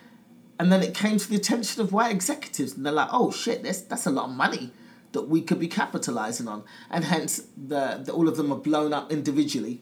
And 0.58 0.72
then 0.72 0.82
it 0.82 0.94
came 0.94 1.18
to 1.18 1.30
the 1.30 1.36
attention 1.36 1.82
of 1.82 1.92
white 1.92 2.12
executives. 2.12 2.76
And 2.76 2.86
they're 2.86 2.94
like, 2.94 3.10
oh 3.12 3.32
shit, 3.32 3.62
that's, 3.62 3.82
that's 3.82 4.06
a 4.06 4.12
lot 4.12 4.30
of 4.30 4.36
money 4.36 4.72
that 5.12 5.24
we 5.24 5.42
could 5.42 5.60
be 5.60 5.68
capitalizing 5.68 6.48
on. 6.48 6.64
And 6.90 7.04
hence, 7.04 7.48
the, 7.56 8.02
the, 8.04 8.12
all 8.12 8.28
of 8.28 8.38
them 8.38 8.52
are 8.52 8.58
blown 8.58 8.94
up 8.94 9.12
individually 9.12 9.82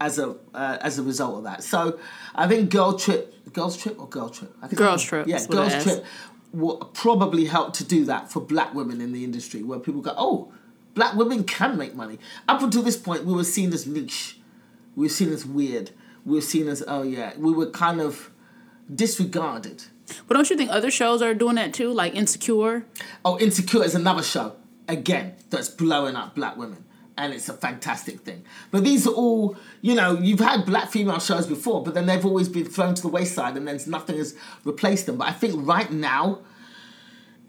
as 0.00 0.18
a 0.18 0.36
uh, 0.54 0.78
as 0.80 0.98
a 0.98 1.02
result 1.02 1.38
of 1.38 1.44
that. 1.44 1.64
So 1.64 1.98
I 2.34 2.46
think 2.46 2.70
Girl 2.70 2.96
Trip, 2.96 3.52
Girls 3.52 3.76
Trip 3.76 3.98
or 3.98 4.08
Girl 4.08 4.28
Trip? 4.28 4.54
I 4.58 4.68
can't 4.68 4.76
Girls. 4.76 5.02
Trip, 5.02 5.26
Yeah, 5.26 5.38
that's 5.38 5.48
what 5.48 5.66
it 5.66 5.70
Girls. 5.70 5.84
Trip 5.84 6.04
will 6.52 6.78
probably 6.94 7.46
help 7.46 7.74
to 7.74 7.84
do 7.84 8.04
that 8.06 8.32
for 8.32 8.40
black 8.40 8.74
women 8.74 9.00
in 9.00 9.12
the 9.12 9.24
industry, 9.24 9.62
where 9.62 9.78
people 9.78 10.00
go, 10.00 10.14
oh, 10.16 10.52
black 10.94 11.14
women 11.14 11.44
can 11.44 11.76
make 11.76 11.94
money. 11.94 12.18
Up 12.48 12.62
until 12.62 12.82
this 12.82 12.96
point, 12.96 13.24
we 13.24 13.34
were 13.34 13.44
seen 13.44 13.72
as 13.72 13.86
niche, 13.86 14.38
we 14.96 15.06
were 15.06 15.10
seen 15.10 15.32
as 15.32 15.44
weird, 15.44 15.90
we 16.24 16.34
were 16.34 16.40
seen 16.40 16.68
as 16.68 16.82
oh 16.86 17.02
yeah, 17.02 17.32
we 17.36 17.52
were 17.52 17.70
kind 17.70 18.00
of 18.00 18.30
disregarded. 18.92 19.84
But 20.26 20.34
don't 20.34 20.48
you 20.48 20.56
think 20.56 20.70
other 20.70 20.90
shows 20.90 21.20
are 21.20 21.34
doing 21.34 21.56
that 21.56 21.74
too, 21.74 21.92
like 21.92 22.14
Insecure? 22.14 22.86
Oh, 23.24 23.38
Insecure 23.38 23.84
is 23.84 23.94
another 23.94 24.22
show, 24.22 24.56
again, 24.88 25.34
that's 25.50 25.68
blowing 25.68 26.16
up 26.16 26.34
black 26.34 26.56
women. 26.56 26.84
And 27.18 27.34
it's 27.34 27.48
a 27.48 27.52
fantastic 27.52 28.20
thing. 28.20 28.44
But 28.70 28.84
these 28.84 29.04
are 29.04 29.12
all, 29.12 29.56
you 29.82 29.96
know, 29.96 30.16
you've 30.16 30.38
had 30.38 30.64
black 30.64 30.90
female 30.92 31.18
shows 31.18 31.48
before, 31.48 31.82
but 31.82 31.92
then 31.92 32.06
they've 32.06 32.24
always 32.24 32.48
been 32.48 32.66
thrown 32.66 32.94
to 32.94 33.02
the 33.02 33.08
wayside 33.08 33.56
and 33.56 33.66
then 33.66 33.80
nothing 33.88 34.18
has 34.18 34.36
replaced 34.62 35.06
them. 35.06 35.16
But 35.16 35.26
I 35.26 35.32
think 35.32 35.66
right 35.66 35.90
now, 35.90 36.38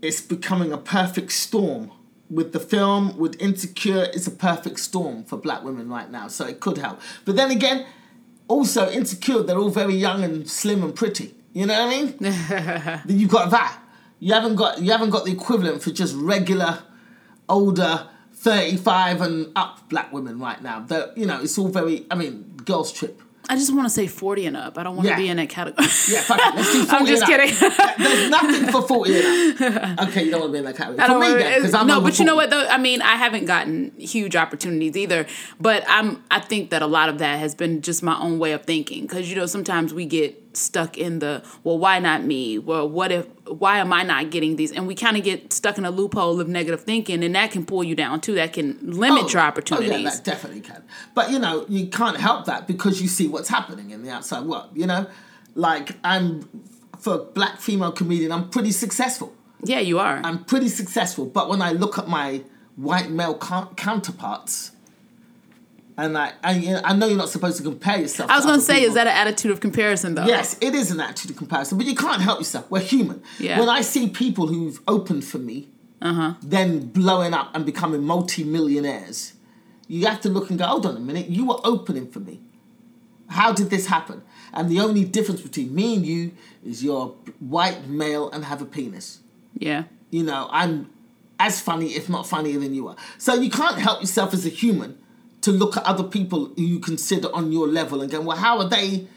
it's 0.02 0.22
becoming 0.22 0.72
a 0.72 0.78
perfect 0.78 1.32
storm. 1.32 1.92
With 2.32 2.52
the 2.52 2.60
film, 2.60 3.16
with 3.18 3.40
Insecure, 3.40 4.08
it's 4.14 4.26
a 4.26 4.32
perfect 4.32 4.80
storm 4.80 5.24
for 5.24 5.38
black 5.38 5.64
women 5.64 5.88
right 5.88 6.10
now. 6.10 6.28
So 6.28 6.46
it 6.46 6.60
could 6.60 6.80
help. 6.80 7.00
But 7.26 7.36
then 7.36 7.52
again, 7.52 7.86
also 8.48 8.90
Insecure, 8.90 9.44
they're 9.44 9.58
all 9.58 9.70
very 9.70 9.96
young 9.96 10.24
and 10.24 10.50
slim 10.50 10.84
and 10.84 10.96
pretty. 10.96 11.36
You 11.54 11.68
know 11.68 11.74
what 11.74 11.94
I 11.94 12.02
mean? 12.02 12.16
then 12.20 13.02
you've 13.20 13.30
got 13.30 13.52
that. 13.52 13.80
You 14.20 14.34
haven't 14.34 14.56
got 14.56 14.82
you 14.82 14.92
haven't 14.92 15.12
got 15.12 15.26
the 15.26 15.32
equivalent 15.32 15.82
for 15.82 15.92
just 15.92 16.16
regular, 16.16 16.80
older, 17.48 18.08
thirty 18.39 18.78
five 18.78 19.21
and 19.21 19.52
up 19.56 19.89
black 19.89 20.12
women 20.13 20.39
right 20.39 20.62
now. 20.62 20.82
That 20.82 21.17
you 21.17 21.25
know, 21.25 21.41
it's 21.41 21.58
all 21.58 21.67
very. 21.69 22.06
I 22.12 22.15
mean, 22.15 22.43
girls 22.65 22.91
trip. 22.91 23.21
I 23.52 23.56
just 23.56 23.73
want 23.73 23.88
to 23.88 23.89
say 23.89 24.06
40 24.06 24.45
and 24.45 24.56
up. 24.58 24.78
I 24.78 24.84
don't 24.84 24.95
want 24.95 25.08
Yeah. 25.08 25.15
to 25.15 25.21
be 25.23 25.28
in 25.28 25.38
that 25.38 25.49
category. 25.49 25.88
Yeah, 26.08 26.21
fuck 26.21 26.39
it. 26.39 26.56
Let's 26.56 26.71
do 26.71 26.84
40 26.86 26.91
I'm 26.95 27.06
just 27.08 27.25
kidding. 27.25 27.56
There's 27.97 28.30
nothing 28.30 28.71
for 28.71 28.82
40 28.88 29.19
and 29.19 29.62
up. 29.97 30.08
Okay, 30.10 30.25
you 30.25 30.30
don't 30.32 30.41
want 30.41 30.49
to 30.49 30.54
be 30.54 30.58
in 30.60 30.65
that 30.65 30.75
category. 30.78 30.99
I 30.99 31.08
don't 31.08 31.19
me, 31.19 31.30
wanna- 31.32 31.39
then, 31.62 31.75
I'm 31.75 31.88
no, 31.88 31.99
but 31.99 32.19
you 32.19 32.25
know 32.25 32.36
what 32.36 32.52
though? 32.52 32.67
I 32.67 32.78
mean, 32.78 33.02
I 33.02 33.15
haven't 33.15 33.45
gotten 33.45 33.91
huge 33.97 34.36
opportunities 34.36 34.95
either. 34.95 35.25
But 35.60 35.84
I'm. 35.88 36.23
I 36.30 36.41
think 36.41 36.69
that 36.69 36.84
a 36.84 36.86
lot 36.88 37.10
of 37.10 37.17
that 37.19 37.39
has 37.39 37.56
been 37.56 37.82
just 37.82 38.04
my 38.04 38.19
own 38.19 38.38
way 38.38 38.52
of 38.52 38.65
thinking. 38.65 39.04
Because 39.08 39.28
you 39.32 39.36
know, 39.36 39.47
sometimes 39.47 39.95
we 39.95 40.06
get 40.06 40.49
stuck 40.54 40.98
in 40.98 41.20
the 41.20 41.44
well, 41.64 41.78
why 41.78 42.00
not 42.00 42.24
me? 42.24 42.58
Well, 42.60 42.90
what 42.90 43.12
if? 43.12 43.28
Why 43.46 43.80
am 43.80 43.94
I 43.94 44.04
not 44.04 44.30
getting 44.30 44.56
these? 44.56 44.72
And 44.72 44.88
we 44.88 44.96
kind 44.96 45.18
of 45.18 45.24
get 45.24 45.54
stuck 45.54 45.78
in 45.78 45.86
a 45.86 45.92
loophole 45.92 46.40
of 46.40 46.48
negative 46.48 46.82
thinking, 46.82 47.24
and 47.24 47.36
that 47.36 47.52
can 47.52 47.66
pull 47.66 47.84
you 47.84 47.96
down 47.96 48.22
too. 48.22 48.36
That 48.36 48.54
can 48.54 48.78
limit 48.82 49.26
oh, 49.26 49.30
your 49.30 49.42
opportunities. 49.42 49.92
Oh, 49.92 49.98
yeah, 49.98 50.10
that 50.10 50.24
definitely 50.24 50.62
can. 50.62 50.84
But 51.16 51.32
you 51.32 51.40
know, 51.40 51.66
you 51.68 51.88
can't 51.88 52.18
help 52.18 52.46
that 52.46 52.68
because 52.68 53.02
you 53.02 53.08
see 53.08 53.28
what's 53.28 53.50
happening 53.50 53.92
in 53.92 54.04
the 54.04 54.12
outside 54.12 54.46
world. 54.46 54.70
You 54.74 54.88
know, 54.88 55.08
like 55.56 55.96
I'm 56.04 56.48
for 57.00 57.16
a 57.16 57.20
black 57.20 57.60
female 57.60 57.92
comedian, 57.92 58.32
I'm 58.32 58.50
pretty 58.50 58.72
successful. 58.72 59.34
yeah, 59.64 59.80
you 59.80 60.00
are. 60.00 60.22
I'm 60.24 60.44
pretty 60.44 60.70
successful. 60.70 61.26
But 61.26 61.50
when 61.50 61.62
I 61.62 61.72
look 61.72 61.98
at 61.98 62.08
my 62.08 62.44
white 62.76 63.10
male 63.10 63.36
co- 63.36 63.72
counterparts, 63.76 64.72
and 66.06 66.18
I, 66.18 66.34
I, 66.44 66.58
know, 66.60 66.82
I 66.84 66.94
know 66.96 67.08
you're 67.08 67.18
not 67.18 67.30
supposed 67.30 67.58
to 67.58 67.64
compare 67.64 68.00
yourself. 68.00 68.30
I 68.32 68.36
was 68.38 68.46
going 68.46 68.60
to 68.60 68.66
say, 68.66 68.76
people. 68.76 68.90
is 68.90 68.94
that 68.96 69.08
an 69.08 69.14
attitude 69.14 69.52
of 69.52 69.60
comparison 69.60 70.16
though? 70.16 70.26
Yes, 70.26 70.58
it 70.62 70.74
is 70.76 70.92
an 70.92 71.00
attitude 71.00 71.32
of 71.32 71.38
comparison, 71.38 71.78
but 71.78 71.88
you 71.88 71.96
can't 71.96 72.22
help 72.22 72.40
yourself. 72.40 72.70
We're 72.72 72.80
human. 72.82 73.22
Yeah. 73.40 73.60
When 73.60 73.70
I 73.70 73.82
see 73.82 74.10
people 74.10 74.48
who've 74.48 74.80
opened 74.88 75.24
for 75.26 75.38
me, 75.40 75.68
Uh-huh. 76.02 76.34
then 76.42 76.88
blowing 76.88 77.34
up 77.34 77.54
and 77.56 77.66
becoming 77.66 78.04
multi-millionaires, 78.04 79.34
you 79.88 80.06
have 80.06 80.22
to 80.22 80.30
look 80.30 80.50
and 80.50 80.58
go, 80.60 80.66
hold 80.66 80.86
on 80.86 80.96
a 80.96 81.00
minute, 81.00 81.28
you 81.30 81.46
were 81.46 81.60
opening 81.64 82.08
for 82.10 82.20
me. 82.20 82.40
How 83.28 83.52
did 83.54 83.70
this 83.70 83.88
happen? 83.88 84.22
And 84.54 84.70
the 84.70 84.80
only 84.80 85.04
difference 85.04 85.42
between 85.42 85.74
me 85.76 85.96
and 85.96 86.06
you 86.06 86.32
is 86.66 86.84
you're 86.84 87.08
white 87.40 87.88
male 87.88 88.30
and 88.32 88.46
have 88.46 88.62
a 88.62 88.66
penis. 88.66 89.20
Yeah. 89.54 89.84
You 90.10 90.24
know, 90.24 90.48
I'm 90.52 90.90
as 91.40 91.60
funny, 91.62 91.88
if 91.96 92.10
not 92.10 92.26
funnier 92.28 92.60
than 92.60 92.74
you 92.74 92.88
are. 92.88 92.96
So 93.18 93.34
you 93.36 93.50
can't 93.50 93.78
help 93.78 94.02
yourself 94.02 94.34
as 94.34 94.46
a 94.46 94.50
human 94.50 94.98
to 95.41 95.52
look 95.52 95.78
at 95.78 95.84
other 95.84 96.04
people 96.04 96.52
who 96.56 96.62
you 96.63 96.80
consider 96.80 97.34
on 97.34 97.52
your 97.52 97.67
level 97.67 98.02
and 98.02 98.12
go, 98.12 98.21
well, 98.21 98.38
how 98.38 98.58
are 98.60 98.67
they? 98.69 99.08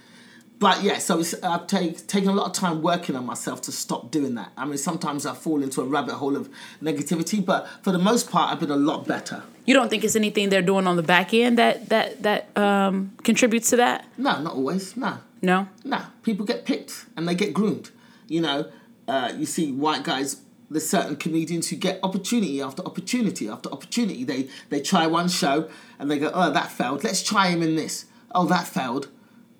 But 0.58 0.84
yeah, 0.84 0.98
so 0.98 1.18
it's, 1.18 1.34
I've 1.42 1.66
take, 1.66 2.06
taken 2.06 2.28
a 2.28 2.32
lot 2.32 2.46
of 2.46 2.52
time 2.52 2.82
working 2.82 3.16
on 3.16 3.26
myself 3.26 3.62
to 3.62 3.72
stop 3.72 4.12
doing 4.12 4.36
that. 4.36 4.52
I 4.56 4.64
mean, 4.64 4.78
sometimes 4.78 5.26
I 5.26 5.34
fall 5.34 5.60
into 5.60 5.80
a 5.80 5.84
rabbit 5.84 6.14
hole 6.14 6.36
of 6.36 6.48
negativity, 6.80 7.44
but 7.44 7.66
for 7.82 7.90
the 7.90 7.98
most 7.98 8.30
part, 8.30 8.52
I've 8.52 8.60
been 8.60 8.70
a 8.70 8.76
lot 8.76 9.04
better. 9.06 9.42
You 9.64 9.74
don't 9.74 9.88
think 9.88 10.04
it's 10.04 10.14
anything 10.14 10.50
they're 10.50 10.62
doing 10.62 10.86
on 10.86 10.94
the 10.96 11.02
back 11.02 11.34
end 11.34 11.58
that 11.58 11.88
that 11.88 12.22
that 12.22 12.56
um, 12.56 13.12
contributes 13.24 13.70
to 13.70 13.76
that? 13.76 14.04
No, 14.18 14.40
not 14.40 14.54
always. 14.54 14.96
No, 14.96 15.18
No. 15.40 15.68
no. 15.84 16.00
People 16.22 16.46
get 16.46 16.64
picked 16.64 17.06
and 17.16 17.26
they 17.28 17.34
get 17.34 17.52
groomed. 17.54 17.90
You 18.28 18.40
know, 18.42 18.66
uh, 19.08 19.32
you 19.36 19.46
see 19.46 19.72
white 19.72 20.04
guys. 20.04 20.41
There's 20.72 20.88
certain 20.88 21.16
comedians 21.16 21.68
who 21.68 21.76
get 21.76 22.00
opportunity 22.02 22.60
after 22.62 22.82
opportunity 22.84 23.48
after 23.48 23.68
opportunity. 23.70 24.24
They 24.24 24.48
they 24.70 24.80
try 24.80 25.06
one 25.06 25.28
show 25.28 25.68
and 25.98 26.10
they 26.10 26.18
go, 26.18 26.30
oh 26.34 26.50
that 26.52 26.70
failed. 26.70 27.04
Let's 27.04 27.22
try 27.22 27.48
him 27.48 27.62
in 27.62 27.76
this. 27.76 28.06
Oh 28.34 28.46
that 28.46 28.66
failed. 28.66 29.08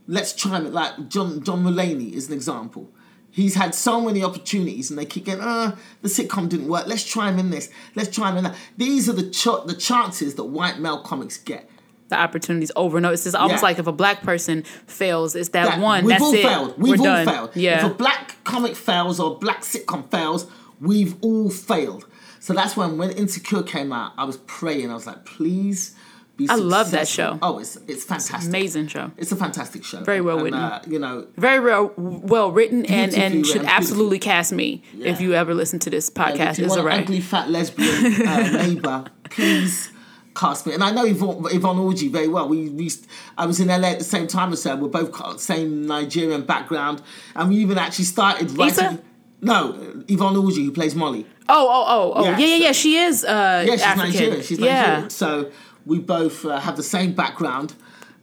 Let's 0.09 0.33
try 0.35 0.59
him. 0.59 0.67
In. 0.67 0.73
Like 0.73 1.09
John 1.09 1.43
John 1.45 1.63
Mulaney 1.65 2.13
is 2.13 2.29
an 2.29 2.35
example. 2.35 2.91
He's 3.31 3.55
had 3.55 3.75
so 3.75 4.01
many 4.01 4.23
opportunities 4.23 4.91
and 4.91 4.99
they 4.99 5.07
keep 5.07 5.25
getting, 5.25 5.43
uh, 5.43 5.75
the 6.03 6.09
sitcom 6.11 6.51
didn't 6.51 6.69
work. 6.69 6.87
Let's 6.87 7.03
try 7.05 7.31
him 7.31 7.39
in 7.39 7.49
this. 7.49 7.71
Let's 7.95 8.15
try 8.15 8.31
him 8.31 8.37
in 8.37 8.45
that. 8.45 8.55
These 8.77 9.09
are 9.09 9.15
the 9.15 9.31
ch- 9.31 9.67
the 9.67 9.75
chances 9.75 10.35
that 10.35 10.45
white 10.45 10.79
male 10.81 11.01
comics 11.03 11.39
get. 11.39 11.67
The 12.11 12.17
opportunities 12.17 12.71
over 12.77 12.99
and 12.99 13.07
over. 13.07 13.15
It's 13.15 13.35
almost 13.35 13.63
Yeah. 13.63 13.69
like 13.69 13.79
if 13.79 13.87
a 13.87 13.93
black 13.93 14.23
person 14.23 14.65
fails, 14.87 15.35
it's 15.35 15.49
that, 15.51 15.65
that 15.67 15.81
one. 15.81 16.05
We've 16.05 16.11
that's 16.11 16.23
all 16.23 16.35
it. 16.35 16.43
failed. 16.43 16.75
We've 16.77 17.01
We're 17.01 17.09
all 17.09 17.25
done. 17.25 17.27
failed. 17.27 17.51
Yeah. 17.55 17.87
If 17.87 17.93
a 17.93 17.95
black 17.95 18.37
comic 18.45 18.77
fails 18.77 19.19
or 19.19 19.33
a 19.33 19.35
black 19.37 19.63
sitcom 19.63 20.11
fails, 20.11 20.47
we've 20.83 21.17
all 21.23 21.49
failed. 21.49 22.07
So 22.41 22.53
that's 22.53 22.77
when 22.77 22.99
when 22.99 23.11
Insecure 23.13 23.63
came 23.63 23.93
out, 23.93 24.13
I 24.19 24.25
was 24.25 24.37
praying. 24.39 24.91
I 24.91 24.95
was 24.95 25.07
like, 25.07 25.25
please 25.25 25.95
be 26.37 26.49
I 26.49 26.57
love 26.57 26.91
that 26.91 27.07
show. 27.07 27.39
Oh, 27.41 27.59
it's 27.59 27.77
it's 27.87 28.05
fantastic. 28.05 28.49
Amazing 28.49 28.89
show. 28.89 29.13
It's 29.17 29.31
a 29.31 29.37
fantastic 29.37 29.85
show. 29.85 30.03
Very 30.03 30.21
well 30.21 30.37
And, 30.39 30.45
written. 30.45 30.59
Uh, 30.59 30.83
you 30.89 30.99
know, 30.99 31.27
Very 31.37 31.61
well, 31.61 31.93
well 31.97 32.51
written 32.51 32.85
and, 32.87 33.15
and 33.15 33.47
should 33.47 33.65
absolutely 33.65 34.19
cast 34.19 34.53
me 34.53 34.83
if 34.99 35.21
you 35.21 35.35
ever 35.35 35.55
listen 35.55 35.79
to 35.81 35.91
this 35.91 36.11
podcast. 36.11 36.59
It's 36.59 36.69
want 36.69 36.81
a 36.81 36.81
an 36.81 36.87
right. 36.87 37.01
ugly 37.01 37.21
fat 37.21 37.49
lesbian 37.49 38.27
uh, 38.27 38.51
neighbor, 38.67 39.05
please 39.25 39.93
cast 40.35 40.67
me. 40.67 40.75
And 40.75 40.83
I 40.83 40.91
know 40.91 41.05
Yvonne, 41.05 41.45
Yvonne 41.51 41.77
Orji 41.77 42.11
very 42.11 42.29
well. 42.29 42.49
We, 42.49 42.71
we 42.71 42.91
I 43.39 43.47
was 43.47 43.61
in 43.61 43.69
LA 43.69 43.91
at 43.91 43.99
the 43.99 44.05
same 44.05 44.27
time 44.27 44.53
as 44.53 44.65
her. 44.65 44.75
We're 44.75 44.89
both 44.89 45.41
same 45.41 45.87
Nigerian 45.87 46.43
background, 46.43 47.03
and 47.37 47.51
we 47.51 47.57
even 47.57 47.79
actually 47.79 48.07
started 48.07 48.51
writing. 48.59 48.85
Issa? 48.85 49.03
No, 49.43 49.73
Yvonne 50.09 50.37
Orji, 50.37 50.65
who 50.65 50.71
plays 50.73 50.95
Molly. 50.95 51.27
Oh, 51.49 51.69
oh, 51.69 51.85
oh, 51.89 52.13
oh. 52.15 52.25
Yeah, 52.25 52.39
Yeah, 52.39 52.47
yeah, 52.47 52.57
yeah. 52.67 52.73
She 52.73 52.97
is 52.97 53.25
uh, 53.25 53.65
Yeah, 53.67 53.73
she's 53.73 53.83
African. 53.83 54.13
Nigerian. 54.13 54.43
She's 54.43 54.59
yeah. 54.59 54.83
Nigerian. 54.83 55.11
So 55.11 55.51
we 55.85 55.99
both 55.99 56.45
uh, 56.45 56.61
have 56.61 56.77
the 56.77 56.83
same 56.85 57.13
background, 57.15 57.75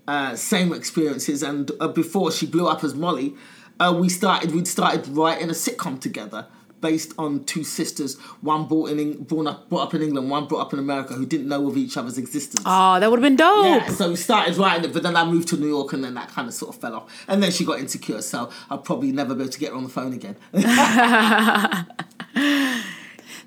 uh, 0.07 0.35
same 0.35 0.71
experiences, 0.73 1.43
and 1.43 1.71
uh, 1.81 1.89
before 1.89 2.31
she 2.31 2.45
blew 2.45 2.67
up 2.67 2.83
as 2.85 2.95
Molly, 2.95 3.35
uh, 3.81 3.93
we 3.99 4.07
started. 4.07 4.53
We'd 4.55 4.67
started 4.67 5.07
writing 5.09 5.49
a 5.49 5.53
sitcom 5.53 5.99
together 5.99 6.47
based 6.81 7.13
on 7.17 7.43
two 7.45 7.63
sisters, 7.63 8.17
one 8.41 8.67
brought 8.67 8.91
in 8.91 9.23
born 9.23 9.47
up, 9.47 9.69
brought 9.69 9.87
up 9.87 9.93
in 9.93 10.01
England, 10.01 10.29
one 10.29 10.47
brought 10.47 10.61
up 10.61 10.73
in 10.73 10.79
America, 10.79 11.13
who 11.13 11.25
didn't 11.25 11.47
know 11.47 11.67
of 11.67 11.77
each 11.77 11.97
other's 11.97 12.17
existence. 12.17 12.63
Oh, 12.65 12.99
that 12.99 13.09
would 13.09 13.19
have 13.19 13.23
been 13.23 13.35
dope. 13.35 13.65
Yeah, 13.65 13.87
so 13.89 14.09
we 14.09 14.15
started 14.15 14.55
writing 14.57 14.85
it, 14.85 14.93
but 14.93 15.03
then 15.03 15.15
I 15.15 15.25
moved 15.25 15.49
to 15.49 15.57
New 15.57 15.67
York, 15.67 15.93
and 15.93 16.03
then 16.03 16.13
that 16.15 16.29
kind 16.29 16.47
of 16.47 16.53
sort 16.53 16.75
of 16.75 16.81
fell 16.81 16.95
off. 16.95 17.25
And 17.27 17.43
then 17.43 17.51
she 17.51 17.65
got 17.65 17.79
insecure, 17.79 18.21
so 18.21 18.49
I'll 18.69 18.77
probably 18.77 19.11
never 19.11 19.35
be 19.35 19.41
able 19.41 19.51
to 19.51 19.59
get 19.59 19.71
her 19.71 19.75
on 19.75 19.83
the 19.83 19.89
phone 19.89 20.13
again. 20.13 20.35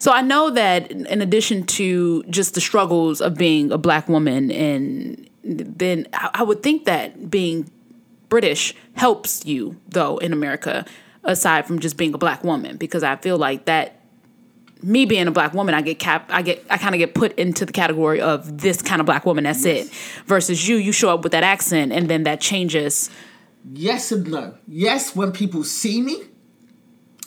So 0.03 0.11
I 0.11 0.21
know 0.21 0.51
that 0.51 0.91
in 0.91 1.23
addition 1.23 1.65
to 1.79 2.25
just 2.25 2.55
the 2.55 2.61
struggles 2.61 3.21
of 3.21 3.37
being 3.37 3.71
a 3.71 3.79
black 3.79 4.09
woman, 4.09 4.51
and 4.51 5.31
then 5.45 6.09
I 6.13 6.43
would 6.43 6.61
think 6.61 6.87
that 6.87 7.31
being 7.31 7.71
British 8.29 8.75
helps 8.95 9.47
you 9.47 9.77
though 9.89 10.19
in 10.19 10.33
America, 10.33 10.85
aside 11.25 11.67
from 11.67 11.79
just 11.79 11.97
being 11.97 12.15
a 12.15 12.19
black 12.19 12.45
woman, 12.45 12.77
because 12.77 13.03
I 13.03 13.17
feel 13.17 13.39
like 13.39 13.65
that. 13.67 13.99
Me 14.85 15.07
being 15.07 15.29
a 15.29 15.31
black 15.31 15.55
woman, 15.55 15.77
I 15.77 15.81
get 15.81 16.01
cap, 16.01 16.29
I 16.29 16.43
get, 16.43 16.67
I 16.69 16.77
kind 16.77 16.93
of 16.93 16.99
get 16.99 17.15
put 17.15 17.39
into 17.39 17.65
the 17.65 17.73
category 17.73 18.21
of 18.21 18.63
this 18.63 18.83
kind 18.83 18.99
of 18.99 19.07
black 19.07 19.25
woman. 19.25 19.45
That's 19.45 19.65
it. 19.65 19.87
Versus 20.27 20.67
you, 20.69 20.75
you 20.75 20.91
show 20.91 21.15
up 21.15 21.23
with 21.23 21.31
that 21.31 21.45
accent, 21.45 21.93
and 21.93 22.11
then 22.11 22.25
that 22.25 22.41
changes. 22.41 23.09
Yes 23.73 24.11
and 24.11 24.29
no. 24.29 24.55
Yes, 24.67 25.15
when 25.15 25.31
people 25.31 25.63
see 25.63 26.01
me 26.01 26.23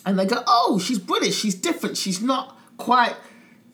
and 0.04 0.18
they 0.18 0.26
go, 0.26 0.42
oh, 0.46 0.78
she's 0.78 0.98
British, 0.98 1.34
she's 1.34 1.54
different, 1.54 1.96
she's 1.96 2.20
not 2.20 2.58
quite, 2.76 3.16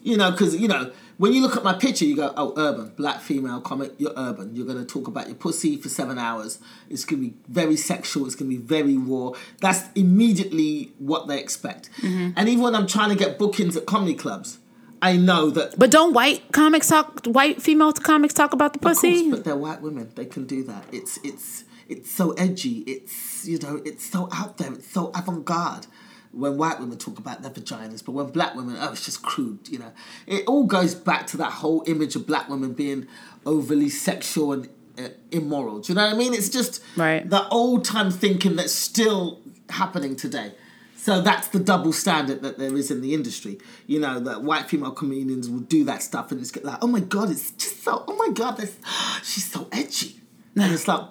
you 0.00 0.16
know, 0.16 0.30
because, 0.30 0.54
you 0.54 0.68
know, 0.68 0.92
when 1.22 1.32
you 1.32 1.40
look 1.40 1.56
at 1.56 1.62
my 1.62 1.72
picture, 1.72 2.04
you 2.04 2.16
go, 2.16 2.34
oh, 2.36 2.52
urban, 2.56 2.88
black 2.96 3.20
female 3.20 3.60
comic, 3.60 3.92
you're 3.96 4.12
urban. 4.16 4.56
You're 4.56 4.66
going 4.66 4.84
to 4.84 4.84
talk 4.84 5.06
about 5.06 5.28
your 5.28 5.36
pussy 5.36 5.76
for 5.76 5.88
seven 5.88 6.18
hours. 6.18 6.58
It's 6.90 7.04
going 7.04 7.22
to 7.22 7.28
be 7.28 7.36
very 7.48 7.76
sexual, 7.76 8.26
it's 8.26 8.34
going 8.34 8.50
to 8.50 8.56
be 8.58 8.60
very 8.60 8.96
raw. 8.96 9.30
That's 9.60 9.84
immediately 9.94 10.92
what 10.98 11.28
they 11.28 11.38
expect. 11.38 11.90
Mm-hmm. 11.98 12.30
And 12.36 12.48
even 12.48 12.64
when 12.64 12.74
I'm 12.74 12.88
trying 12.88 13.10
to 13.10 13.14
get 13.14 13.38
bookings 13.38 13.76
at 13.76 13.86
comedy 13.86 14.14
clubs, 14.14 14.58
I 15.00 15.16
know 15.16 15.48
that 15.50 15.78
But 15.78 15.92
don't 15.92 16.12
white 16.12 16.50
comics 16.50 16.88
talk? 16.88 17.24
White 17.26 17.62
female 17.62 17.92
comics 17.92 18.34
talk 18.34 18.52
about 18.52 18.72
the 18.72 18.80
Of 18.80 18.82
course, 18.82 18.96
pussy? 19.02 19.30
but 19.30 19.44
they're 19.44 19.56
white 19.56 19.80
women. 19.80 20.10
They 20.16 20.26
can 20.26 20.44
do 20.44 20.64
that. 20.64 20.86
It's 20.90 21.20
it's 21.22 21.62
it's 21.88 22.10
so 22.10 22.32
edgy. 22.32 22.78
It's 22.94 23.46
you 23.46 23.58
know 23.58 23.80
it's 23.84 24.04
so 24.10 24.28
out 24.32 24.58
there. 24.58 24.72
It's 24.72 24.90
so 24.90 25.12
avant 25.14 25.44
garde. 25.44 25.86
When 26.32 26.56
white 26.56 26.80
women 26.80 26.96
talk 26.98 27.18
about 27.18 27.42
their 27.42 27.50
vaginas, 27.50 28.02
but 28.04 28.12
when 28.12 28.26
black 28.28 28.54
women, 28.54 28.76
oh, 28.80 28.92
it's 28.92 29.04
just 29.04 29.22
crude. 29.22 29.68
You 29.68 29.80
know, 29.80 29.92
it 30.26 30.44
all 30.46 30.64
goes 30.64 30.94
back 30.94 31.26
to 31.28 31.36
that 31.38 31.52
whole 31.52 31.84
image 31.86 32.16
of 32.16 32.26
black 32.26 32.48
women 32.48 32.72
being 32.72 33.06
overly 33.44 33.90
sexual 33.90 34.52
and 34.52 34.68
uh, 34.98 35.08
immoral. 35.30 35.80
Do 35.80 35.92
you 35.92 35.96
know 35.96 36.06
what 36.06 36.14
I 36.14 36.16
mean? 36.16 36.32
It's 36.32 36.48
just 36.48 36.82
Right. 36.96 37.28
the 37.28 37.46
old 37.48 37.84
time 37.84 38.10
thinking 38.10 38.56
that's 38.56 38.72
still 38.72 39.40
happening 39.68 40.16
today. 40.16 40.52
So 40.96 41.20
that's 41.20 41.48
the 41.48 41.58
double 41.58 41.92
standard 41.92 42.42
that 42.42 42.58
there 42.58 42.76
is 42.76 42.90
in 42.90 43.00
the 43.00 43.12
industry. 43.12 43.58
You 43.86 43.98
know, 44.00 44.20
that 44.20 44.42
white 44.42 44.66
female 44.68 44.92
comedians 44.92 45.50
will 45.50 45.60
do 45.60 45.84
that 45.84 46.02
stuff 46.02 46.30
and 46.30 46.40
it's 46.40 46.54
like, 46.62 46.78
oh 46.80 46.86
my 46.86 47.00
god, 47.00 47.30
it's 47.30 47.50
just 47.50 47.82
so, 47.82 48.04
oh 48.06 48.16
my 48.16 48.32
god, 48.32 48.56
this, 48.56 48.76
she's 49.24 49.50
so 49.50 49.66
edgy. 49.72 50.20
And 50.54 50.72
it's 50.72 50.86
like, 50.86 51.04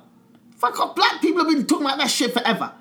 fuck 0.57 0.79
off, 0.79 0.95
black 0.95 1.19
people 1.21 1.43
have 1.43 1.53
been 1.53 1.65
talking 1.67 1.85
about 1.85 1.97
that 1.97 2.09
shit 2.09 2.31
forever. 2.33 2.71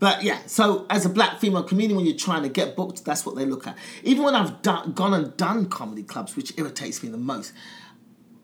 But 0.00 0.22
yeah, 0.22 0.38
so 0.46 0.86
as 0.90 1.04
a 1.04 1.08
black 1.08 1.40
female 1.40 1.64
comedian, 1.64 1.96
when 1.96 2.06
you're 2.06 2.16
trying 2.16 2.42
to 2.44 2.48
get 2.48 2.76
booked, 2.76 3.04
that's 3.04 3.26
what 3.26 3.34
they 3.34 3.44
look 3.44 3.66
at. 3.66 3.76
Even 4.04 4.22
when 4.24 4.34
I've 4.34 4.62
done, 4.62 4.92
gone 4.92 5.12
and 5.12 5.36
done 5.36 5.68
comedy 5.68 6.04
clubs, 6.04 6.36
which 6.36 6.52
irritates 6.56 7.02
me 7.02 7.08
the 7.08 7.16
most, 7.18 7.52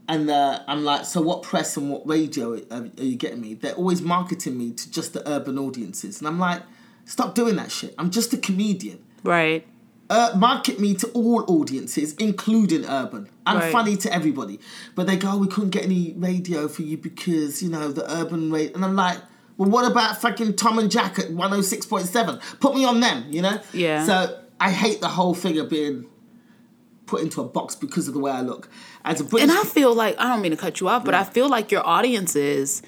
and 0.08 0.28
uh, 0.28 0.60
I'm 0.66 0.84
like, 0.84 1.04
so 1.04 1.20
what 1.22 1.42
press 1.42 1.76
and 1.76 1.90
what 1.90 2.06
radio 2.06 2.54
are, 2.70 2.88
are 2.98 3.04
you 3.04 3.16
getting 3.16 3.40
me? 3.40 3.54
They're 3.54 3.74
always 3.74 4.02
marketing 4.02 4.58
me 4.58 4.72
to 4.72 4.90
just 4.90 5.12
the 5.12 5.26
urban 5.28 5.58
audiences, 5.58 6.18
and 6.18 6.26
I'm 6.28 6.38
like, 6.38 6.62
Stop 7.06 7.34
doing 7.34 7.56
that 7.56 7.70
shit. 7.70 7.94
I'm 7.98 8.10
just 8.10 8.32
a 8.32 8.38
comedian. 8.38 9.04
Right. 9.22 9.66
Uh, 10.08 10.32
market 10.36 10.80
me 10.80 10.94
to 10.94 11.08
all 11.08 11.44
audiences, 11.48 12.14
including 12.14 12.84
urban. 12.86 13.28
I'm 13.46 13.58
Right. 13.58 13.72
funny 13.72 13.96
to 13.98 14.12
everybody. 14.12 14.60
But 14.94 15.06
they 15.06 15.16
go, 15.16 15.32
oh, 15.32 15.38
we 15.38 15.46
couldn't 15.48 15.70
get 15.70 15.84
any 15.84 16.14
radio 16.16 16.68
for 16.68 16.82
you 16.82 16.96
because, 16.96 17.62
you 17.62 17.68
know, 17.68 17.92
the 17.92 18.10
urban 18.10 18.50
rate. 18.50 18.74
And 18.74 18.84
I'm 18.84 18.96
like, 18.96 19.18
well, 19.56 19.70
what 19.70 19.90
about 19.90 20.20
fucking 20.20 20.56
Tom 20.56 20.78
and 20.78 20.90
Jack 20.90 21.18
at 21.18 21.26
106.7? 21.26 22.60
Put 22.60 22.74
me 22.74 22.84
on 22.84 23.00
them, 23.00 23.26
you 23.30 23.42
know? 23.42 23.60
Yeah. 23.72 24.04
So 24.04 24.40
I 24.58 24.70
hate 24.70 25.00
the 25.00 25.08
whole 25.08 25.34
thing 25.34 25.58
of 25.58 25.68
being 25.70 26.06
put 27.06 27.22
into 27.22 27.40
a 27.40 27.44
box 27.44 27.74
because 27.74 28.08
of 28.08 28.14
the 28.14 28.20
way 28.20 28.32
I 28.32 28.40
look. 28.40 28.68
As 29.04 29.20
a 29.20 29.24
British. 29.24 29.50
And 29.50 29.58
I 29.58 29.62
feel 29.64 29.94
like 29.94 30.18
I 30.18 30.28
don't 30.28 30.40
mean 30.40 30.50
to 30.52 30.56
cut 30.56 30.80
you 30.80 30.88
off, 30.88 31.04
but 31.04 31.14
I 31.14 31.24
feel 31.24 31.48
like 31.48 31.70
your 31.70 31.86
audiences. 31.86 32.82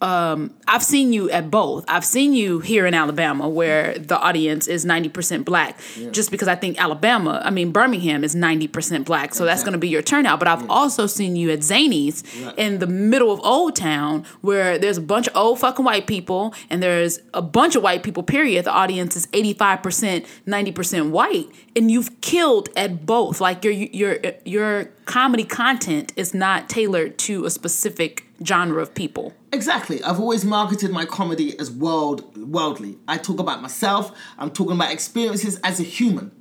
Um, 0.00 0.54
I've 0.68 0.84
seen 0.84 1.12
you 1.12 1.28
at 1.30 1.50
both. 1.50 1.84
I've 1.88 2.04
seen 2.04 2.32
you 2.32 2.60
here 2.60 2.86
in 2.86 2.94
Alabama, 2.94 3.48
where 3.48 3.98
the 3.98 4.16
audience 4.16 4.68
is 4.68 4.84
ninety 4.84 5.08
percent 5.08 5.44
black. 5.44 5.76
Just 6.12 6.30
because 6.30 6.46
I 6.46 6.54
think 6.54 6.80
Alabama, 6.80 7.42
I 7.44 7.50
mean 7.50 7.72
Birmingham, 7.72 8.22
is 8.22 8.36
ninety 8.36 8.68
percent 8.68 9.06
black, 9.06 9.34
so 9.34 9.44
that's 9.44 9.62
going 9.64 9.72
to 9.72 9.78
be 9.78 9.88
your 9.88 10.02
turnout. 10.02 10.38
But 10.38 10.46
I've 10.46 10.70
also 10.70 11.08
seen 11.08 11.34
you 11.34 11.50
at 11.50 11.60
Zanies 11.60 12.22
in 12.56 12.78
the 12.78 12.86
middle 12.86 13.32
of 13.32 13.40
Old 13.42 13.74
Town, 13.74 14.24
where 14.40 14.78
there's 14.78 14.98
a 14.98 15.02
bunch 15.02 15.26
of 15.26 15.36
old 15.36 15.58
fucking 15.58 15.84
white 15.84 16.06
people, 16.06 16.54
and 16.70 16.80
there's 16.80 17.18
a 17.34 17.42
bunch 17.42 17.74
of 17.74 17.82
white 17.82 18.04
people. 18.04 18.22
Period. 18.22 18.66
The 18.66 18.72
audience 18.72 19.16
is 19.16 19.26
eighty 19.32 19.52
five 19.52 19.82
percent, 19.82 20.26
ninety 20.46 20.70
percent 20.70 21.06
white, 21.10 21.48
and 21.74 21.90
you've 21.90 22.20
killed 22.20 22.68
at 22.76 23.04
both. 23.04 23.40
Like 23.40 23.64
your 23.64 23.72
your 23.72 24.18
your 24.44 24.84
comedy 25.06 25.44
content 25.44 26.12
is 26.14 26.34
not 26.34 26.68
tailored 26.68 27.18
to 27.18 27.46
a 27.46 27.50
specific 27.50 28.26
genre 28.44 28.80
of 28.80 28.94
people. 28.94 29.34
Exactly. 29.52 30.02
I've 30.02 30.20
always 30.20 30.44
marketed 30.44 30.90
my 30.90 31.04
comedy 31.04 31.58
as 31.58 31.70
world 31.70 32.36
worldly. 32.36 32.98
I 33.08 33.18
talk 33.18 33.40
about 33.40 33.62
myself. 33.62 34.16
I'm 34.38 34.50
talking 34.50 34.76
about 34.76 34.92
experiences 34.92 35.58
as 35.64 35.80
a 35.80 35.82
human, 35.82 36.32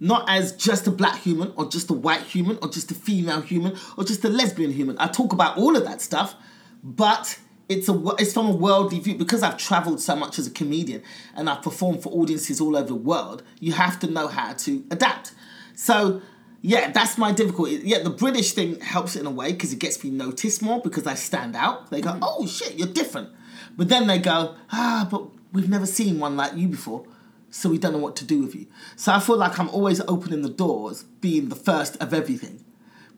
not 0.00 0.28
as 0.28 0.52
just 0.52 0.86
a 0.86 0.90
black 0.90 1.20
human 1.20 1.52
or 1.56 1.68
just 1.68 1.90
a 1.90 1.94
white 1.94 2.22
human 2.22 2.58
or 2.62 2.68
just 2.68 2.90
a 2.90 2.94
female 2.94 3.40
human 3.40 3.76
or 3.96 4.04
just 4.04 4.24
a 4.24 4.28
lesbian 4.28 4.72
human. 4.72 4.96
I 4.98 5.08
talk 5.08 5.32
about 5.32 5.56
all 5.56 5.76
of 5.76 5.84
that 5.84 6.00
stuff, 6.00 6.34
but 6.82 7.38
it's 7.68 7.88
a 7.88 8.02
it's 8.18 8.32
from 8.32 8.46
a 8.46 8.54
worldly 8.54 9.00
view 9.00 9.14
because 9.14 9.42
I've 9.42 9.56
traveled 9.56 10.00
so 10.00 10.14
much 10.14 10.38
as 10.38 10.46
a 10.46 10.50
comedian 10.50 11.02
and 11.34 11.48
I've 11.48 11.62
performed 11.62 12.02
for 12.02 12.10
audiences 12.12 12.60
all 12.60 12.76
over 12.76 12.88
the 12.88 12.94
world. 12.94 13.42
You 13.60 13.72
have 13.72 13.98
to 14.00 14.06
know 14.06 14.28
how 14.28 14.52
to 14.54 14.84
adapt. 14.90 15.32
So 15.74 16.20
yeah, 16.66 16.90
that's 16.92 17.18
my 17.18 17.30
difficulty. 17.30 17.82
Yeah, 17.84 17.98
the 18.02 18.08
British 18.08 18.52
thing 18.52 18.80
helps 18.80 19.16
in 19.16 19.26
a 19.26 19.30
way 19.30 19.52
because 19.52 19.74
it 19.74 19.78
gets 19.78 20.02
me 20.02 20.08
noticed 20.08 20.62
more 20.62 20.80
because 20.80 21.06
I 21.06 21.12
stand 21.12 21.54
out. 21.54 21.90
They 21.90 22.00
go, 22.00 22.18
"Oh 22.22 22.46
shit, 22.46 22.78
you're 22.78 22.88
different," 22.88 23.28
but 23.76 23.90
then 23.90 24.06
they 24.06 24.18
go, 24.18 24.54
"Ah, 24.72 25.06
but 25.10 25.28
we've 25.52 25.68
never 25.68 25.84
seen 25.84 26.18
one 26.18 26.38
like 26.38 26.56
you 26.56 26.68
before." 26.68 27.04
So 27.50 27.68
we 27.68 27.76
don't 27.76 27.92
know 27.92 27.98
what 27.98 28.16
to 28.16 28.24
do 28.24 28.40
with 28.40 28.54
you. 28.54 28.66
So 28.96 29.12
I 29.12 29.20
feel 29.20 29.36
like 29.36 29.60
I'm 29.60 29.68
always 29.68 30.00
opening 30.08 30.40
the 30.40 30.48
doors, 30.48 31.02
being 31.20 31.50
the 31.50 31.54
first 31.54 31.98
of 31.98 32.14
everything. 32.14 32.64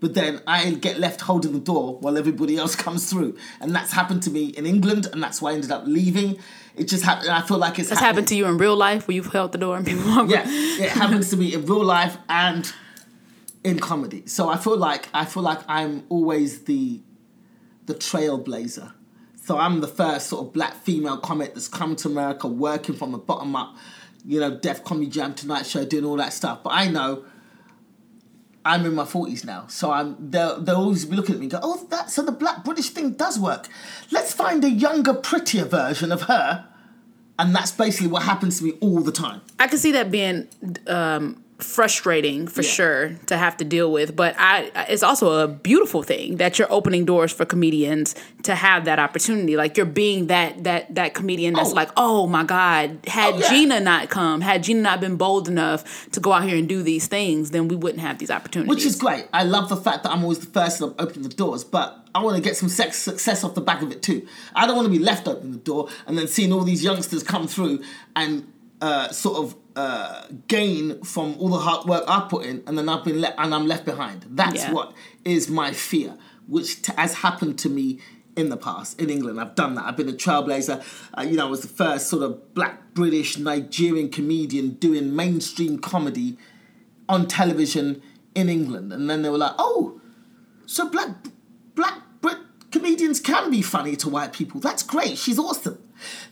But 0.01 0.15
then 0.15 0.43
I 0.45 0.69
get 0.73 0.99
left 0.99 1.21
holding 1.21 1.53
the 1.53 1.61
door 1.61 1.99
while 2.01 2.19
everybody 2.19 2.57
else 2.59 2.75
comes 2.87 3.09
through. 3.09 3.37
And 3.61 3.73
that's 3.77 3.93
happened 3.93 4.25
to 4.25 4.31
me 4.31 4.47
in 4.47 4.67
England, 4.67 5.07
and 5.13 5.23
that's 5.23 5.41
why 5.41 5.53
I 5.53 5.55
ended 5.55 5.71
up 5.71 5.85
leaving. 5.87 6.39
It 6.75 6.89
just 6.89 7.05
happened. 7.05 7.31
I 7.31 7.43
feel 7.43 7.59
like 7.59 7.79
it's 7.79 7.91
That's 7.91 8.01
happened 8.01 8.27
to 8.29 8.35
you 8.35 8.47
in 8.47 8.59
real 8.59 8.77
life, 8.77 9.07
where 9.07 9.15
you've 9.15 9.33
held 9.33 9.53
the 9.53 9.59
door 9.59 9.77
and 9.77 9.87
people 9.87 10.05
walk. 10.05 10.29
yeah, 10.29 10.43
it 10.47 10.91
happens 10.91 11.31
to 11.31 11.37
me 11.37 11.55
in 11.55 11.65
real 11.65 11.85
life 11.85 12.19
and 12.29 12.71
in 13.67 13.81
comedy. 13.81 14.23
So 14.27 14.49
I 14.49 14.57
feel 14.57 14.77
like 14.77 15.09
I 15.13 15.25
feel 15.25 15.43
like 15.43 15.59
I'm 15.69 16.05
always 16.09 16.63
the 16.65 17.03
the 17.87 17.95
trailblazer. 17.95 18.93
So 19.35 19.59
I'm 19.59 19.81
the 19.81 19.89
first 19.89 20.29
sort 20.29 20.47
of 20.47 20.53
black 20.53 20.75
female 20.75 21.19
comic 21.19 21.55
that's 21.55 21.69
come 21.69 21.97
to 21.97 22.09
America 22.09 22.47
working 22.47 22.95
from 22.95 23.13
the 23.13 23.19
bottom 23.19 23.55
up, 23.55 23.77
you 24.25 24.41
know, 24.41 24.57
Def 24.57 24.85
Comedy 24.85 25.09
Jam, 25.09 25.35
Tonight 25.35 25.67
Show, 25.67 25.85
doing 25.85 26.05
all 26.05 26.17
that 26.17 26.33
stuff. 26.33 26.63
But 26.63 26.71
I 26.71 26.89
know 26.89 27.25
I'm 28.65 28.87
in 28.87 28.95
my 28.95 29.05
forties 29.05 29.45
now, 29.45 29.67
so 29.67 29.91
I'm 29.91 30.31
they'll 30.31 30.61
they'll 30.61 30.77
always 30.77 31.05
be 31.05 31.17
looking 31.17 31.35
at 31.35 31.41
me 31.41 31.47
and 31.47 31.53
go, 31.53 31.61
Oh, 31.61 31.85
that 31.91 32.11
so 32.11 32.23
the 32.23 32.33
black 32.33 32.65
British 32.65 32.91
thing 32.91 33.15
does 33.15 33.37
work. 33.37 33.69
Let's 34.13 34.33
find 34.33 34.63
a 34.65 34.71
younger, 34.71 35.13
prettier 35.13 35.65
version 35.65 36.13
of 36.13 36.23
her. 36.23 36.69
And 37.39 37.55
that's 37.55 37.73
basically 37.73 38.09
what 38.09 38.23
happens 38.23 38.61
to 38.61 38.65
me 38.65 38.73
all 38.81 39.01
the 39.01 39.13
time. 39.13 39.43
I 39.59 39.67
can 39.67 39.77
see 39.77 39.93
that 39.93 40.11
being 40.11 40.49
um, 40.87 41.45
frustrating 41.59 42.47
for 42.47 42.63
Yeah. 42.63 42.69
sure 42.71 43.11
to 43.27 43.37
have 43.37 43.57
to 43.59 43.65
deal 43.65 43.91
with, 43.91 44.15
but 44.15 44.35
I 44.39 44.71
it's 44.89 45.03
also 45.03 45.43
a 45.43 45.49
beautiful 45.49 46.03
thing 46.03 46.37
that 46.37 46.59
you're 46.59 46.71
opening 46.71 47.05
doors 47.07 47.33
for 47.33 47.45
comedians 47.47 48.15
to 48.43 48.55
have 48.55 48.85
that 48.85 48.99
opportunity. 48.99 49.57
Like 49.57 49.77
you're 49.77 49.87
being 49.87 50.27
that 50.27 50.65
that 50.65 50.95
that 50.95 51.15
comedian 51.15 51.55
that's 51.55 51.71
Oh. 51.71 51.75
like, 51.75 51.91
oh 51.97 52.27
my 52.27 52.45
god, 52.45 52.99
had 53.07 53.35
Oh, 53.35 53.39
yeah. 53.39 53.49
Gina 53.51 53.81
not 53.81 54.11
come, 54.11 54.41
had 54.43 54.63
Gina 54.65 54.81
not 54.83 55.01
been 55.01 55.17
bold 55.17 55.49
enough 55.49 56.11
to 56.13 56.21
go 56.21 56.33
out 56.33 56.45
here 56.45 56.57
and 56.59 56.69
do 56.69 56.83
these 56.83 57.07
things, 57.07 57.51
then 57.53 57.69
we 57.69 57.77
wouldn't 57.77 58.01
have 58.03 58.19
these 58.19 58.31
opportunities. 58.31 58.69
Which 58.69 58.85
is 58.85 58.97
great. 58.97 59.27
I 59.33 59.43
love 59.45 59.69
the 59.69 59.77
fact 59.77 60.03
that 60.05 60.13
I'm 60.13 60.23
always 60.23 60.39
the 60.41 60.47
first 60.47 60.79
to 60.79 60.95
open 60.99 61.23
the 61.23 61.29
doors, 61.31 61.65
but 61.65 62.05
I 62.15 62.23
want 62.23 62.37
to 62.37 62.43
get 62.43 62.57
some 62.57 62.69
sex 62.69 62.99
success 62.99 63.45
off 63.45 63.55
the 63.55 63.61
back 63.61 63.83
of 63.83 63.91
it 63.93 64.03
too. 64.03 64.27
I 64.55 64.67
don't 64.67 64.77
want 64.77 64.87
to 64.87 64.93
be 64.93 65.03
left 65.03 65.27
open 65.27 65.53
the 65.53 65.59
door 65.59 65.89
and 66.07 66.17
then 66.19 66.29
seeing 66.29 66.53
all 66.53 66.65
these 66.65 66.83
youngsters 66.85 67.23
come 67.23 67.47
through 67.49 67.83
and 68.15 68.47
uh, 68.83 69.09
sort 69.09 69.39
of 69.39 69.55
uh, 69.77 70.23
gain 70.49 71.03
from 71.03 71.37
all 71.39 71.49
the 71.51 71.59
hard 71.59 71.87
work 71.87 72.05
I 72.09 72.27
put 72.29 72.47
in, 72.47 72.63
and 72.67 72.77
then 72.79 72.89
I've 72.89 73.05
been 73.05 73.21
left 73.21 73.39
and 73.39 73.55
I'm 73.55 73.67
left 73.67 73.85
behind. 73.85 74.25
That's 74.31 74.57
Yeah. 74.65 74.73
what 74.73 74.93
is 75.25 75.49
my 75.49 75.73
fear, 75.73 76.17
which 76.49 76.83
t- 76.83 76.93
has 76.97 77.15
happened 77.15 77.59
to 77.61 77.69
me 77.69 78.01
in 78.37 78.49
the 78.49 78.57
past 78.57 79.01
in 79.01 79.11
England. 79.11 79.41
I've 79.41 79.55
done 79.55 79.75
that. 79.77 79.85
I've 79.85 79.97
been 79.97 80.09
a 80.09 80.13
trailblazer. 80.13 80.83
Uh, 81.17 81.23
you 81.23 81.37
know, 81.37 81.47
I 81.47 81.51
was 81.51 81.61
the 81.63 81.69
first 81.69 82.09
sort 82.09 82.23
of 82.23 82.55
black 82.55 82.95
British 82.95 83.39
Nigerian 83.39 84.09
comedian 84.11 84.71
doing 84.75 85.15
mainstream 85.15 85.79
comedy 85.79 86.37
on 87.09 87.27
television 87.27 88.03
in 88.35 88.49
England, 88.49 88.93
and 88.93 89.09
then 89.09 89.23
they 89.23 89.29
were 89.31 89.39
like, 89.39 89.55
"Oh, 89.59 90.01
so 90.67 90.89
black 90.89 91.11
black 91.75 92.01
Brit 92.23 92.39
comedians 92.71 93.21
can 93.21 93.51
be 93.51 93.63
funny 93.63 93.95
to 93.97 94.09
white 94.09 94.33
people. 94.33 94.61
That's 94.61 94.83
great. 94.83 95.19
She's 95.19 95.39
awesome. 95.39 95.79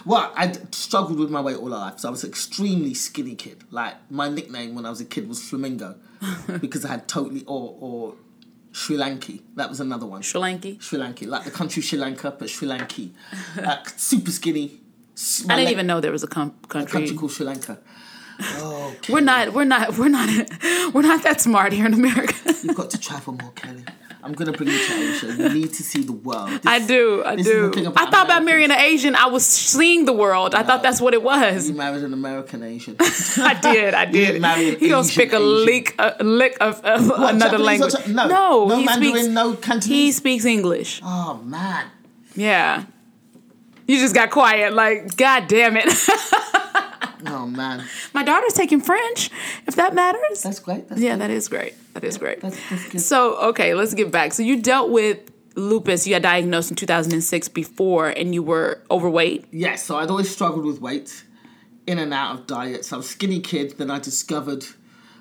Well, 0.06 0.32
I 0.36 0.52
struggled 0.72 1.20
with 1.20 1.30
my 1.30 1.42
weight 1.42 1.58
all 1.58 1.70
my 1.70 1.78
life, 1.78 2.00
so 2.00 2.10
I 2.10 2.12
was 2.12 2.24
an 2.24 2.30
extremely 2.30 2.94
skinny 2.94 3.36
kid. 3.36 3.64
Like 3.72 3.96
my 4.12 4.30
nickname 4.30 4.76
when 4.76 4.86
I 4.86 4.90
was 4.90 5.00
a 5.00 5.06
kid 5.06 5.28
was 5.30 5.42
Flamingo, 5.42 5.96
because 6.62 6.84
I 6.84 6.90
had 6.90 7.08
totally 7.08 7.44
or 7.46 7.76
or 7.80 8.16
Sri 8.74 8.98
Lanki. 8.98 9.42
That 9.56 9.70
was 9.70 9.80
another 9.80 10.06
one. 10.06 10.22
Sri 10.24 10.40
Lanka. 10.42 10.76
Sri 10.82 11.00
Lanki, 11.00 11.26
like 11.26 11.46
the 11.46 11.52
country 11.52 11.82
Sri 11.82 11.98
Lanka, 11.98 12.32
but 12.38 12.50
Sri 12.50 12.68
Lanki. 12.68 13.12
Uh, 13.58 13.78
super 13.96 14.32
skinny. 14.32 14.80
I 15.50 15.56
didn't 15.56 15.72
even 15.72 15.88
know 15.88 16.00
there 16.00 16.12
was 16.12 16.24
a 16.24 16.28
com- 16.28 16.56
country. 16.68 16.92
country 16.92 17.18
called 17.18 17.32
Sri 17.32 17.46
Lanka. 17.46 17.80
Oh, 18.40 18.96
We're 19.10 19.22
not. 19.22 19.54
We're 19.54 19.64
not. 19.64 19.98
We're 19.98 20.10
not. 20.10 20.30
We're 20.94 21.02
not 21.02 21.24
that 21.24 21.42
smart 21.42 21.74
here 21.74 21.86
in 21.88 21.94
America. 21.94 22.36
You've 22.64 22.76
got 22.76 22.92
to 22.92 23.00
travel 23.00 23.34
more, 23.34 23.52
Kelly. 23.54 23.84
I'm 24.28 24.34
gonna 24.34 24.52
bring 24.52 24.70
you 24.70 24.78
to 24.78 24.94
Asia. 24.94 25.28
You 25.28 25.50
need 25.50 25.74
to 25.74 25.84
see 25.84 26.04
the 26.04 26.12
world. 26.12 26.50
This- 26.50 26.62
I 26.66 26.80
do. 26.86 27.24
I 27.26 27.36
this 27.38 27.48
is 27.48 27.72
the 27.76 27.82
do. 27.82 27.94
I 27.96 28.10
thought 28.12 28.26
about 28.26 28.44
marrying 28.44 28.72
an 28.72 28.80
Asian. 28.80 29.16
I 29.16 29.28
was 29.28 29.46
seeing 29.46 30.04
the 30.06 30.14
world. 30.14 30.54
I 30.54 30.64
thought 30.64 30.84
that's 30.84 31.00
what 31.00 31.14
it 31.14 31.24
was. 31.24 31.70
You 31.70 31.76
married 31.76 32.04
an 32.04 32.14
American 32.14 32.62
Asian. 32.64 32.98
I 33.00 33.58
did. 33.62 33.94
I 33.94 34.06
did. 34.18 34.80
He 34.80 34.90
don't 34.90 35.06
speak 35.06 35.32
a 35.32 35.38
Asian. 35.38 35.66
lick, 35.66 35.96
a 35.98 36.24
lick 36.24 36.58
of, 36.60 36.84
of 36.84 37.08
What, 37.10 37.36
another 37.36 37.58
Japanese 37.58 37.82
or 37.82 37.90
language. 37.90 37.94
Ja- 38.08 38.28
no. 38.28 38.68
No 38.68 38.78
he 38.78 38.86
Mandarin, 38.86 39.14
speaks. 39.16 39.28
no 39.30 39.54
Cantonese? 39.56 39.86
He 39.88 40.12
speaks 40.12 40.46
English. 40.46 41.02
oh 41.04 41.40
man. 41.46 41.88
Yeah. 42.36 42.84
You 43.88 43.98
just 44.00 44.14
got 44.14 44.30
quiet, 44.32 44.74
like, 44.74 45.16
God 45.16 45.48
damn 45.48 45.78
it. 45.78 45.86
Oh 47.26 47.48
man, 47.48 47.84
My 48.14 48.24
daughter's 48.24 48.54
taking 48.54 48.82
French, 48.82 49.30
if 49.66 49.76
that 49.76 49.94
matters. 49.94 50.44
that's 50.44 50.60
great. 50.60 50.88
That's 50.88 51.02
yeah, 51.02 51.16
that 51.16 51.30
is 51.30 51.48
great. 51.48 51.74
That 51.94 52.04
is 52.04 52.18
great. 52.18 52.42
That's, 52.42 52.58
that's. 52.70 53.06
So, 53.06 53.38
okay, 53.50 53.74
let's 53.74 53.94
get 53.94 54.12
back. 54.12 54.34
So, 54.34 54.44
you 54.44 54.62
dealt 54.62 54.92
with 54.92 55.32
lupus. 55.56 56.06
You 56.06 56.16
got 56.16 56.22
diagnosed 56.22 56.70
in 56.70 56.76
2006 56.76 57.50
before, 57.50 58.10
and 58.10 58.34
you 58.36 58.44
were 58.44 58.82
overweight. 58.92 59.46
Yes, 59.52 59.84
so 59.84 59.98
I'd 59.98 60.10
always 60.10 60.30
struggled 60.30 60.66
with 60.66 60.80
weight, 60.80 61.24
in 61.88 61.98
and 62.00 62.14
out 62.14 62.40
of 62.40 62.48
diets. 62.48 62.94
I 62.94 62.98
was 62.98 63.08
a 63.08 63.10
skinny 63.10 63.40
kid. 63.40 63.78
Then 63.78 63.90
I 63.90 64.00
discovered 64.00 64.66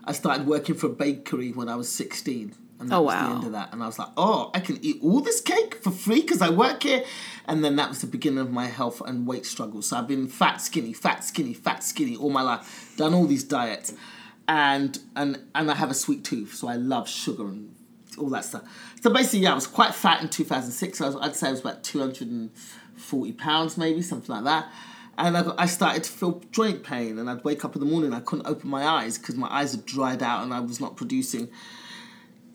I 0.05 0.13
started 0.13 0.47
working 0.47 0.75
for 0.77 0.87
a 0.87 0.91
bakery 0.91 1.51
when 1.53 1.69
I 1.69 1.77
was 1.77 1.89
16. 1.89 2.55
And 2.79 2.93
oh, 2.93 2.97
that 2.97 2.97
Oh, 2.97 3.03
was 3.03 3.15
wow. 3.15 3.29
the 3.29 3.35
end 3.37 3.45
of 3.45 3.53
that. 3.53 3.73
And 3.73 3.83
I 3.83 3.87
was 3.87 3.99
like, 3.99 4.09
oh, 4.17 4.51
I 4.55 4.61
can 4.61 4.79
eat 4.83 4.99
all 5.03 5.21
this 5.21 5.41
cake 5.41 5.77
for 5.83 5.91
free 5.91 6.21
because 6.21 6.43
I 6.43 6.51
work 6.51 6.83
here. 6.83 7.05
And 7.47 7.65
then 7.65 7.77
that 7.77 7.89
was 7.89 8.01
the 8.01 8.07
beginning 8.07 8.41
of 8.41 8.51
my 8.51 8.67
health 8.67 9.01
and 9.05 9.27
weight 9.27 9.47
struggle. 9.47 9.81
So 9.83 9.97
I've 9.97 10.09
been 10.09 10.29
fat, 10.29 10.61
skinny, 10.61 10.93
fat, 10.93 11.25
skinny, 11.25 11.55
fat, 11.55 11.83
skinny 11.83 12.17
all 12.17 12.31
my 12.31 12.43
life. 12.43 12.95
Done 12.97 13.15
all 13.15 13.27
these 13.27 13.45
diets. 13.45 13.95
And 14.49 14.99
and 15.17 15.41
and 15.55 15.71
I 15.71 15.75
have 15.75 15.91
a 15.91 15.95
sweet 15.95 16.23
tooth, 16.23 16.55
so 16.55 16.69
I 16.69 16.77
love 16.77 17.09
sugar 17.09 17.45
and 17.45 17.75
all 18.17 18.29
that 18.31 18.45
stuff. 18.45 18.63
So 19.01 19.11
basically, 19.13 19.41
yeah, 19.41 19.53
I 19.53 19.55
was 19.55 19.67
quite 19.67 19.93
fat 19.95 20.23
in 20.23 20.29
2006. 20.29 21.01
I 21.01 21.07
was, 21.07 21.17
I'd 21.17 21.35
say 21.35 21.49
I 21.49 21.51
was 21.51 21.61
about 21.61 21.83
240 21.83 23.33
pounds, 23.33 23.77
maybe 23.77 24.03
something 24.03 24.35
like 24.35 24.45
that. 24.45 24.71
And 25.19 25.37
I, 25.37 25.43
got, 25.43 25.59
I 25.59 25.67
started 25.67 26.05
to 26.05 26.11
feel 26.13 26.43
joint 26.53 26.85
pain, 26.85 27.19
and 27.19 27.29
I'd 27.29 27.43
wake 27.43 27.65
up 27.65 27.75
in 27.75 27.81
the 27.81 27.87
morning, 27.87 28.13
I 28.13 28.21
couldn't 28.21 28.47
open 28.47 28.69
my 28.69 28.85
eyes 28.87 29.17
because 29.19 29.35
my 29.35 29.49
eyes 29.49 29.73
had 29.73 29.87
dried 29.87 30.23
out, 30.23 30.43
and 30.45 30.53
I 30.53 30.61
was 30.61 30.79
not 30.81 30.95
producing 30.97 31.49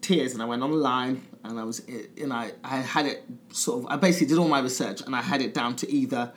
tears. 0.02 0.34
And 0.34 0.42
I 0.42 0.46
went 0.46 0.62
online, 0.64 1.26
and 1.44 1.60
I 1.60 1.64
was, 1.64 1.82
and 2.18 2.34
I, 2.34 2.52
I 2.64 2.78
had 2.78 3.06
it 3.06 3.24
sort 3.52 3.84
of. 3.84 3.92
I 3.92 3.96
basically 3.96 4.28
did 4.28 4.38
all 4.38 4.48
my 4.48 4.60
research, 4.60 5.02
and 5.02 5.16
I 5.16 5.22
had 5.22 5.42
it 5.42 5.54
down 5.54 5.76
to 5.78 5.92
either 5.92 6.34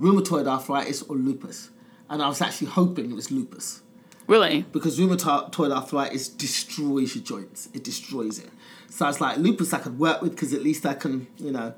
rheumatoid 0.00 0.46
arthritis 0.46 1.02
or 1.02 1.16
lupus, 1.16 1.70
and 2.08 2.22
I 2.22 2.28
was 2.28 2.40
actually 2.40 2.68
hoping 2.68 3.10
it 3.10 3.14
was 3.14 3.30
lupus 3.30 3.82
Really? 4.28 4.64
because 4.72 4.98
rheumatoid 5.00 5.72
arthritis 5.72 6.28
destroys 6.28 7.14
your 7.14 7.24
joints. 7.24 7.68
It 7.72 7.82
destroys 7.82 8.38
it. 8.38 8.50
So 8.90 9.06
I 9.06 9.08
was 9.08 9.20
like, 9.20 9.38
lupus 9.38 9.72
I 9.72 9.78
could 9.78 9.98
work 9.98 10.20
with 10.22 10.32
because 10.32 10.52
at 10.52 10.62
least 10.62 10.84
I 10.84 10.94
can, 10.94 11.26
you 11.38 11.50
know, 11.50 11.74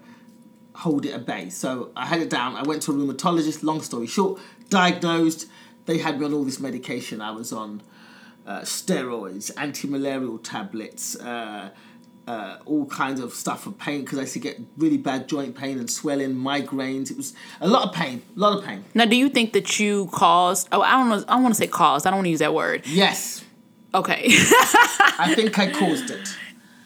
hold 0.74 1.06
it 1.06 1.12
at 1.12 1.24
bay. 1.24 1.48
So 1.50 1.92
I 1.94 2.06
had 2.06 2.20
it 2.20 2.28
down. 2.28 2.56
I 2.56 2.62
went 2.62 2.82
to 2.82 2.92
a 2.92 2.94
rheumatologist. 2.94 3.62
Long 3.62 3.80
story 3.80 4.06
short, 4.06 4.40
diagnosed. 4.68 5.46
They 5.86 5.98
had 5.98 6.18
me 6.18 6.26
on 6.26 6.34
all 6.34 6.44
this 6.44 6.60
medication. 6.60 7.20
I 7.20 7.30
was 7.30 7.52
on 7.52 7.82
uh, 8.46 8.60
steroids, 8.60 9.50
anti-malarial 9.56 10.38
tablets, 10.38 11.16
uh, 11.20 11.70
uh, 12.26 12.58
all 12.64 12.86
kinds 12.86 13.20
of 13.20 13.32
stuff 13.32 13.64
for 13.64 13.72
pain 13.72 14.02
because 14.02 14.18
I 14.18 14.22
used 14.22 14.34
to 14.34 14.38
get 14.38 14.60
really 14.76 14.98
bad 14.98 15.28
joint 15.28 15.56
pain 15.56 15.78
and 15.78 15.90
swelling, 15.90 16.34
migraines. 16.34 17.10
It 17.10 17.16
was 17.16 17.34
a 17.60 17.66
lot 17.66 17.88
of 17.88 17.94
pain, 17.94 18.22
a 18.36 18.38
lot 18.38 18.58
of 18.58 18.64
pain. 18.64 18.84
Now, 18.94 19.04
do 19.06 19.16
you 19.16 19.28
think 19.28 19.52
that 19.54 19.80
you 19.80 20.08
caused? 20.12 20.68
Oh, 20.70 20.82
I 20.82 20.92
don't 20.92 21.08
know. 21.08 21.24
I 21.26 21.34
don't 21.34 21.42
want 21.42 21.54
to 21.54 21.58
say 21.58 21.66
caused. 21.66 22.06
I 22.06 22.10
don't 22.10 22.18
want 22.18 22.26
to 22.26 22.30
use 22.30 22.38
that 22.40 22.54
word. 22.54 22.86
Yes, 22.86 23.44
Okay. 23.94 24.26
I 25.18 25.32
think 25.34 25.58
I 25.58 25.70
caused 25.70 26.10
it. 26.10 26.28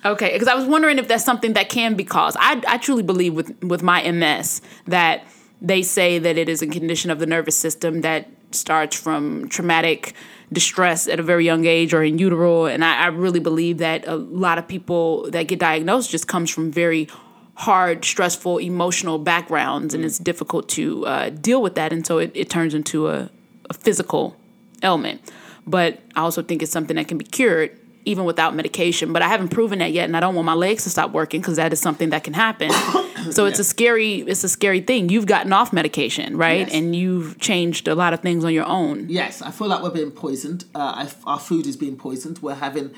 Okay, 0.05 0.33
because 0.33 0.49
I 0.49 0.55
was 0.55 0.67
wondering 0.67 0.99
if 0.99 1.09
that's 1.09 1.25
something 1.25 1.55
that 1.55 1.69
can 1.69 1.95
be 1.95 2.05
caused. 2.05 2.37
I, 2.41 2.63
I 2.67 2.79
truly 2.79 3.03
believe 3.03 3.35
with 3.35 3.63
with 3.63 3.83
my 3.83 4.11
MS 4.11 4.61
that 4.87 5.25
they 5.63 5.83
say 5.83 6.19
that 6.19 6.37
it 6.37 6.49
is 6.49 6.61
a 6.63 6.67
condition 6.67 7.11
of 7.11 7.19
the 7.19 7.27
nervous 7.27 7.57
system 7.57 8.03
that 8.03 8.29
starts 8.55 8.97
from 8.99 9.49
traumatic 9.49 10.15
distress 10.53 11.09
at 11.09 11.19
a 11.19 11.23
very 11.23 11.45
young 11.45 11.65
age 11.67 11.93
or 11.93 12.03
in 12.03 12.19
utero, 12.19 12.67
and 12.67 12.85
I, 12.85 13.05
I 13.05 13.07
really 13.09 13.41
believe 13.41 13.79
that 13.79 14.07
a 14.07 14.17
lot 14.17 14.59
of 14.59 14.69
people 14.69 15.31
that 15.31 15.45
get 15.45 15.59
diagnosed 15.59 16.11
just 16.11 16.29
comes 16.29 16.51
from 16.51 16.71
very 16.71 17.09
hard, 17.55 18.05
stressful, 18.05 18.59
emotional 18.59 19.19
backgrounds, 19.19 19.95
and 19.95 20.05
it's 20.05 20.19
difficult 20.19 20.69
to 20.71 21.07
uh, 21.07 21.31
deal 21.31 21.63
with 21.63 21.75
that, 21.77 21.93
and 21.93 22.07
so 22.07 22.19
it, 22.19 22.31
it 22.35 22.51
turns 22.51 22.75
into 22.75 23.09
a, 23.09 23.31
a 23.71 23.75
physical 23.75 24.37
ailment. 24.83 25.21
But 25.67 26.01
I 26.15 26.21
also 26.21 26.43
think 26.43 26.63
it's 26.63 26.73
something 26.73 26.97
that 26.97 27.09
can 27.09 27.19
be 27.19 27.25
cured 27.25 27.79
even 28.05 28.25
without 28.25 28.55
medication. 28.55 29.13
But 29.13 29.23
I 29.23 29.29
haven't 29.29 29.49
proven 29.49 29.79
that 29.81 29.93
yet, 29.93 30.05
and 30.05 30.17
I 30.17 30.21
don't 30.21 30.35
want 30.35 30.47
my 30.47 30.55
legs 30.55 30.85
to 30.85 30.91
stop 30.91 31.13
working 31.13 31.41
because 31.41 31.57
that 31.57 31.73
is 31.73 31.81
something 31.81 32.11
that 32.11 32.25
can 32.25 32.35
happen. 32.35 32.71
so 33.31 33.47
it's 33.47 33.59
a 33.59 33.65
scary, 33.65 34.17
it's 34.21 34.45
a 34.45 34.49
scary 34.49 34.81
thing. 34.81 35.09
You've 35.09 35.27
gotten 35.27 35.53
off 35.53 35.73
medication, 35.73 36.37
right? 36.37 36.61
Yes. 36.61 36.75
And 36.75 36.95
you've 36.95 37.39
changed 37.39 37.89
a 37.89 37.95
lot 37.95 38.13
of 38.13 38.21
things 38.21 38.45
on 38.45 38.53
your 38.53 38.67
own. 38.67 39.09
Yes, 39.09 39.43
I 39.43 39.51
feel 39.51 39.69
like 39.69 39.83
we're 39.83 39.91
being 39.91 40.11
poisoned. 40.11 40.65
Uh, 40.75 41.07
I, 41.07 41.11
our 41.25 41.41
food 41.41 41.67
is 41.67 41.77
being 41.77 41.97
poisoned. 41.97 42.39
We're 42.41 42.55
having 42.55 42.95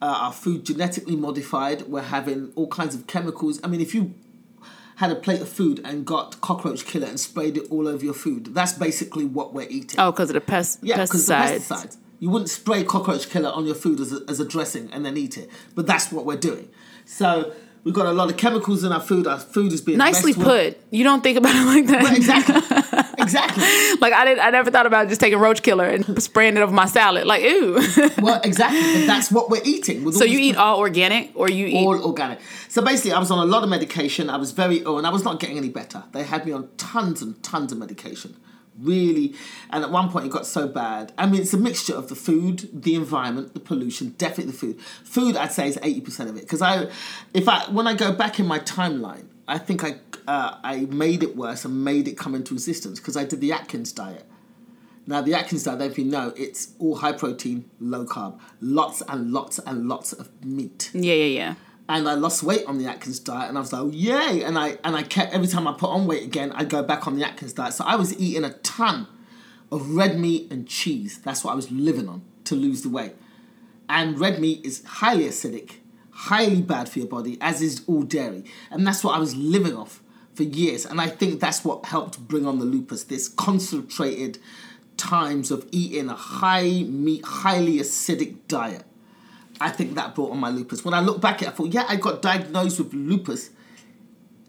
uh, 0.00 0.18
our 0.22 0.32
food 0.32 0.64
genetically 0.66 1.16
modified. 1.16 1.82
We're 1.82 2.02
having 2.02 2.52
all 2.54 2.68
kinds 2.68 2.94
of 2.94 3.06
chemicals. 3.06 3.60
I 3.62 3.68
mean, 3.68 3.80
if 3.80 3.94
you 3.94 4.14
had 4.96 5.10
a 5.10 5.16
plate 5.16 5.40
of 5.40 5.48
food 5.48 5.80
and 5.84 6.04
got 6.04 6.40
cockroach 6.40 6.84
killer 6.84 7.06
and 7.06 7.18
sprayed 7.18 7.56
it 7.56 7.70
all 7.70 7.88
over 7.88 8.04
your 8.04 8.14
food, 8.14 8.54
that's 8.54 8.72
basically 8.72 9.24
what 9.24 9.54
we're 9.54 9.68
eating. 9.68 9.98
Oh, 9.98 10.12
because 10.12 10.30
of 10.30 10.34
the 10.34 10.40
pest- 10.40 10.80
yeah, 10.82 11.02
because 11.02 11.26
the 11.26 11.34
pesticides. 11.34 11.96
You 12.22 12.30
wouldn't 12.30 12.50
spray 12.50 12.84
cockroach 12.84 13.28
killer 13.30 13.50
on 13.50 13.66
your 13.66 13.74
food 13.74 13.98
as 13.98 14.12
a, 14.12 14.20
as 14.28 14.38
a 14.38 14.44
dressing 14.44 14.88
and 14.92 15.04
then 15.04 15.16
eat 15.16 15.36
it, 15.36 15.50
but 15.74 15.88
that's 15.88 16.12
what 16.12 16.24
we're 16.24 16.36
doing. 16.36 16.68
So 17.04 17.52
we've 17.82 17.92
got 17.92 18.06
a 18.06 18.12
lot 18.12 18.30
of 18.30 18.36
chemicals 18.36 18.84
in 18.84 18.92
our 18.92 19.00
food. 19.00 19.26
Our 19.26 19.40
food 19.40 19.72
is 19.72 19.80
being 19.80 19.98
Nicely 19.98 20.32
with. 20.32 20.46
put. 20.46 20.80
You 20.92 21.02
don't 21.02 21.20
think 21.20 21.36
about 21.36 21.56
it 21.56 21.64
like 21.74 21.86
that. 21.86 22.02
Well, 22.04 22.14
exactly, 22.14 22.54
exactly. 23.18 23.64
like 24.00 24.12
I 24.12 24.24
didn't. 24.24 24.38
I 24.38 24.50
never 24.50 24.70
thought 24.70 24.86
about 24.86 25.08
just 25.08 25.20
taking 25.20 25.40
roach 25.40 25.62
killer 25.62 25.84
and 25.88 26.22
spraying 26.22 26.56
it 26.56 26.60
over 26.60 26.72
my 26.72 26.86
salad. 26.86 27.26
Like 27.26 27.42
ooh. 27.42 27.80
Well, 28.22 28.40
exactly. 28.44 29.00
But 29.00 29.06
that's 29.08 29.32
what 29.32 29.50
we're 29.50 29.62
eating. 29.64 30.04
with 30.04 30.14
so 30.14 30.22
you 30.22 30.38
eat 30.38 30.54
all 30.54 30.78
organic, 30.78 31.32
or 31.34 31.50
you 31.50 31.66
eat? 31.66 31.84
all 31.84 32.00
organic. 32.04 32.38
So 32.68 32.82
basically, 32.82 33.14
I 33.14 33.18
was 33.18 33.32
on 33.32 33.40
a 33.40 33.50
lot 33.50 33.64
of 33.64 33.68
medication. 33.68 34.30
I 34.30 34.36
was 34.36 34.52
very 34.52 34.76
ill, 34.76 34.96
and 34.96 35.08
I 35.08 35.10
was 35.10 35.24
not 35.24 35.40
getting 35.40 35.56
any 35.58 35.70
better. 35.70 36.04
They 36.12 36.22
had 36.22 36.46
me 36.46 36.52
on 36.52 36.68
tons 36.76 37.20
and 37.20 37.42
tons 37.42 37.72
of 37.72 37.78
medication, 37.78 38.36
really. 38.78 39.34
And 39.70 39.84
at 39.84 39.90
one 39.90 40.10
point, 40.10 40.26
it 40.26 40.32
got 40.32 40.46
so 40.46 40.68
bad. 40.68 41.12
I 41.18 41.26
mean, 41.26 41.42
it's 41.42 41.54
a 41.54 41.58
mixture 41.58 41.94
of 41.94 42.08
the 42.08 42.14
food, 42.14 42.68
the 42.72 42.94
environment, 42.94 43.54
the 43.54 43.60
pollution. 43.60 44.14
Definitely 44.18 44.52
the 44.52 44.58
food. 44.58 44.80
Food, 44.80 45.36
I'd 45.36 45.52
say, 45.52 45.68
is 45.68 45.78
eighty 45.82 46.00
percent 46.00 46.30
of 46.30 46.36
it. 46.36 46.42
Because 46.42 46.62
I, 46.62 46.88
if 47.34 47.48
I, 47.48 47.64
when 47.70 47.86
I 47.86 47.94
go 47.94 48.12
back 48.12 48.38
in 48.38 48.46
my 48.46 48.58
timeline, 48.60 49.26
I 49.48 49.58
think 49.58 49.84
I, 49.84 49.96
uh, 50.26 50.58
I 50.62 50.86
made 50.86 51.22
it 51.22 51.36
worse 51.36 51.64
and 51.64 51.84
made 51.84 52.08
it 52.08 52.16
come 52.16 52.34
into 52.34 52.54
existence 52.54 53.00
because 53.00 53.16
I 53.16 53.24
did 53.24 53.40
the 53.40 53.52
Atkins 53.52 53.92
diet. 53.92 54.24
Now, 55.06 55.20
the 55.20 55.34
Atkins 55.34 55.64
diet, 55.64 55.82
if 55.82 55.98
you 55.98 56.04
know, 56.04 56.32
it's 56.36 56.74
all 56.78 56.96
high 56.96 57.12
protein, 57.12 57.68
low 57.80 58.06
carb, 58.06 58.38
lots 58.60 59.02
and 59.08 59.32
lots 59.32 59.58
and 59.58 59.88
lots 59.88 60.12
of 60.12 60.28
meat 60.44 60.90
yeah, 60.94 61.14
yeah, 61.14 61.24
yeah. 61.24 61.54
And 61.88 62.08
I 62.08 62.14
lost 62.14 62.42
weight 62.42 62.64
on 62.66 62.78
the 62.78 62.86
Atkins 62.86 63.18
diet, 63.18 63.48
and 63.48 63.58
I 63.58 63.60
was 63.60 63.72
like, 63.72 63.92
yay! 63.92 64.42
And 64.42 64.58
I 64.58 64.78
and 64.84 64.96
I 64.96 65.02
kept 65.02 65.34
every 65.34 65.48
time 65.48 65.66
I 65.66 65.72
put 65.72 65.90
on 65.90 66.06
weight 66.06 66.22
again, 66.22 66.52
I'd 66.52 66.68
go 66.68 66.82
back 66.82 67.06
on 67.06 67.16
the 67.16 67.24
Atkins 67.24 67.52
diet. 67.52 67.74
So 67.74 67.84
I 67.84 67.96
was 67.96 68.18
eating 68.18 68.44
a 68.44 68.52
ton 68.58 69.06
of 69.70 69.94
red 69.94 70.18
meat 70.18 70.50
and 70.52 70.68
cheese. 70.68 71.20
That's 71.24 71.44
what 71.44 71.52
I 71.52 71.54
was 71.54 71.70
living 71.70 72.08
on 72.08 72.22
to 72.44 72.54
lose 72.54 72.82
the 72.82 72.88
weight. 72.88 73.14
And 73.88 74.18
red 74.18 74.40
meat 74.40 74.64
is 74.64 74.84
highly 74.84 75.24
acidic, 75.24 75.76
highly 76.10 76.62
bad 76.62 76.88
for 76.88 77.00
your 77.00 77.08
body, 77.08 77.36
as 77.40 77.60
is 77.60 77.82
all 77.86 78.02
dairy, 78.02 78.44
and 78.70 78.86
that's 78.86 79.02
what 79.02 79.16
I 79.16 79.18
was 79.18 79.34
living 79.34 79.76
off 79.76 80.02
for 80.34 80.44
years. 80.44 80.86
And 80.86 81.00
I 81.00 81.08
think 81.08 81.40
that's 81.40 81.64
what 81.64 81.86
helped 81.86 82.26
bring 82.26 82.46
on 82.46 82.58
the 82.58 82.64
lupus. 82.64 83.04
This 83.04 83.28
concentrated 83.28 84.38
times 84.96 85.50
of 85.50 85.66
eating 85.72 86.08
a 86.08 86.14
high 86.14 86.84
meat, 86.84 87.24
highly 87.24 87.78
acidic 87.78 88.36
diet. 88.48 88.84
I 89.62 89.70
think 89.70 89.94
that 89.94 90.14
brought 90.14 90.32
on 90.32 90.38
my 90.38 90.50
lupus. 90.50 90.84
When 90.84 90.94
I 90.94 91.00
look 91.00 91.20
back 91.20 91.36
at 91.36 91.42
it, 91.42 91.48
I 91.48 91.50
thought, 91.52 91.68
yeah, 91.72 91.86
I 91.88 91.96
got 91.96 92.20
diagnosed 92.20 92.78
with 92.78 92.92
lupus 92.92 93.50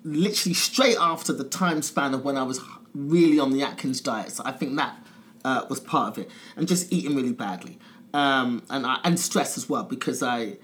literally 0.03 0.53
straight 0.53 0.97
after 0.99 1.32
the 1.32 1.43
time 1.43 1.82
span 1.82 2.14
of 2.14 2.26
when 2.26 2.38
I 2.38 2.43
was 2.43 2.59
really 2.93 3.39
on 3.39 3.51
the 3.51 3.64
Atkins 3.64 4.01
diet. 4.01 4.32
So 4.32 4.43
I 4.45 4.51
think 4.51 4.76
that 4.76 4.97
uh, 5.45 5.66
was 5.70 5.80
part 5.80 6.09
of 6.09 6.18
it. 6.18 6.32
And 6.55 6.68
just 6.68 6.91
eating 6.91 7.16
really 7.16 7.32
badly. 7.32 7.80
Um, 8.14 8.64
and, 8.70 8.86
I, 8.86 8.99
and 9.03 9.20
stress 9.20 9.57
as 9.57 9.70
well, 9.70 9.84
because 9.84 10.22
I, 10.22 10.57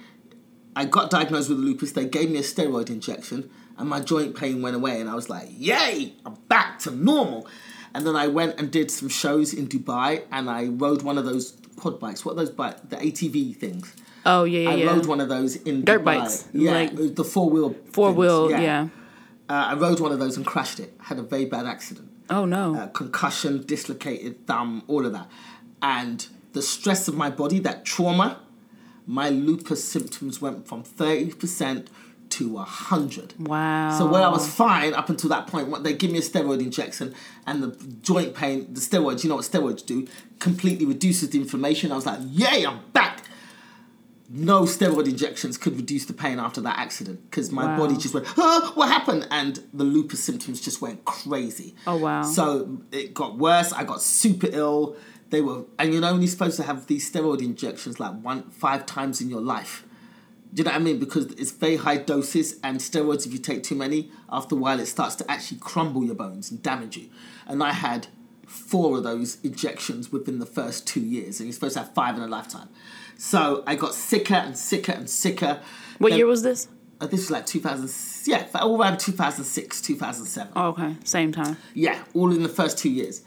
I 0.76 0.86
got 0.86 1.10
diagnosed 1.10 1.50
with 1.50 1.60
lupus. 1.60 1.93
They 1.93 2.06
gave 2.06 2.30
me 2.30 2.39
a 2.39 2.43
steroid 2.43 2.89
injection, 2.89 3.50
and 3.78 3.89
my 3.89 4.00
joint 4.00 4.36
pain 4.36 4.62
went 4.62 4.76
away. 4.76 5.00
And 5.00 5.10
I 5.10 5.16
was 5.16 5.30
like, 5.30 5.47
yay, 5.52 6.14
I'm 6.26 6.36
back 6.47 6.80
to 6.80 6.91
normal. 6.91 7.47
And 7.93 8.06
then 8.06 8.16
I 8.16 8.28
went 8.28 8.60
and 8.60 8.70
did 8.72 8.91
some 8.91 9.10
shows 9.10 9.54
in 9.54 9.68
Dubai, 9.68 10.24
and 10.32 10.50
I 10.50 10.66
rode 10.66 11.02
one 11.02 11.18
of 11.18 11.26
those 11.26 11.58
quad 11.78 12.00
bikes. 12.00 12.24
What 12.24 12.34
are 12.34 12.36
those 12.36 12.52
bikes? 12.52 12.82
The 12.82 12.97
ATV 12.97 13.56
things. 13.56 13.95
Oh 14.26 14.43
yeah, 14.43 14.61
yeah. 14.61 14.70
I 14.70 14.76
yeah. 14.76 14.86
rode 14.88 15.05
one 15.05 15.22
of 15.22 15.30
those 15.30 15.55
in 15.55 15.84
Dirt 15.84 16.01
Dubai. 16.01 16.20
bikes, 16.20 16.47
Yeah, 16.53 16.72
like 16.72 17.15
the 17.15 17.24
four 17.24 17.49
wheel. 17.49 17.76
Four 17.91 18.11
wheel, 18.11 18.51
yeah. 18.51 18.89
Uh, 19.49 19.70
I 19.72 19.74
rode 19.74 19.99
one 19.99 20.11
of 20.11 20.20
those 20.20 20.38
and 20.38 20.45
crashed 20.45 20.80
it. 20.80 20.93
Had 21.01 21.17
a 21.17 21.24
very 21.24 21.45
bad 21.45 21.65
accident. 21.65 22.09
Oh 22.30 22.45
no. 22.45 22.76
Uh, 22.76 22.88
concussion, 22.88 23.65
dislocated 23.65 24.45
thumb, 24.45 24.84
all 24.88 25.05
of 25.05 25.13
that. 25.13 25.28
And 25.82 26.28
the 26.53 26.61
stress 26.61 27.07
of 27.07 27.15
my 27.15 27.30
body, 27.30 27.59
that 27.59 27.86
trauma, 27.86 28.41
my 29.07 29.30
lupus 29.30 29.84
symptoms 29.84 30.39
went 30.39 30.67
from 30.67 30.84
30% 30.84 31.88
to 32.30 32.49
100. 32.49 33.34
wow. 33.39 33.97
So 33.97 34.05
where 34.05 34.22
I 34.22 34.30
was 34.30 34.47
fine 34.47 34.93
up 34.93 35.09
until 35.09 35.30
that 35.32 35.47
point, 35.47 35.84
they 35.84 35.93
give 35.93 36.11
me 36.11 36.20
a 36.20 36.22
steroid 36.22 36.59
injection 36.59 37.15
and 37.47 37.63
the 37.63 37.86
joint 38.03 38.36
pain, 38.36 38.72
the 38.72 38.80
steroids, 38.80 39.24
you 39.24 39.30
know 39.30 39.38
what 39.38 39.45
steroids 39.45 39.84
do, 39.84 40.07
completely 40.38 40.86
reduces 40.86 41.32
the 41.32 41.39
inflammation. 41.39 41.91
I 41.91 41.95
was 41.95 42.05
like, 42.05 42.20
yay, 42.24 42.65
I'm 42.65 42.82
back. 42.93 43.24
No 44.32 44.62
steroid 44.62 45.08
injections 45.08 45.58
could 45.58 45.76
reduce 45.76 46.06
the 46.06 46.14
pain 46.14 46.38
after 46.40 46.62
that 46.62 46.78
accident 46.78 47.20
because 47.30 47.52
my 47.52 47.66
Wow. 47.66 47.78
body 47.78 47.98
just 47.98 48.14
went, 48.14 48.28
huh, 48.28 48.72
what 48.76 48.88
happened? 48.88 49.28
And 49.32 49.60
the 49.74 49.84
lupus 49.84 50.24
symptoms 50.24 50.62
just 50.62 50.82
went 50.82 51.04
crazy. 51.04 51.74
Oh, 51.88 51.98
wow. 51.98 52.22
So 52.22 52.82
it 52.92 53.14
got 53.16 53.38
worse. 53.40 53.74
I 53.74 53.84
got 53.84 54.02
super 54.04 54.48
ill. 54.52 54.96
They 55.32 55.42
were, 55.42 55.66
and 55.80 55.94
you're 55.94 56.06
only 56.06 56.28
supposed 56.28 56.58
to 56.58 56.64
have 56.64 56.86
these 56.88 57.12
steroid 57.12 57.42
injections 57.42 58.00
like 58.00 58.14
one, 58.22 58.50
five 58.52 58.86
times 58.86 59.20
in 59.20 59.30
your 59.30 59.42
life. 59.42 59.84
Do 60.54 60.62
you 60.62 60.64
know 60.64 60.72
what 60.72 60.82
I 60.82 60.84
mean? 60.84 61.00
Because 61.00 61.26
it's 61.34 61.52
very 61.52 61.76
high 61.76 61.98
doses, 61.98 62.60
and 62.64 62.80
steroids, 62.80 63.28
if 63.28 63.34
you 63.34 63.38
take 63.40 63.62
too 63.62 63.76
many, 63.76 64.12
after 64.32 64.56
a 64.56 64.58
while 64.58 64.80
it 64.80 64.88
starts 64.88 65.16
to 65.18 65.30
actually 65.32 65.60
crumble 65.60 66.04
your 66.04 66.16
bones 66.16 66.50
and 66.50 66.62
damage 66.64 66.98
you. 66.98 67.10
And 67.46 67.62
I 67.64 67.74
had 67.74 68.08
four 68.48 68.98
of 68.98 69.04
those 69.04 69.38
injections 69.44 70.12
within 70.12 70.40
the 70.40 70.48
first 70.48 70.88
two 70.88 71.02
years, 71.02 71.40
and 71.40 71.46
you're 71.48 71.54
supposed 71.54 71.76
to 71.76 71.82
have 71.82 71.94
five 71.94 72.16
in 72.18 72.24
a 72.24 72.28
lifetime. 72.28 72.70
So 73.20 73.63
I 73.67 73.76
got 73.76 73.93
sicker 73.93 74.34
and 74.34 74.57
sicker 74.57 74.93
and 74.93 75.09
sicker. 75.09 75.59
What 75.97 76.09
Then- 76.11 76.20
year 76.20 76.26
was 76.28 76.41
this? 76.41 76.70
uh, 77.01 77.07
this 77.07 77.20
was 77.20 77.32
like 77.32 77.45
2000, 77.45 77.89
yeah, 78.32 78.45
all 78.55 78.82
around 78.82 78.97
2006, 78.97 79.82
2007. 79.82 80.53
Oh, 80.55 80.67
okay, 80.70 80.95
same 81.03 81.34
time. 81.34 81.57
Yeah, 81.74 82.01
all 82.13 82.32
in 82.32 82.43
the 82.43 82.49
first 82.49 82.78
two 82.78 82.89
years. 82.89 83.22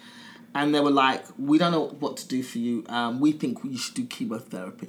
And 0.55 0.75
they 0.75 0.81
were 0.81 0.91
like, 0.91 1.25
we 1.39 1.59
don't 1.59 1.73
know 1.73 1.89
what 2.01 2.17
to 2.19 2.29
do 2.29 2.43
for 2.43 2.59
you. 2.59 2.85
Um, 2.89 3.21
we 3.21 3.33
think 3.33 3.59
you 3.65 3.77
should 3.77 3.95
do 3.95 4.05
chemotherapy. 4.07 4.89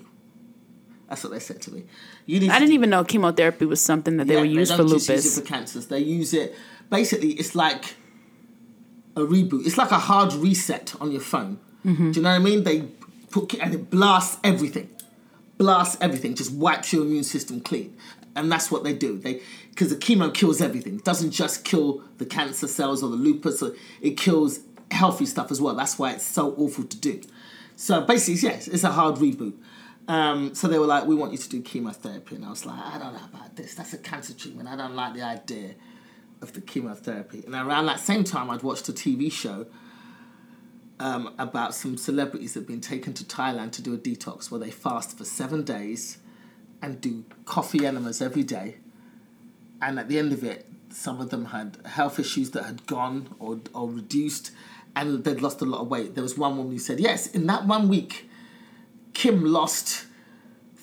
That's 1.09 1.21
what 1.23 1.31
they 1.33 1.39
said 1.39 1.61
to 1.63 1.73
me. 1.73 1.83
You 2.25 2.39
need 2.39 2.49
I 2.49 2.59
didn't 2.59 2.69
do- 2.69 2.75
even 2.75 2.89
know 2.89 3.03
chemotherapy 3.03 3.65
was 3.65 3.81
something 3.81 4.17
that 4.17 4.27
they 4.27 4.35
yeah, 4.35 4.41
would 4.41 4.51
use 4.51 4.71
for 4.71 4.83
lupus. 4.83 5.09
Use 5.09 5.37
it 5.37 5.41
for 5.41 5.47
cancers. 5.47 5.87
They 5.87 5.99
use 5.99 6.33
it, 6.33 6.55
basically, 6.89 7.31
it's 7.33 7.55
like 7.55 7.95
a 9.17 9.21
reboot. 9.21 9.65
It's 9.65 9.77
like 9.77 9.91
a 9.91 9.99
hard 9.99 10.33
reset 10.33 10.95
on 11.01 11.11
your 11.11 11.21
phone. 11.21 11.59
Mm-hmm. 11.85 12.11
Do 12.11 12.19
you 12.19 12.23
know 12.23 12.29
what 12.29 12.35
I 12.35 12.39
mean? 12.39 12.63
They 12.63 12.81
put, 13.31 13.53
and 13.55 13.73
it 13.73 13.89
blasts 13.89 14.37
everything. 14.43 14.89
Blasts 15.57 15.97
everything, 16.01 16.35
just 16.35 16.51
wipes 16.51 16.91
your 16.91 17.03
immune 17.03 17.23
system 17.23 17.61
clean. 17.61 17.95
And 18.35 18.51
that's 18.51 18.71
what 18.71 18.83
they 18.83 18.93
do. 18.93 19.19
They 19.19 19.41
because 19.69 19.89
the 19.89 19.95
chemo 19.95 20.33
kills 20.33 20.61
everything. 20.61 20.95
It 20.95 21.03
doesn't 21.03 21.31
just 21.31 21.63
kill 21.63 22.03
the 22.17 22.25
cancer 22.25 22.67
cells 22.67 23.03
or 23.03 23.09
the 23.09 23.15
lupus, 23.15 23.61
or 23.61 23.73
it 24.01 24.17
kills 24.17 24.59
healthy 24.91 25.25
stuff 25.25 25.51
as 25.51 25.61
well. 25.61 25.75
That's 25.75 25.97
why 25.99 26.11
it's 26.11 26.25
so 26.25 26.53
awful 26.57 26.83
to 26.85 26.97
do. 26.97 27.21
So 27.75 28.01
basically, 28.01 28.49
yes, 28.49 28.67
it's 28.67 28.83
a 28.83 28.91
hard 28.91 29.15
reboot. 29.15 29.53
Um, 30.07 30.53
so 30.53 30.67
they 30.67 30.77
were 30.77 30.85
like, 30.85 31.05
"We 31.05 31.15
want 31.15 31.31
you 31.31 31.37
to 31.37 31.49
do 31.49 31.61
chemotherapy," 31.61 32.35
and 32.35 32.45
I 32.45 32.49
was 32.49 32.65
like, 32.65 32.79
"I 32.79 32.97
don't 32.97 33.13
know 33.13 33.25
about 33.33 33.55
this. 33.55 33.75
That's 33.75 33.93
a 33.93 33.97
cancer 33.97 34.33
treatment. 34.33 34.67
I 34.67 34.75
don't 34.75 34.95
like 34.95 35.13
the 35.13 35.23
idea 35.23 35.75
of 36.41 36.53
the 36.53 36.61
chemotherapy." 36.61 37.43
And 37.45 37.55
around 37.55 37.85
that 37.85 37.99
same 37.99 38.23
time, 38.23 38.49
I'd 38.49 38.63
watched 38.63 38.89
a 38.89 38.93
TV 38.93 39.31
show 39.31 39.65
um, 41.03 41.35
about 41.37 41.75
some 41.75 41.97
celebrities 41.97 42.53
that 42.53 42.61
have 42.61 42.67
been 42.67 42.79
taken 42.79 43.13
to 43.13 43.25
Thailand 43.25 43.73
to 43.73 43.81
do 43.81 43.93
a 43.93 43.97
detox 43.97 44.49
where 44.49 44.59
they 44.59 44.71
fast 44.71 45.17
for 45.17 45.25
seven 45.25 45.63
days 45.63 46.17
and 46.81 47.01
do 47.01 47.25
coffee 47.43 47.85
enemas 47.85 48.21
every 48.21 48.43
day. 48.43 48.77
And 49.81 49.99
at 49.99 50.07
the 50.07 50.17
end 50.17 50.31
of 50.31 50.45
it, 50.45 50.65
some 50.89 51.19
of 51.19 51.29
them 51.29 51.45
had 51.45 51.77
health 51.83 52.19
issues 52.19 52.51
that 52.51 52.63
had 52.63 52.87
gone 52.87 53.35
or, 53.37 53.59
or 53.73 53.89
reduced 53.89 54.51
and 54.95 55.25
they'd 55.25 55.41
lost 55.41 55.61
a 55.61 55.65
lot 55.65 55.81
of 55.81 55.89
weight. 55.89 56.15
There 56.15 56.23
was 56.23 56.37
one 56.37 56.55
woman 56.55 56.71
who 56.71 56.79
said, 56.79 57.01
Yes, 57.01 57.27
in 57.27 57.47
that 57.47 57.65
one 57.65 57.89
week, 57.89 58.29
Kim 59.13 59.43
lost 59.43 60.05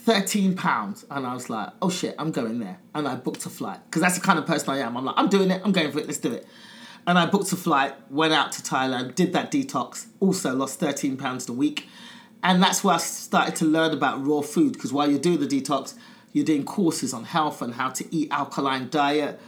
13 0.05 0.55
pounds. 0.55 1.07
And 1.11 1.27
I 1.27 1.33
was 1.33 1.49
like, 1.49 1.71
Oh 1.81 1.89
shit, 1.89 2.15
I'm 2.19 2.31
going 2.31 2.59
there. 2.59 2.79
And 2.95 3.09
I 3.09 3.15
booked 3.15 3.47
a 3.47 3.49
flight 3.49 3.79
because 3.87 4.03
that's 4.03 4.17
the 4.17 4.21
kind 4.21 4.39
of 4.39 4.45
person 4.45 4.69
I 4.69 4.81
am. 4.81 4.99
I'm 4.99 5.05
like, 5.07 5.15
I'm 5.17 5.31
doing 5.31 5.51
it, 5.51 5.63
I'm 5.65 5.73
going 5.73 5.91
for 5.91 5.99
it, 5.99 6.07
let's 6.07 6.19
do 6.19 6.33
it. 6.33 6.47
And 7.07 7.19
I 7.19 7.27
booked 7.27 7.53
a 7.53 7.57
flight, 7.57 7.95
went 8.11 8.33
out 8.33 8.53
to 8.53 8.63
Thailand, 8.63 9.15
did 9.15 9.33
that 9.33 9.51
detox, 9.51 10.07
also 10.21 10.55
lost 10.55 10.79
13 10.81 11.17
pounds 11.17 11.49
a 11.49 11.53
week. 11.53 11.89
And 12.43 12.63
that's 12.63 12.83
where 12.85 12.95
I 12.95 12.99
started 12.99 13.57
to 13.57 13.65
learn 13.65 13.93
about 13.93 14.25
raw 14.25 14.41
food 14.41 14.73
because 14.75 14.93
while 14.93 15.11
you're 15.11 15.21
doing 15.21 15.41
the 15.41 15.47
detox, 15.47 15.95
you're 16.33 16.45
doing 16.45 16.65
courses 16.65 17.13
on 17.13 17.25
health 17.25 17.61
and 17.61 17.75
how 17.75 17.91
to 17.91 18.15
eat 18.15 18.31
alkaline 18.31 18.89
diet 18.89 19.41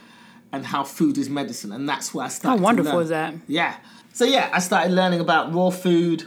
and 0.53 0.67
how 0.67 0.85
food 0.85 1.17
is 1.17 1.31
medicine. 1.31 1.73
And 1.73 1.89
that's 1.89 2.13
where 2.13 2.27
I 2.27 2.29
started. 2.29 2.59
How 2.59 2.65
wonderful 2.65 3.01
is 3.01 3.09
that? 3.09 3.35
Yeah. 3.47 3.77
So 4.13 4.25
yeah, 4.25 4.51
I 4.53 4.59
started 4.59 4.93
learning 4.93 5.21
about 5.21 5.55
raw 5.55 5.71
food, 5.71 6.27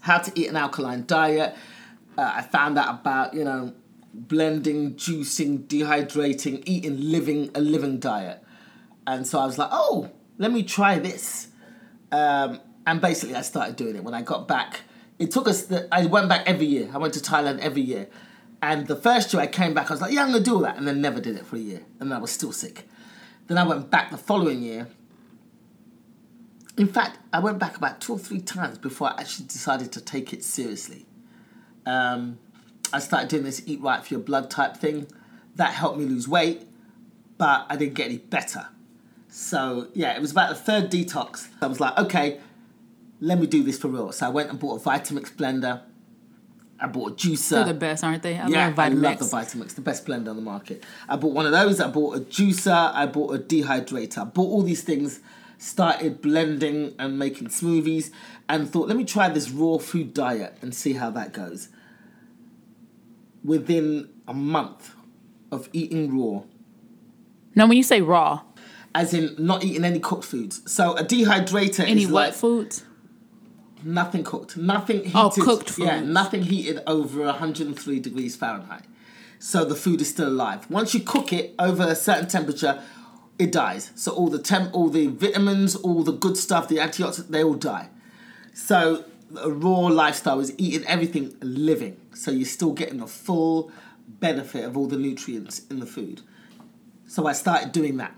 how 0.00 0.18
to 0.18 0.32
eat 0.34 0.48
an 0.48 0.56
alkaline 0.56 1.04
diet. 1.06 1.54
Uh, 2.16 2.32
I 2.36 2.42
found 2.42 2.78
out 2.78 3.00
about 3.00 3.34
you 3.34 3.44
know 3.44 3.74
blending, 4.14 4.94
juicing, 4.94 5.66
dehydrating, 5.66 6.62
eating 6.66 6.98
living 6.98 7.50
a 7.54 7.60
living 7.60 7.98
diet, 7.98 8.42
and 9.06 9.26
so 9.26 9.38
I 9.38 9.46
was 9.46 9.58
like, 9.58 9.70
oh, 9.72 10.10
let 10.38 10.52
me 10.52 10.62
try 10.62 10.98
this. 10.98 11.48
Um, 12.10 12.60
and 12.86 13.00
basically, 13.00 13.36
I 13.36 13.42
started 13.42 13.76
doing 13.76 13.96
it 13.96 14.04
when 14.04 14.14
I 14.14 14.22
got 14.22 14.48
back. 14.48 14.80
It 15.18 15.30
took 15.30 15.48
us. 15.48 15.64
The, 15.64 15.88
I 15.92 16.06
went 16.06 16.28
back 16.28 16.46
every 16.46 16.66
year. 16.66 16.90
I 16.92 16.98
went 16.98 17.14
to 17.14 17.20
Thailand 17.20 17.60
every 17.60 17.82
year, 17.82 18.08
and 18.60 18.86
the 18.86 18.96
first 18.96 19.32
year 19.32 19.42
I 19.42 19.46
came 19.46 19.74
back, 19.74 19.90
I 19.90 19.94
was 19.94 20.00
like, 20.00 20.12
yeah, 20.12 20.22
I'm 20.22 20.32
gonna 20.32 20.44
do 20.44 20.60
that, 20.62 20.76
and 20.76 20.86
then 20.86 21.00
never 21.00 21.20
did 21.20 21.36
it 21.36 21.46
for 21.46 21.56
a 21.56 21.60
year, 21.60 21.82
and 22.00 22.12
I 22.12 22.18
was 22.18 22.30
still 22.30 22.52
sick. 22.52 22.88
Then 23.46 23.58
I 23.58 23.64
went 23.64 23.90
back 23.90 24.10
the 24.10 24.18
following 24.18 24.62
year. 24.62 24.88
In 26.78 26.86
fact, 26.86 27.18
I 27.32 27.38
went 27.38 27.58
back 27.58 27.76
about 27.76 28.00
two 28.00 28.14
or 28.14 28.18
three 28.18 28.40
times 28.40 28.78
before 28.78 29.08
I 29.08 29.20
actually 29.20 29.46
decided 29.46 29.92
to 29.92 30.00
take 30.00 30.32
it 30.32 30.42
seriously. 30.42 31.06
Um, 31.84 32.38
I 32.92 32.98
started 32.98 33.28
doing 33.28 33.42
this 33.42 33.62
eat 33.66 33.80
right 33.80 34.02
for 34.04 34.14
your 34.14 34.22
blood 34.22 34.50
type 34.50 34.76
thing. 34.76 35.06
That 35.56 35.74
helped 35.74 35.98
me 35.98 36.06
lose 36.06 36.26
weight, 36.26 36.62
but 37.36 37.66
I 37.68 37.76
didn't 37.76 37.94
get 37.94 38.06
any 38.06 38.18
better. 38.18 38.68
So, 39.34 39.88
yeah, 39.94 40.14
it 40.14 40.20
was 40.20 40.30
about 40.30 40.50
the 40.50 40.56
third 40.56 40.90
detox. 40.90 41.48
I 41.62 41.66
was 41.66 41.80
like, 41.80 41.96
okay, 41.98 42.38
let 43.18 43.40
me 43.40 43.46
do 43.46 43.62
this 43.62 43.78
for 43.78 43.88
real. 43.88 44.12
So 44.12 44.26
I 44.26 44.28
went 44.28 44.50
and 44.50 44.58
bought 44.58 44.84
a 44.84 44.84
Vitamix 44.86 45.32
blender. 45.32 45.80
I 46.78 46.86
bought 46.86 47.12
a 47.12 47.14
juicer. 47.14 47.50
They're 47.50 47.64
the 47.64 47.74
best, 47.74 48.04
aren't 48.04 48.22
they? 48.22 48.36
I 48.36 48.46
Yeah, 48.48 48.66
love 48.66 48.78
I 48.78 48.88
love 48.88 49.18
the 49.18 49.24
Vitamix, 49.24 49.74
the 49.74 49.80
best 49.80 50.04
blender 50.04 50.28
on 50.28 50.36
the 50.36 50.42
market. 50.42 50.84
I 51.08 51.16
bought 51.16 51.32
one 51.32 51.46
of 51.46 51.52
those. 51.52 51.80
I 51.80 51.88
bought 51.88 52.16
a 52.18 52.20
juicer. 52.20 52.92
I 52.92 53.06
bought 53.06 53.34
a 53.34 53.38
dehydrator. 53.38 54.18
I 54.18 54.24
bought 54.24 54.50
all 54.50 54.62
these 54.62 54.82
things. 54.82 55.20
Started 55.56 56.20
blending 56.20 56.94
and 56.98 57.18
making 57.18 57.48
smoothies, 57.48 58.10
and 58.50 58.68
thought, 58.68 58.88
let 58.88 58.98
me 58.98 59.04
try 59.04 59.30
this 59.30 59.48
raw 59.48 59.78
food 59.78 60.12
diet 60.12 60.58
and 60.60 60.74
see 60.74 60.92
how 60.94 61.08
that 61.10 61.32
goes. 61.32 61.68
Within 63.42 64.10
a 64.28 64.34
month 64.34 64.94
of 65.50 65.70
eating 65.72 66.18
raw, 66.18 66.42
now, 67.54 67.66
when 67.66 67.76
you 67.76 67.82
say 67.82 68.00
raw, 68.00 68.42
as 68.94 69.14
in 69.14 69.34
not 69.38 69.64
eating 69.64 69.84
any 69.84 70.00
cooked 70.00 70.24
foods. 70.24 70.70
So 70.70 70.96
a 70.96 71.04
dehydrator 71.04 71.86
any 71.86 72.04
is 72.04 72.10
what 72.10 72.28
like 72.28 72.34
foods? 72.34 72.84
Nothing 73.84 74.24
cooked. 74.24 74.56
Nothing 74.56 75.00
oh, 75.14 75.30
heated. 75.30 75.42
Oh, 75.42 75.56
cooked 75.56 75.78
Yeah, 75.78 76.00
nothing 76.00 76.42
heated 76.42 76.82
over 76.86 77.24
103 77.24 78.00
degrees 78.00 78.36
Fahrenheit. 78.36 78.84
So 79.38 79.64
the 79.64 79.74
food 79.74 80.00
is 80.00 80.08
still 80.08 80.28
alive. 80.28 80.70
Once 80.70 80.94
you 80.94 81.00
cook 81.00 81.32
it 81.32 81.54
over 81.58 81.82
a 81.82 81.96
certain 81.96 82.28
temperature, 82.28 82.80
it 83.38 83.50
dies. 83.50 83.90
So 83.96 84.12
all 84.12 84.28
the 84.28 84.38
temp, 84.38 84.72
all 84.72 84.88
the 84.88 85.08
vitamins, 85.08 85.74
all 85.74 86.04
the 86.04 86.12
good 86.12 86.36
stuff, 86.36 86.68
the 86.68 86.76
antioxidants, 86.76 87.28
they 87.28 87.42
all 87.42 87.54
die. 87.54 87.88
So 88.54 89.04
a 89.40 89.50
raw 89.50 89.88
lifestyle 89.88 90.38
is 90.38 90.54
eating 90.58 90.86
everything 90.86 91.34
living. 91.40 92.00
So 92.14 92.30
you're 92.30 92.44
still 92.44 92.72
getting 92.72 92.98
the 92.98 93.06
full 93.06 93.72
benefit 94.06 94.64
of 94.64 94.76
all 94.76 94.86
the 94.86 94.96
nutrients 94.96 95.62
in 95.70 95.80
the 95.80 95.86
food. 95.86 96.20
So 97.08 97.26
I 97.26 97.32
started 97.32 97.72
doing 97.72 97.96
that. 97.96 98.14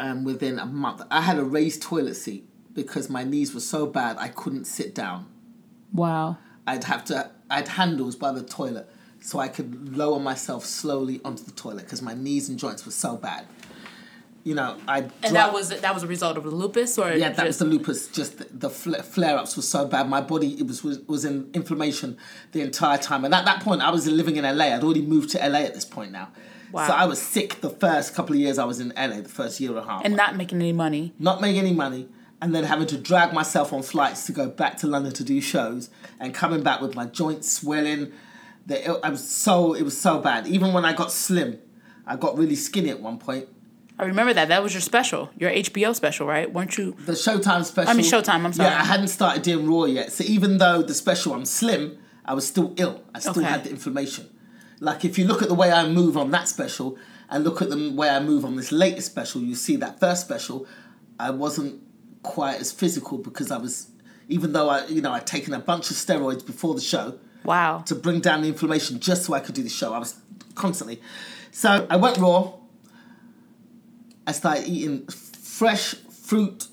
And 0.00 0.24
within 0.24 0.58
a 0.58 0.64
month, 0.64 1.02
I 1.10 1.20
had 1.20 1.38
a 1.38 1.44
raised 1.44 1.82
toilet 1.82 2.14
seat 2.14 2.48
because 2.72 3.10
my 3.10 3.22
knees 3.22 3.52
were 3.52 3.60
so 3.60 3.86
bad 3.86 4.16
I 4.16 4.28
couldn't 4.28 4.64
sit 4.64 4.94
down. 4.94 5.26
Wow. 5.92 6.38
I'd 6.66 6.84
have 6.84 7.04
to, 7.06 7.30
I 7.50 7.56
had 7.56 7.68
handles 7.68 8.16
by 8.16 8.32
the 8.32 8.42
toilet 8.42 8.88
so 9.20 9.38
I 9.38 9.48
could 9.48 9.94
lower 9.94 10.18
myself 10.18 10.64
slowly 10.64 11.20
onto 11.22 11.44
the 11.44 11.50
toilet 11.50 11.84
because 11.84 12.00
my 12.00 12.14
knees 12.14 12.48
and 12.48 12.58
joints 12.58 12.86
were 12.86 12.92
so 12.92 13.18
bad. 13.18 13.44
You 14.42 14.54
know, 14.54 14.78
I 14.88 15.00
And 15.22 15.36
that 15.36 15.52
was 15.52 15.68
that 15.68 15.92
was 15.92 16.02
a 16.02 16.06
result 16.06 16.38
of 16.38 16.44
the 16.44 16.50
lupus, 16.50 16.96
or 16.96 17.12
yeah, 17.12 17.28
that 17.28 17.46
was 17.46 17.58
the 17.58 17.66
lupus. 17.66 18.08
Just 18.08 18.38
the, 18.38 18.46
the 18.50 18.70
flare 18.70 19.36
ups 19.36 19.54
were 19.54 19.62
so 19.62 19.84
bad. 19.84 20.08
My 20.08 20.22
body 20.22 20.54
it 20.58 20.66
was, 20.66 20.82
was 20.82 20.98
was 21.00 21.26
in 21.26 21.50
inflammation 21.52 22.16
the 22.52 22.62
entire 22.62 22.96
time. 22.96 23.26
And 23.26 23.34
at 23.34 23.44
that 23.44 23.62
point, 23.62 23.82
I 23.82 23.90
was 23.90 24.06
living 24.06 24.36
in 24.36 24.44
LA. 24.44 24.74
I'd 24.74 24.82
already 24.82 25.02
moved 25.02 25.28
to 25.32 25.38
LA 25.46 25.58
at 25.58 25.74
this 25.74 25.84
point 25.84 26.12
now. 26.12 26.28
Wow. 26.72 26.86
So 26.86 26.92
I 26.94 27.04
was 27.06 27.20
sick 27.20 27.60
the 27.60 27.70
first 27.70 28.14
couple 28.14 28.34
of 28.34 28.40
years 28.40 28.58
I 28.58 28.64
was 28.64 28.80
in 28.80 28.92
LA. 28.96 29.20
The 29.20 29.28
first 29.28 29.60
year 29.60 29.70
and 29.70 29.78
a 29.78 29.82
half, 29.84 30.04
and 30.04 30.16
not 30.16 30.36
making 30.36 30.58
any 30.60 30.72
money. 30.72 31.12
not 31.18 31.40
making 31.40 31.60
any 31.60 31.72
money, 31.74 32.08
and 32.40 32.54
then 32.54 32.64
having 32.64 32.86
to 32.88 32.96
drag 32.98 33.32
myself 33.32 33.72
on 33.72 33.82
flights 33.82 34.26
to 34.26 34.32
go 34.32 34.48
back 34.48 34.76
to 34.78 34.86
London 34.86 35.12
to 35.14 35.24
do 35.24 35.40
shows, 35.40 35.90
and 36.18 36.32
coming 36.34 36.62
back 36.62 36.80
with 36.80 36.94
my 36.94 37.06
joints 37.06 37.50
swelling. 37.52 38.12
The, 38.66 39.00
I 39.04 39.08
was 39.10 39.26
so 39.28 39.74
it 39.74 39.82
was 39.82 39.98
so 40.00 40.18
bad. 40.20 40.46
Even 40.46 40.72
when 40.72 40.84
I 40.84 40.92
got 40.92 41.10
slim, 41.10 41.58
I 42.06 42.16
got 42.16 42.36
really 42.38 42.54
skinny 42.56 42.90
at 42.90 43.00
one 43.00 43.18
point. 43.18 43.48
I 43.98 44.04
remember 44.04 44.32
that. 44.32 44.48
That 44.48 44.62
was 44.62 44.72
your 44.72 44.80
special, 44.80 45.28
your 45.36 45.50
HBO 45.50 45.94
special, 45.94 46.26
right? 46.26 46.50
Weren't 46.50 46.78
you? 46.78 46.92
the 47.04 47.12
Showtime 47.12 47.64
special. 47.66 47.90
I 47.90 47.94
mean, 47.94 48.04
Showtime, 48.06 48.44
I'm 48.46 48.52
sorry. 48.52 48.70
Yeah, 48.70 48.80
I 48.80 48.84
hadn't 48.84 49.08
started 49.08 49.42
doing 49.42 49.68
Raw 49.70 49.84
yet. 49.84 50.10
So 50.12 50.24
even 50.24 50.56
though 50.58 50.80
the 50.82 50.94
special 50.94 51.34
I'm 51.34 51.44
slim, 51.44 51.98
I 52.24 52.32
was 52.32 52.46
still 52.46 52.72
ill. 52.78 53.02
I 53.14 53.18
still 53.18 53.32
Okay. 53.32 53.42
had 53.42 53.64
the 53.64 53.70
inflammation. 53.70 54.28
Like 54.80 55.04
if 55.04 55.18
you 55.18 55.26
look 55.26 55.42
at 55.42 55.48
the 55.48 55.54
way 55.54 55.70
I 55.70 55.86
move 55.88 56.16
on 56.16 56.30
that 56.30 56.48
special 56.48 56.96
and 57.28 57.44
look 57.44 57.60
at 57.62 57.70
the 57.70 57.92
way 57.92 58.08
I 58.08 58.20
move 58.20 58.44
on 58.44 58.56
this 58.56 58.72
latest 58.72 59.06
special, 59.06 59.40
you 59.42 59.54
see 59.54 59.76
that 59.76 60.00
first 60.00 60.22
special, 60.22 60.66
I 61.18 61.30
wasn't 61.30 61.82
quite 62.22 62.60
as 62.60 62.72
physical 62.72 63.18
because 63.18 63.50
I 63.50 63.58
was, 63.58 63.88
even 64.28 64.52
though 64.52 64.68
I, 64.68 64.86
you 64.86 65.00
know, 65.02 65.12
I'd 65.12 65.26
taken 65.26 65.52
a 65.54 65.58
bunch 65.60 65.90
of 65.90 65.96
steroids 65.96 66.44
before 66.44 66.74
the 66.74 66.80
show, 66.80 67.18
Wow. 67.44 67.78
to 67.86 67.94
bring 67.94 68.20
down 68.20 68.42
the 68.42 68.48
inflammation 68.48 69.00
just 69.00 69.24
so 69.24 69.34
I 69.34 69.40
could 69.40 69.54
do 69.54 69.62
the 69.62 69.68
show. 69.70 69.92
I 69.94 69.98
was 69.98 70.16
constantly. 70.54 71.00
So 71.52 71.86
I 71.88 71.96
went 71.96 72.18
raw. 72.18 72.52
I 74.26 74.32
started 74.32 74.66
eating 74.68 75.06
fresh 75.06 75.94
fruit, 75.94 76.66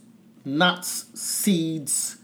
nuts, 0.46 1.06
seeds, 1.20 2.18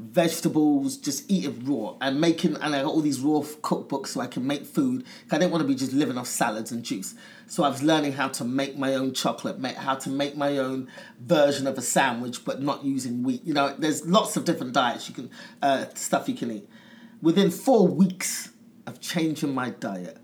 vegetables, 0.00 0.96
just 0.96 1.30
eating 1.30 1.64
raw 1.64 1.96
and 2.00 2.20
making. 2.20 2.56
And 2.56 2.74
I 2.74 2.82
got 2.82 2.86
all 2.86 3.00
these 3.00 3.20
raw 3.20 3.40
cookbooks 3.40 4.08
so 4.08 4.20
I 4.20 4.26
can 4.26 4.46
make 4.46 4.64
food. 4.64 5.04
I 5.30 5.38
didn't 5.38 5.52
want 5.52 5.62
to 5.62 5.68
be 5.68 5.74
just 5.74 5.92
living 5.92 6.16
off 6.18 6.26
salads 6.26 6.72
and 6.72 6.82
juice. 6.82 7.14
So 7.46 7.64
I 7.64 7.68
was 7.68 7.82
learning 7.82 8.12
how 8.12 8.28
to 8.28 8.44
make 8.44 8.78
my 8.78 8.94
own 8.94 9.12
chocolate, 9.12 9.58
make, 9.58 9.76
how 9.76 9.96
to 9.96 10.08
make 10.08 10.36
my 10.36 10.58
own 10.58 10.88
version 11.20 11.66
of 11.66 11.76
a 11.76 11.82
sandwich, 11.82 12.44
but 12.44 12.62
not 12.62 12.84
using 12.84 13.22
wheat. 13.22 13.44
You 13.44 13.54
know, 13.54 13.74
there's 13.76 14.06
lots 14.06 14.36
of 14.36 14.44
different 14.44 14.72
diets 14.72 15.08
you 15.08 15.14
can, 15.14 15.30
uh, 15.60 15.86
stuff 15.94 16.28
you 16.28 16.34
can 16.34 16.50
eat. 16.50 16.68
Within 17.22 17.50
four 17.50 17.86
weeks 17.86 18.50
of 18.86 19.00
changing 19.00 19.54
my 19.54 19.70
diet, 19.70 20.18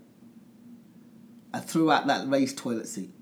I 1.53 1.59
threw 1.59 1.91
out 1.91 2.07
that 2.07 2.27
raised 2.27 2.57
toilet 2.57 2.87
seat. 2.87 3.13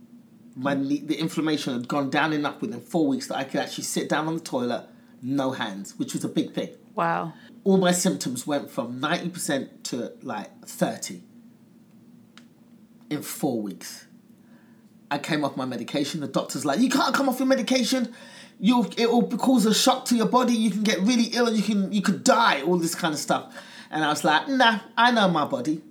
My 0.56 0.76
the 0.76 1.16
inflammation 1.16 1.74
had 1.74 1.88
gone 1.88 2.10
down 2.10 2.32
enough 2.32 2.62
within 2.62 2.80
four 2.80 3.08
weeks 3.08 3.28
that 3.28 3.36
I 3.36 3.44
could 3.44 3.60
actually 3.60 3.84
sit 3.84 4.08
down 4.08 4.28
on 4.28 4.36
the 4.36 4.40
toilet, 4.40 4.88
no 5.26 5.52
hands, 5.52 5.98
which 5.98 6.14
was 6.14 6.24
a 6.24 6.30
big 6.30 6.54
thing. 6.54 6.70
Wow. 6.94 7.34
All 7.64 7.78
my 7.78 7.92
symptoms 7.92 8.46
went 8.46 8.70
from 8.70 9.00
ninety 9.00 9.30
percent 9.30 9.84
to 9.86 10.14
like 10.22 10.66
thirty 10.66 11.24
in 13.10 13.24
four 13.24 13.62
weeks. 13.62 14.06
I 15.10 15.18
came 15.18 15.44
off 15.44 15.58
my 15.58 15.66
medication. 15.66 16.22
The 16.22 16.28
doctor's 16.28 16.64
like, 16.64 16.80
"You 16.80 16.90
can't 16.90 17.14
come 17.14 17.28
off 17.28 17.40
your 17.40 17.48
medication. 17.48 18.14
You 18.60 18.88
it 18.98 19.12
will 19.12 19.28
cause 19.38 19.66
a 19.66 19.74
shock 19.74 20.06
to 20.06 20.16
your 20.16 20.28
body. 20.28 20.54
You 20.54 20.70
can 20.70 20.84
get 20.84 21.00
really 21.00 21.26
ill, 21.34 21.48
and 21.48 21.58
you 21.58 21.64
can 21.64 21.92
you 21.92 22.02
could 22.02 22.24
die. 22.24 22.62
All 22.62 22.78
this 22.78 22.96
kind 22.96 23.14
of 23.14 23.20
stuff." 23.20 23.54
And 23.90 24.06
I 24.06 24.10
was 24.10 24.24
like, 24.24 24.48
"Nah, 24.48 24.80
I 24.96 25.12
know 25.12 25.28
my 25.28 25.46
body. 25.46 25.82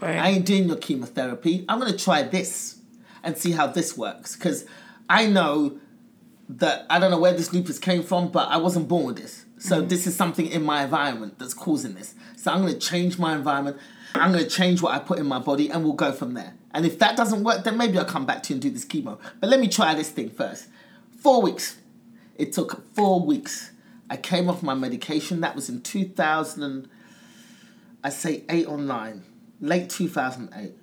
Right. 0.00 0.16
I 0.16 0.28
ain't 0.28 0.46
doing 0.46 0.68
your 0.68 0.76
chemotherapy. 0.76 1.64
I'm 1.68 1.80
gonna 1.80 1.96
try 1.96 2.22
this 2.22 2.78
and 3.22 3.36
see 3.36 3.52
how 3.52 3.66
this 3.66 3.96
works 3.96 4.36
because 4.36 4.64
I 5.08 5.26
know 5.26 5.78
that 6.58 6.86
I 6.90 6.98
don't 6.98 7.10
know 7.10 7.18
where 7.18 7.32
this 7.32 7.52
lupus 7.52 7.78
came 7.78 8.02
from, 8.02 8.28
but 8.30 8.48
I 8.48 8.56
wasn't 8.56 8.88
born 8.88 9.06
with 9.06 9.16
this. 9.16 9.44
So 9.58 9.78
mm-hmm. 9.78 9.88
this 9.88 10.06
is 10.06 10.16
something 10.16 10.46
in 10.46 10.62
my 10.62 10.84
environment 10.84 11.38
that's 11.38 11.54
causing 11.54 11.94
this. 11.94 12.14
So 12.36 12.52
I'm 12.52 12.60
gonna 12.60 12.78
change 12.78 13.18
my 13.18 13.34
environment. 13.34 13.78
I'm 14.14 14.32
gonna 14.32 14.48
change 14.48 14.82
what 14.82 14.94
I 14.94 14.98
put 14.98 15.18
in 15.18 15.26
my 15.26 15.38
body, 15.38 15.70
and 15.70 15.82
we'll 15.84 15.94
go 15.94 16.12
from 16.12 16.34
there. 16.34 16.54
And 16.72 16.84
if 16.84 16.98
that 16.98 17.16
doesn't 17.16 17.44
work, 17.44 17.64
then 17.64 17.76
maybe 17.76 17.98
I'll 17.98 18.04
come 18.04 18.26
back 18.26 18.42
to 18.44 18.50
you 18.50 18.54
and 18.56 18.62
do 18.62 18.70
this 18.70 18.84
chemo. 18.84 19.18
But 19.40 19.50
let 19.50 19.60
me 19.60 19.68
try 19.68 19.94
this 19.94 20.10
thing 20.10 20.30
first. 20.30 20.68
Four 21.18 21.42
weeks. 21.42 21.78
It 22.36 22.52
took 22.52 22.84
four 22.94 23.24
weeks. 23.24 23.70
I 24.10 24.16
came 24.16 24.50
off 24.50 24.62
my 24.62 24.74
medication. 24.74 25.40
That 25.40 25.54
was 25.54 25.68
in 25.68 25.82
2000. 25.82 26.62
And, 26.62 26.88
I 28.04 28.10
say 28.10 28.44
eight 28.50 28.68
or 28.68 28.76
nine, 28.76 29.24
late 29.62 29.88
2008, 29.88 30.74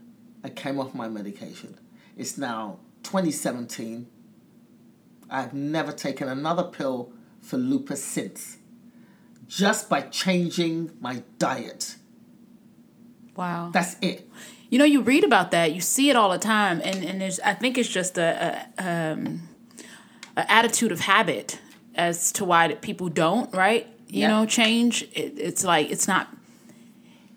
I 0.43 0.49
came 0.49 0.79
off 0.79 0.95
my 0.95 1.07
medication. 1.07 1.77
It's 2.17 2.35
now 2.35 2.79
2017. 3.03 4.07
I've 5.31 5.53
never 5.53 5.91
taken 5.91 6.27
another 6.27 6.63
pill 6.63 7.13
for 7.41 7.57
lupus 7.57 8.03
since. 8.03 8.57
Just 9.47 9.89
by 9.89 10.01
changing 10.01 10.91
my 10.99 11.23
diet. 11.39 11.95
wow. 13.35 13.69
That's 13.73 13.95
it. 14.01 14.29
You 14.69 14.79
know, 14.79 14.85
you 14.85 15.01
read 15.01 15.23
about 15.25 15.51
that, 15.51 15.73
you 15.73 15.81
see 15.81 16.09
it 16.09 16.15
all 16.15 16.29
the 16.29 16.37
time, 16.37 16.79
and 16.83 17.03
and 17.03 17.19
there's 17.19 17.39
I 17.41 17.53
think 17.53 17.77
it's 17.77 17.89
just 17.89 18.17
a, 18.17 18.65
a 18.79 19.11
um, 19.13 19.41
a 20.37 20.49
attitude 20.49 20.91
of 20.93 21.01
habit 21.01 21.59
as 21.95 22.31
to 22.33 22.45
why 22.45 22.73
people 22.75 23.09
don't 23.09 23.53
right. 23.53 23.87
You 24.07 24.21
Yeah. 24.21 24.27
know, 24.29 24.45
change. 24.45 25.03
It, 25.13 25.37
it's 25.37 25.63
like 25.65 25.89
it's 25.91 26.07
not. 26.07 26.29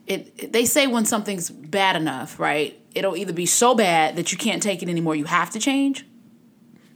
It, 0.06 0.32
it 0.38 0.52
they 0.52 0.64
say 0.64 0.86
when 0.86 1.04
something's 1.06 1.50
bad 1.50 1.96
enough, 1.96 2.38
right? 2.38 2.78
It'll 2.94 3.16
either 3.16 3.32
be 3.32 3.46
so 3.46 3.74
bad 3.74 4.14
that 4.14 4.30
you 4.30 4.38
can't 4.38 4.62
take 4.62 4.82
it 4.84 4.88
anymore, 4.88 5.16
you 5.16 5.24
have 5.24 5.50
to 5.50 5.58
change, 5.58 6.06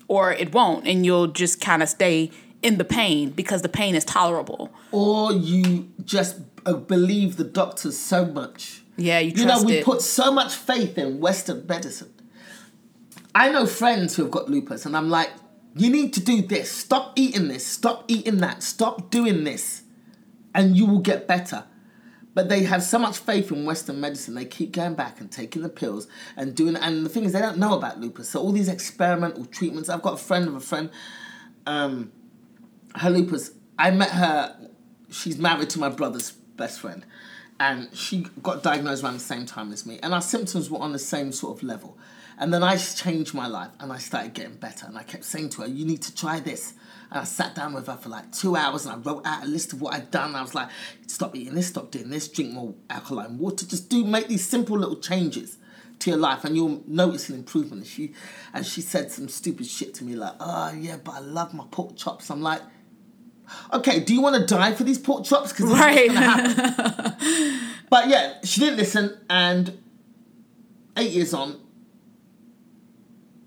or 0.09 0.33
it 0.33 0.53
won't, 0.53 0.87
and 0.87 1.05
you'll 1.07 1.29
just 1.29 1.61
kind 1.61 1.83
of 1.83 1.89
stay 1.89 2.31
in 2.63 2.79
the 2.79 2.85
pain 2.85 3.31
because 3.31 3.63
the 3.63 3.69
pain 3.69 3.95
is 3.95 4.05
tolerable. 4.05 4.73
Or 4.91 5.33
you 5.33 5.91
just 6.05 6.41
uh, 6.67 6.73
believe 6.75 7.37
the 7.37 7.45
doctors 7.45 7.97
so 7.97 8.25
much. 8.27 8.83
Yeah, 8.97 9.21
you 9.21 9.33
You 9.37 9.45
know, 9.47 9.63
we 9.63 9.75
it. 9.75 9.85
put 9.85 10.03
so 10.03 10.33
much 10.33 10.55
faith 10.55 10.99
in 10.99 11.21
Western 11.21 11.65
medicine. 11.69 12.13
I 13.35 13.51
know 13.53 13.67
friends 13.67 14.17
who 14.17 14.23
have 14.23 14.33
got 14.33 14.49
lupus, 14.51 14.85
and 14.87 14.97
I'm 14.97 15.09
like, 15.11 15.31
you 15.77 15.91
need 15.91 16.13
to 16.15 16.21
do 16.21 16.43
this. 16.43 16.71
Stop 16.73 17.13
eating 17.15 17.47
this. 17.47 17.65
Stop 17.65 18.05
eating 18.09 18.39
that. 18.39 18.63
Stop 18.65 19.11
doing 19.11 19.45
this, 19.45 19.83
and 20.55 20.77
you 20.77 20.87
will 20.87 20.99
get 20.99 21.29
better. 21.29 21.65
But 22.35 22.49
they 22.49 22.63
have 22.65 22.83
so 22.83 22.99
much 22.99 23.19
faith 23.19 23.51
in 23.51 23.65
Western 23.65 24.01
medicine, 24.01 24.35
they 24.35 24.45
keep 24.45 24.73
going 24.73 24.95
back 24.95 25.21
and 25.21 25.31
taking 25.31 25.63
the 25.63 25.69
pills 25.69 26.07
and 26.37 26.55
doing. 26.55 26.77
And 26.77 27.05
the 27.05 27.09
thing 27.09 27.25
is, 27.25 27.33
they 27.33 27.41
don't 27.41 27.59
know 27.59 27.77
about 27.77 28.01
lupus. 28.01 28.31
So 28.31 28.41
all 28.41 28.53
these 28.53 28.69
experimental 28.69 29.45
treatments. 29.47 29.89
I've 29.89 30.03
got 30.03 30.15
a 30.15 30.19
friend 30.19 30.47
of 30.47 30.55
a 30.55 30.61
friend. 30.61 30.91
Um, 31.67 32.13
her 32.95 33.11
lupus. 33.11 33.53
I 33.79 33.91
met 33.91 34.11
her. 34.11 34.71
She's 35.11 35.39
married 35.39 35.71
to 35.71 35.79
my 35.79 35.89
brother's 35.89 36.31
best 36.31 36.81
friend, 36.81 37.05
and 37.59 37.89
she 37.95 38.27
got 38.43 38.63
diagnosed 38.63 39.03
around 39.03 39.15
the 39.15 39.21
same 39.21 39.47
time 39.47 39.73
as 39.73 39.87
me. 39.87 39.99
And 40.03 40.13
our 40.13 40.23
symptoms 40.23 40.71
were 40.71 40.79
on 40.81 40.93
the 40.93 40.99
same 40.99 41.33
sort 41.33 41.59
of 41.59 41.63
level. 41.63 41.97
And 42.39 42.53
then 42.53 42.63
I 42.63 42.77
changed 42.77 43.35
my 43.35 43.47
life, 43.47 43.71
and 43.81 43.93
I 43.93 43.99
started 43.99 44.35
getting 44.35 44.57
better. 44.57 44.87
And 44.87 44.99
I 44.99 45.03
kept 45.03 45.25
saying 45.25 45.49
to 45.51 45.63
her, 45.63 45.69
"You 45.69 45.85
need 45.85 46.03
to 46.03 46.15
try 46.15 46.41
this." 46.41 46.75
And 47.11 47.21
I 47.21 47.25
sat 47.25 47.55
down 47.55 47.75
with 47.75 47.87
her 47.87 47.97
for 47.97 48.09
like 48.09 48.33
two 48.33 48.57
hours, 48.57 48.87
and 48.87 48.95
I 48.95 48.99
wrote 48.99 49.27
out 49.27 49.45
a 49.45 49.47
list 49.47 49.73
of 49.73 49.81
what 49.81 49.95
I'd 49.95 50.11
done. 50.11 50.35
I 50.35 50.43
was 50.43 50.55
like, 50.55 50.69
"Stop 51.07 51.35
eating 51.37 51.55
this, 51.55 51.69
stop 51.69 51.91
doing 51.91 52.11
this, 52.11 52.29
drink 52.29 52.53
more 52.53 52.75
alkaline 52.91 53.39
water. 53.39 53.67
Just 53.67 53.89
do 53.89 54.05
make 54.05 54.29
these 54.29 54.47
simple 54.47 54.79
little 54.79 54.97
changes." 54.97 55.59
to 56.01 56.11
your 56.11 56.19
life 56.19 56.45
and 56.45 56.55
you'll 56.55 56.83
notice 56.87 57.29
an 57.29 57.35
improvement. 57.35 57.83
And 57.83 57.87
she 57.87 58.15
and 58.55 58.65
she 58.65 58.81
said 58.81 59.11
some 59.11 59.29
stupid 59.29 59.67
shit 59.67 59.95
to 59.95 60.05
me 60.05 60.15
like, 60.15 60.35
oh 60.41 60.73
yeah, 60.73 60.97
but 61.03 61.17
I 61.17 61.19
love 61.21 61.53
my 61.55 61.65
pork 61.71 61.97
chops. 61.97 62.31
I'm 62.31 62.43
like, 62.43 62.63
okay, 63.73 64.01
do 64.01 64.15
you 64.15 64.21
want 64.21 64.37
to 64.37 64.47
die 64.55 64.75
for 64.75 64.85
these 64.85 64.99
pork 64.99 65.25
chops? 65.25 65.53
Because 65.53 65.73
Right. 65.73 66.09
but 67.91 68.09
yeah, 68.09 68.35
she 68.45 68.61
didn't 68.61 68.77
listen, 68.77 69.19
and 69.29 69.79
eight 70.97 71.13
years 71.13 71.35
on, 71.35 71.61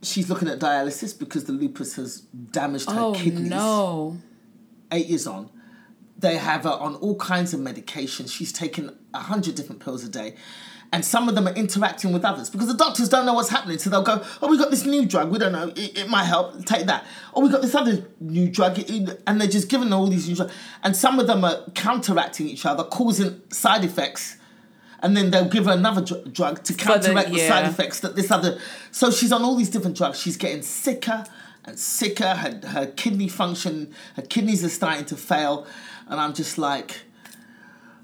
she's 0.01 0.29
looking 0.29 0.47
at 0.47 0.59
dialysis 0.59 1.17
because 1.17 1.45
the 1.45 1.53
lupus 1.53 1.95
has 1.95 2.21
damaged 2.21 2.89
her 2.89 2.99
oh 2.99 3.13
kidneys 3.13 3.49
no. 3.49 4.17
eight 4.91 5.07
years 5.07 5.27
on, 5.27 5.49
they 6.17 6.37
have 6.37 6.63
her 6.63 6.69
on 6.69 6.95
all 6.95 7.15
kinds 7.15 7.53
of 7.53 7.59
medication. 7.59 8.27
She's 8.27 8.51
taken 8.51 8.97
a 9.13 9.19
hundred 9.19 9.55
different 9.55 9.83
pills 9.83 10.03
a 10.03 10.09
day. 10.09 10.35
And 10.93 11.05
some 11.05 11.29
of 11.29 11.35
them 11.35 11.47
are 11.47 11.53
interacting 11.53 12.11
with 12.11 12.25
others 12.25 12.49
because 12.49 12.67
the 12.67 12.73
doctors 12.73 13.07
don't 13.07 13.25
know 13.25 13.33
what's 13.33 13.47
happening. 13.47 13.77
So 13.77 13.89
they'll 13.89 14.03
go, 14.03 14.21
Oh, 14.41 14.49
we 14.49 14.57
got 14.57 14.71
this 14.71 14.85
new 14.85 15.05
drug. 15.05 15.31
We 15.31 15.39
don't 15.39 15.53
know. 15.53 15.69
It, 15.69 15.99
it 15.99 16.09
might 16.09 16.25
help. 16.25 16.65
Take 16.65 16.87
that. 16.87 17.05
Oh, 17.33 17.41
we 17.41 17.49
got 17.49 17.61
this 17.61 17.73
other 17.73 18.05
new 18.19 18.49
drug. 18.49 18.77
And 19.25 19.39
they're 19.39 19.47
just 19.47 19.69
giving 19.69 19.87
her 19.89 19.95
all 19.95 20.07
these 20.07 20.27
new 20.27 20.35
drugs. 20.35 20.53
And 20.83 20.93
some 20.93 21.17
of 21.17 21.27
them 21.27 21.45
are 21.45 21.61
counteracting 21.75 22.49
each 22.49 22.65
other, 22.65 22.83
causing 22.83 23.41
side 23.51 23.85
effects. 23.85 24.35
And 25.01 25.17
then 25.17 25.31
they'll 25.31 25.49
give 25.49 25.65
her 25.65 25.71
another 25.71 26.01
dr- 26.01 26.31
drug 26.33 26.63
to 26.63 26.73
the- 26.73 26.79
counteract 26.79 27.31
the, 27.31 27.39
side 27.39 27.65
effects 27.65 27.99
that 28.01 28.15
this 28.15 28.29
other. 28.31 28.59
So 28.91 29.11
she's 29.11 29.31
on 29.31 29.43
all 29.43 29.55
these 29.55 29.69
different 29.69 29.97
drugs. 29.97 30.19
She's 30.19 30.37
getting 30.37 30.61
sicker 30.61 31.25
and 31.65 31.79
sicker. 31.79 32.35
Her, 32.35 32.61
her 32.67 32.87
kidney 32.87 33.27
function, 33.27 33.93
her 34.15 34.21
kidneys 34.21 34.63
are 34.63 34.69
starting 34.69 35.05
to 35.05 35.17
fail. 35.17 35.65
And 36.07 36.19
I'm 36.19 36.33
just 36.33 36.57
like, 36.57 37.01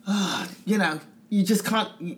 ah, 0.07 0.49
you 0.65 0.77
know, 0.77 0.99
you 1.29 1.43
just 1.43 1.65
can't. 1.65 1.89
You, 1.99 2.17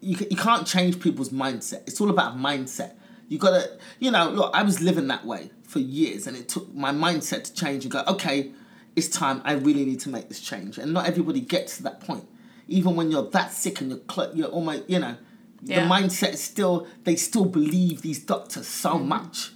you, 0.00 0.16
you 0.30 0.36
can't 0.36 0.66
change 0.66 1.00
people's 1.00 1.30
mindset. 1.30 1.82
It's 1.86 2.00
all 2.00 2.10
about 2.10 2.36
mindset. 2.36 2.94
You 3.28 3.38
gotta, 3.38 3.78
you 3.98 4.10
know, 4.10 4.30
look, 4.30 4.54
I 4.54 4.62
was 4.62 4.80
living 4.80 5.08
that 5.08 5.26
way 5.26 5.50
for 5.64 5.80
years 5.80 6.26
and 6.26 6.36
it 6.36 6.48
took 6.48 6.74
my 6.74 6.92
mindset 6.92 7.44
to 7.44 7.52
change 7.54 7.84
and 7.84 7.92
go, 7.92 8.02
okay, 8.08 8.52
it's 8.96 9.08
time. 9.08 9.42
I 9.44 9.52
really 9.52 9.84
need 9.84 10.00
to 10.00 10.08
make 10.08 10.28
this 10.28 10.40
change. 10.40 10.78
And 10.78 10.92
not 10.92 11.06
everybody 11.06 11.40
gets 11.40 11.76
to 11.76 11.82
that 11.84 12.00
point. 12.00 12.26
Even 12.68 12.94
when 12.96 13.10
you're 13.10 13.28
that 13.30 13.52
sick 13.52 13.80
and 13.80 13.90
you're, 13.90 14.00
cl- 14.10 14.34
you're 14.34 14.48
almost, 14.48 14.84
you 14.88 14.98
know, 14.98 15.16
Yeah. 15.62 15.82
the 15.82 15.90
mindset 15.90 16.34
is 16.34 16.42
still, 16.42 16.86
they 17.04 17.16
still 17.16 17.46
believe 17.46 18.02
these 18.02 18.20
doctors 18.20 18.66
so 18.66 18.90
mm. 18.94 19.06
much 19.06 19.52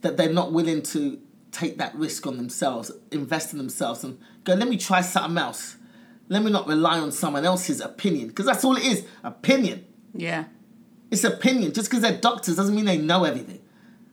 that 0.00 0.16
they're 0.16 0.32
not 0.32 0.52
willing 0.52 0.82
to 0.82 1.20
take 1.50 1.78
that 1.78 1.94
risk 1.94 2.26
on 2.26 2.36
themselves, 2.36 2.90
invest 3.10 3.52
in 3.52 3.58
themselves, 3.58 4.04
and 4.04 4.18
go, 4.44 4.54
let 4.54 4.68
me 4.68 4.78
try 4.78 5.00
something 5.00 5.36
else. 5.36 5.76
Let 6.28 6.42
me 6.42 6.50
not 6.50 6.66
rely 6.66 6.98
on 6.98 7.12
someone 7.12 7.44
else's 7.44 7.80
opinion, 7.80 8.28
because 8.28 8.46
that's 8.46 8.64
all 8.64 8.76
it 8.76 8.84
is 8.84 9.04
opinion. 9.22 9.84
Yeah. 10.14 10.44
It's 11.10 11.24
opinion. 11.24 11.74
Just 11.74 11.90
because 11.90 12.02
they're 12.02 12.16
doctors 12.18 12.56
doesn't 12.56 12.74
mean 12.74 12.86
they 12.86 12.96
know 12.96 13.24
everything. 13.24 13.60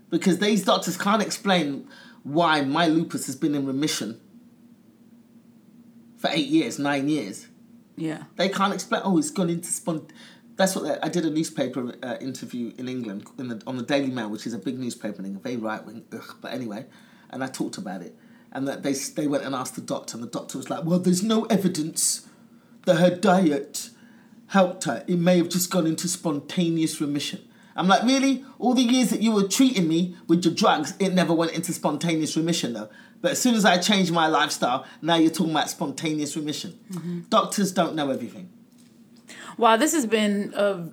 Because 0.10 0.39
these 0.39 0.66
doctors 0.66 0.97
can't 0.97 1.22
explain 1.22 1.88
why 2.24 2.62
my 2.62 2.88
lupus 2.88 3.28
has 3.28 3.36
been 3.38 3.55
in 3.55 3.66
remission 3.66 4.20
for 6.18 6.30
eight 6.32 6.47
years, 6.47 6.78
nine 6.78 7.07
years. 7.07 7.47
Yeah. 8.00 8.24
They 8.36 8.50
can't 8.50 8.74
explain. 8.74 9.02
Oh, 9.04 9.18
it's 9.18 9.32
gone 9.32 9.50
into 9.50 9.70
spont. 9.70 10.10
That's 10.56 10.76
what 10.76 10.86
they, 10.86 11.00
I 11.02 11.10
did 11.10 11.26
a 11.26 11.30
newspaper 11.30 11.95
uh, 12.04 12.18
interview 12.20 12.74
in 12.78 12.88
England 12.88 13.28
in 13.38 13.50
the, 13.50 13.62
on 13.66 13.78
the 13.78 13.84
Daily 13.84 14.10
Mail, 14.10 14.30
which 14.30 14.45
is 14.45 14.54
a 14.54 14.58
big 14.58 14.78
newspaper 14.78 15.20
in 15.20 15.26
England, 15.26 15.43
very 15.43 15.58
right 15.58 15.86
wing. 15.86 16.06
But 16.41 16.54
anyway, 16.54 16.86
and 17.30 17.43
I 17.43 17.47
talked 17.47 17.78
about 17.78 18.02
it, 18.02 18.16
and 18.52 18.68
that 18.68 18.84
they 18.84 18.93
they 18.93 19.28
went 19.28 19.43
and 19.43 19.56
asked 19.56 19.76
the 19.76 19.82
doctor, 19.82 20.18
and 20.18 20.24
the 20.24 20.30
doctor 20.30 20.58
was 20.58 20.70
like, 20.70 20.84
"Well, 20.84 21.00
there's 21.00 21.24
no 21.24 21.45
evidence 21.45 22.28
that 22.86 22.95
her 22.95 23.16
diet 23.16 23.89
helped 24.47 24.86
her. 24.86 25.04
It 25.08 25.18
may 25.18 25.38
have 25.38 25.50
just 25.50 25.70
gone 25.70 25.86
into 25.88 26.08
spontaneous 26.08 27.00
remission. 27.00 27.47
I'm 27.76 27.88
like, 27.88 28.04
really? 28.04 28.43
All 28.58 28.74
the 28.74 28.82
years 28.82 29.10
that 29.12 29.22
you 29.22 29.32
were 29.32 29.47
treating 29.47 29.88
me 29.88 30.16
with 30.28 30.43
your 30.43 30.54
drugs, 30.54 30.95
it 31.00 31.14
never 31.14 31.34
went 31.34 31.54
into 31.54 31.72
spontaneous 31.72 32.36
remission 32.36 32.74
though. 32.74 32.89
But 33.22 33.32
as 33.32 33.41
soon 33.41 33.55
as 33.55 33.65
I 33.65 33.78
changed 33.78 34.11
my 34.11 34.28
lifestyle, 34.28 34.86
now 35.01 35.15
you're 35.15 35.32
talking 35.32 35.51
about 35.51 35.70
spontaneous 35.70 36.36
remission. 36.36 37.26
Doctors 37.30 37.72
don't 37.72 37.95
know 37.95 38.09
everything. 38.11 38.49
Wow, 39.57 39.76
this 39.76 39.93
has 39.93 40.05
been 40.05 40.53
a 40.55 40.89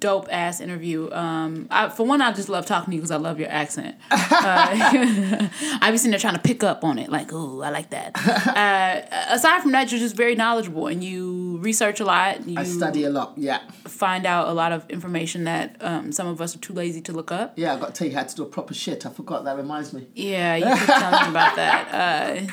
dope 0.00 0.28
ass 0.30 0.60
interview. 0.60 1.10
Um, 1.12 1.68
I, 1.70 1.88
for 1.88 2.06
one, 2.06 2.20
I 2.20 2.32
just 2.32 2.48
love 2.48 2.66
talking 2.66 2.90
to 2.90 2.94
you 2.96 3.00
because 3.00 3.10
I 3.10 3.16
love 3.16 3.38
your 3.38 3.50
accent. 3.50 3.96
Uh, 4.46 5.48
I 5.80 5.90
be 5.90 5.96
sitting 5.96 6.10
there 6.10 6.20
trying 6.20 6.34
to 6.34 6.40
pick 6.40 6.62
up 6.62 6.84
on 6.84 6.98
it, 6.98 7.10
like, 7.10 7.32
oh, 7.32 7.62
I 7.62 7.70
like 7.70 7.90
that. 7.90 8.12
Uh, 8.56 9.02
aside 9.34 9.60
from 9.60 9.72
that, 9.72 9.90
you're 9.90 10.00
just 10.00 10.16
very 10.16 10.34
knowledgeable 10.34 10.86
and 10.86 11.02
you 11.02 11.58
research 11.58 12.00
a 12.00 12.04
lot. 12.04 12.46
You 12.46 12.58
I 12.58 12.64
study 12.64 13.04
a 13.04 13.10
lot, 13.10 13.34
yeah. 13.36 13.60
Find 13.96 14.26
out 14.26 14.48
a 14.48 14.52
lot 14.52 14.72
of 14.72 14.88
information 14.90 15.44
that 15.44 15.76
um, 15.80 16.12
some 16.12 16.26
of 16.26 16.40
us 16.40 16.54
are 16.54 16.58
too 16.58 16.72
lazy 16.72 17.00
to 17.02 17.12
look 17.12 17.32
up. 17.32 17.54
Yeah, 17.56 17.74
I 17.74 17.78
got 17.78 17.86
to 17.86 17.92
tell 17.92 18.08
you 18.08 18.14
how 18.14 18.24
to 18.24 18.36
do 18.36 18.42
a 18.42 18.46
proper 18.46 18.74
shit. 18.74 19.06
I 19.06 19.10
forgot, 19.10 19.44
that 19.44 19.56
reminds 19.56 19.92
me. 19.92 20.06
Yeah, 20.14 20.56
you 20.56 20.64
keep 20.64 20.86
telling 20.86 21.22
me 21.24 21.30
about 21.30 21.56
that. 21.56 21.86
Uh, 21.96 22.46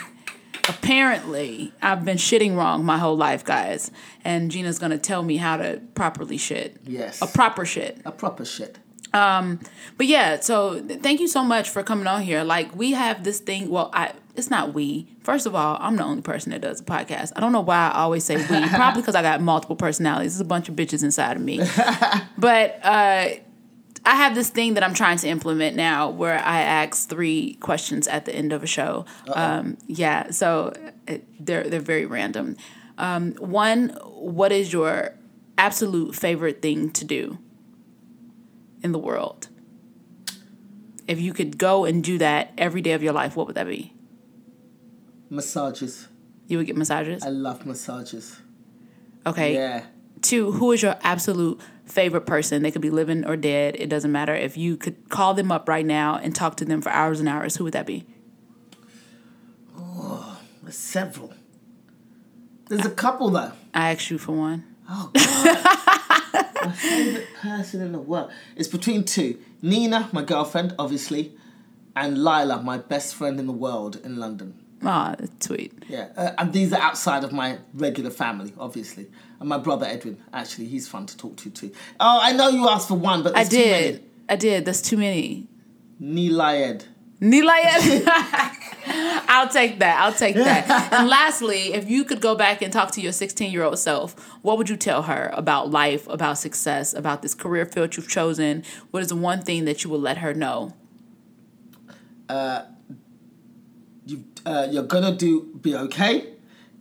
apparently, 0.69 1.73
I've 1.81 2.05
been 2.05 2.17
shitting 2.17 2.55
wrong 2.55 2.85
my 2.85 2.97
whole 2.97 3.17
life, 3.17 3.43
guys. 3.43 3.91
And 4.23 4.49
Gina's 4.49 4.79
gonna 4.79 4.97
tell 4.97 5.21
me 5.23 5.37
how 5.37 5.57
to 5.57 5.81
properly 5.95 6.37
shit. 6.37 6.77
Yes. 6.85 7.21
A 7.21 7.27
proper 7.27 7.65
shit. 7.65 7.99
A 8.05 8.11
proper 8.11 8.45
shit. 8.45 8.79
But 9.13 10.07
yeah, 10.07 10.39
so 10.39 10.81
thank 10.81 11.19
you 11.19 11.27
so 11.27 11.43
much 11.43 11.69
for 11.69 11.83
coming 11.83 12.07
on 12.07 12.21
here. 12.23 12.43
Like 12.43 12.75
we 12.75 12.91
have 12.91 13.23
this 13.23 13.39
thing. 13.39 13.69
Well, 13.69 13.89
I 13.93 14.13
it's 14.35 14.49
not 14.49 14.73
we. 14.73 15.07
First 15.21 15.45
of 15.45 15.53
all, 15.53 15.77
I'm 15.79 15.95
the 15.95 16.03
only 16.03 16.21
person 16.21 16.51
that 16.51 16.61
does 16.61 16.81
a 16.81 16.83
podcast. 16.83 17.31
I 17.35 17.39
don't 17.39 17.51
know 17.51 17.61
why 17.61 17.89
I 17.89 17.99
always 17.99 18.23
say 18.23 18.37
we. 18.37 18.67
Probably 18.69 19.01
because 19.01 19.15
I 19.15 19.21
got 19.21 19.41
multiple 19.41 19.75
personalities. 19.75 20.33
There's 20.33 20.41
a 20.41 20.45
bunch 20.45 20.69
of 20.69 20.75
bitches 20.75 21.03
inside 21.03 21.37
of 21.37 21.43
me. 21.43 21.59
but 22.37 22.79
uh, 22.83 23.29
I 24.05 24.15
have 24.15 24.35
this 24.35 24.49
thing 24.49 24.73
that 24.73 24.83
I'm 24.83 24.93
trying 24.93 25.17
to 25.19 25.27
implement 25.27 25.75
now, 25.75 26.09
where 26.09 26.39
I 26.39 26.61
ask 26.61 27.07
three 27.07 27.55
questions 27.55 28.07
at 28.07 28.25
the 28.25 28.35
end 28.35 28.51
of 28.53 28.63
a 28.63 28.67
show. 28.67 29.05
Um, 29.27 29.77
yeah, 29.87 30.31
so 30.31 30.73
it, 31.07 31.25
they're 31.45 31.69
they're 31.69 31.79
very 31.79 32.05
random. 32.05 32.57
Um, 32.97 33.33
one, 33.33 33.89
what 34.05 34.51
is 34.51 34.73
your 34.73 35.15
absolute 35.57 36.15
favorite 36.15 36.61
thing 36.61 36.89
to 36.91 37.05
do 37.05 37.37
in 38.83 38.91
the 38.91 38.99
world? 38.99 39.47
If 41.07 41.19
you 41.19 41.33
could 41.33 41.57
go 41.57 41.85
and 41.85 42.03
do 42.03 42.17
that 42.17 42.53
every 42.57 42.81
day 42.81 42.93
of 42.93 43.03
your 43.03 43.13
life, 43.13 43.35
what 43.35 43.47
would 43.47 43.55
that 43.55 43.67
be? 43.67 43.93
Massages. 45.29 46.07
You 46.47 46.57
would 46.57 46.67
get 46.67 46.77
massages. 46.77 47.23
I 47.23 47.29
love 47.29 47.65
massages. 47.65 48.39
Okay. 49.25 49.55
Yeah. 49.55 49.85
Two, 50.21 50.51
who 50.51 50.71
is 50.71 50.81
your 50.81 50.95
absolute 51.01 51.59
favorite 51.85 52.25
person? 52.25 52.63
They 52.63 52.71
could 52.71 52.81
be 52.81 52.89
living 52.89 53.25
or 53.25 53.35
dead. 53.35 53.75
It 53.77 53.89
doesn't 53.89 54.11
matter. 54.11 54.33
If 54.33 54.55
you 54.55 54.77
could 54.77 55.09
call 55.09 55.33
them 55.33 55.51
up 55.51 55.67
right 55.67 55.85
now 55.85 56.17
and 56.17 56.33
talk 56.35 56.55
to 56.57 56.65
them 56.65 56.81
for 56.81 56.89
hours 56.89 57.19
and 57.19 57.27
hours, 57.27 57.57
who 57.57 57.65
would 57.65 57.73
that 57.73 57.85
be? 57.85 58.05
Oh, 59.77 60.39
there's 60.61 60.77
several. 60.77 61.33
There's 62.69 62.85
a 62.85 62.91
couple 62.91 63.29
though. 63.29 63.51
I 63.73 63.91
asked 63.91 64.09
you 64.09 64.17
for 64.17 64.31
one. 64.31 64.72
Oh 64.89 65.11
God. 65.13 66.53
my 66.65 66.71
favorite 66.71 67.27
person 67.41 67.81
in 67.81 67.91
the 67.91 67.99
world. 67.99 68.31
It's 68.55 68.67
between 68.67 69.03
two. 69.03 69.39
Nina, 69.61 70.09
my 70.11 70.23
girlfriend, 70.23 70.75
obviously, 70.77 71.33
and 71.95 72.23
Lila, 72.23 72.61
my 72.61 72.77
best 72.77 73.15
friend 73.15 73.39
in 73.39 73.47
the 73.47 73.53
world 73.53 73.99
in 74.03 74.17
London. 74.17 74.59
Ah, 74.85 75.15
that's 75.17 75.45
sweet. 75.47 75.71
Yeah, 75.87 76.09
uh, 76.17 76.31
and 76.37 76.51
these 76.51 76.73
are 76.73 76.81
outside 76.81 77.23
of 77.23 77.31
my 77.31 77.59
regular 77.73 78.09
family, 78.09 78.51
obviously. 78.59 79.07
And 79.39 79.47
my 79.47 79.57
brother 79.57 79.85
Edwin, 79.85 80.21
actually, 80.33 80.67
he's 80.67 80.87
fun 80.87 81.05
to 81.05 81.15
talk 81.17 81.37
to 81.37 81.49
too. 81.49 81.71
Oh, 81.99 82.19
I 82.21 82.33
know 82.33 82.49
you 82.49 82.67
asked 82.67 82.89
for 82.89 82.95
one, 82.95 83.23
but 83.23 83.35
I 83.35 83.43
there's 83.43 83.49
too 83.49 83.57
many. 83.69 83.91
did. 83.93 84.03
I 84.27 84.35
did. 84.35 84.65
That's 84.65 84.81
too 84.81 84.97
many. 84.97 85.47
Nilayed. 86.01 86.85
Nilayet. 87.21 88.57
I'll 88.87 89.49
take 89.49 89.79
that. 89.79 89.99
I'll 89.99 90.13
take 90.13 90.35
that. 90.35 90.93
and 90.93 91.07
lastly, 91.07 91.73
if 91.73 91.89
you 91.89 92.03
could 92.03 92.21
go 92.21 92.35
back 92.35 92.61
and 92.61 92.71
talk 92.71 92.91
to 92.91 93.01
your 93.01 93.11
16 93.11 93.51
year 93.51 93.63
old 93.63 93.79
self, 93.79 94.13
what 94.41 94.57
would 94.57 94.69
you 94.69 94.77
tell 94.77 95.03
her 95.03 95.31
about 95.33 95.71
life, 95.71 96.07
about 96.07 96.37
success, 96.37 96.93
about 96.93 97.21
this 97.21 97.33
career 97.33 97.65
field 97.65 97.95
you've 97.95 98.09
chosen? 98.09 98.63
What 98.91 99.01
is 99.01 99.09
the 99.09 99.15
one 99.15 99.41
thing 99.41 99.65
that 99.65 99.83
you 99.83 99.89
will 99.89 99.99
let 99.99 100.19
her 100.19 100.33
know? 100.33 100.73
you 104.05 104.23
uh, 104.45 104.67
you're 104.69 104.83
gonna 104.83 105.15
do 105.15 105.43
be 105.61 105.75
okay. 105.75 106.33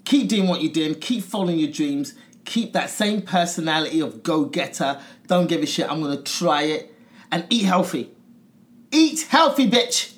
Keep 0.04 0.28
doing 0.28 0.48
what 0.48 0.62
you're 0.62 0.72
doing. 0.72 0.94
Keep 0.94 1.24
following 1.24 1.58
your 1.58 1.70
dreams. 1.70 2.14
Keep 2.44 2.72
that 2.72 2.90
same 2.90 3.22
personality 3.22 4.00
of 4.00 4.22
go 4.22 4.44
getter. 4.46 5.00
Don't 5.26 5.46
give 5.46 5.62
a 5.62 5.66
shit. 5.66 5.90
I'm 5.90 6.00
gonna 6.00 6.22
try 6.22 6.62
it 6.62 6.94
and 7.30 7.46
eat 7.50 7.64
healthy. 7.64 8.10
Eat 8.90 9.22
healthy, 9.22 9.70
bitch. 9.70 10.14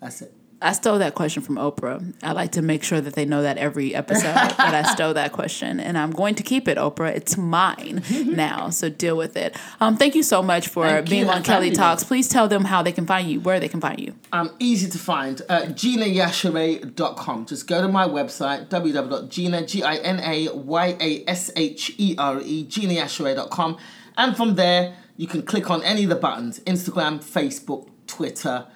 That's 0.00 0.22
it. 0.22 0.34
I 0.62 0.72
stole 0.72 0.98
that 1.00 1.14
question 1.14 1.42
from 1.42 1.56
Oprah. 1.56 2.14
I 2.22 2.32
like 2.32 2.52
to 2.52 2.62
make 2.62 2.84
sure 2.84 3.00
that 3.00 3.14
they 3.14 3.24
know 3.24 3.42
that 3.42 3.58
every 3.58 3.94
episode 3.94 4.22
that 4.34 4.60
I 4.60 4.82
stole 4.92 5.14
that 5.14 5.32
question, 5.32 5.80
and 5.80 5.98
I'm 5.98 6.10
going 6.12 6.34
to 6.36 6.42
keep 6.42 6.68
it, 6.68 6.78
Oprah. 6.78 7.14
It's 7.14 7.36
mine 7.36 8.02
now, 8.26 8.70
so 8.70 8.88
deal 8.88 9.16
with 9.16 9.36
it. 9.36 9.56
Um, 9.80 9.96
thank 9.96 10.14
you 10.14 10.22
so 10.22 10.42
much 10.42 10.68
for 10.68 10.86
Thank 10.86 11.08
being 11.08 11.22
you. 11.22 11.28
on 11.28 11.36
That's 11.36 11.46
Kelly. 11.48 11.70
Talks. 11.72 12.04
Please 12.04 12.28
tell 12.28 12.48
them 12.48 12.64
how 12.64 12.82
they 12.82 12.92
can 12.92 13.06
find 13.06 13.28
you, 13.28 13.40
where 13.40 13.58
they 13.60 13.68
can 13.68 13.80
find 13.80 13.98
you. 13.98 14.14
Um, 14.32 14.50
easy 14.58 14.88
to 14.90 14.98
find. 14.98 15.40
Uh, 15.48 15.62
GinaYashere.com. 15.62 17.46
Just 17.46 17.66
go 17.66 17.80
to 17.82 17.88
my 17.88 18.06
website, 18.06 18.68
www.gina, 18.68 19.66
G-I-N-A-Y-A-S-H-E-R-E, 19.66 22.66
GinaYashere.com. 22.66 23.78
And 24.16 24.36
from 24.36 24.54
there, 24.54 24.96
you 25.16 25.26
can 25.26 25.42
click 25.42 25.70
on 25.70 25.82
any 25.82 26.04
of 26.04 26.10
the 26.10 26.16
buttons, 26.16 26.60
Instagram, 26.60 27.18
Facebook, 27.18 27.88
Twitter, 28.06 28.66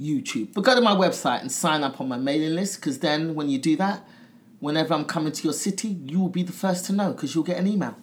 YouTube. 0.00 0.52
But 0.54 0.62
go 0.64 0.74
to 0.74 0.80
my 0.80 0.94
website 0.94 1.40
and 1.40 1.50
sign 1.50 1.82
up 1.82 2.00
on 2.00 2.08
my 2.08 2.16
mailing 2.16 2.54
list, 2.54 2.80
because 2.80 2.98
then 3.00 3.34
when 3.34 3.48
you 3.48 3.58
do 3.58 3.76
that, 3.76 4.06
whenever 4.60 4.94
I'm 4.94 5.04
coming 5.04 5.32
to 5.32 5.44
your 5.44 5.52
city, 5.52 5.88
you 5.88 6.20
will 6.20 6.28
be 6.28 6.42
the 6.42 6.52
first 6.52 6.86
to 6.86 6.92
know, 6.92 7.12
because 7.12 7.34
you'll 7.34 7.44
get 7.44 7.58
an 7.58 7.66
email. 7.66 7.96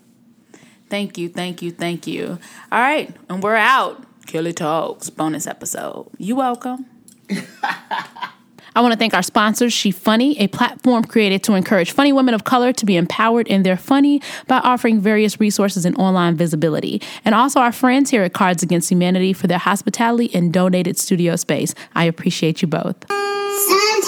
Thank 0.90 1.18
you, 1.18 1.30
thank 1.30 1.62
you, 1.62 1.72
thank 1.72 2.06
you. 2.08 2.40
All 2.72 2.80
right, 2.80 3.16
and 3.30 3.42
we're 3.42 3.56
out. 3.56 4.06
Kelly 4.28 4.54
Talks 4.54 5.10
bonus 5.10 5.48
episode. 5.48 6.10
You 6.18 6.36
welcome. 6.36 6.86
I 8.76 8.82
want 8.82 8.92
to 8.92 8.98
thank 8.98 9.14
our 9.14 9.24
sponsors, 9.24 9.72
She 9.72 9.90
Funny, 9.90 10.38
a 10.38 10.48
platform 10.48 11.06
created 11.06 11.44
to 11.44 11.54
encourage 11.54 11.94
funny 11.94 12.12
women 12.12 12.34
of 12.34 12.44
color 12.44 12.74
to 12.74 12.86
be 12.86 12.98
empowered 12.98 13.48
in 13.48 13.64
their 13.64 13.78
funny 13.78 14.22
by 14.48 14.58
offering 14.58 15.00
various 15.00 15.40
resources 15.40 15.86
and 15.86 15.98
online 15.98 16.36
visibility. 16.36 17.02
And 17.24 17.34
also 17.34 17.62
our 17.62 17.72
friends 17.72 18.10
here 18.10 18.24
at 18.24 18.34
Cards 18.34 18.64
Against 18.64 18.92
Humanity 18.92 19.32
for 19.32 19.48
their 19.48 19.60
hospitality 19.60 20.30
and 20.36 20.52
donated 20.52 20.98
studio 20.98 21.38
space. 21.38 21.74
I 21.96 22.04
appreciate 22.04 22.62
you 22.62 22.68
both. 22.68 22.98
Sun 23.08 24.02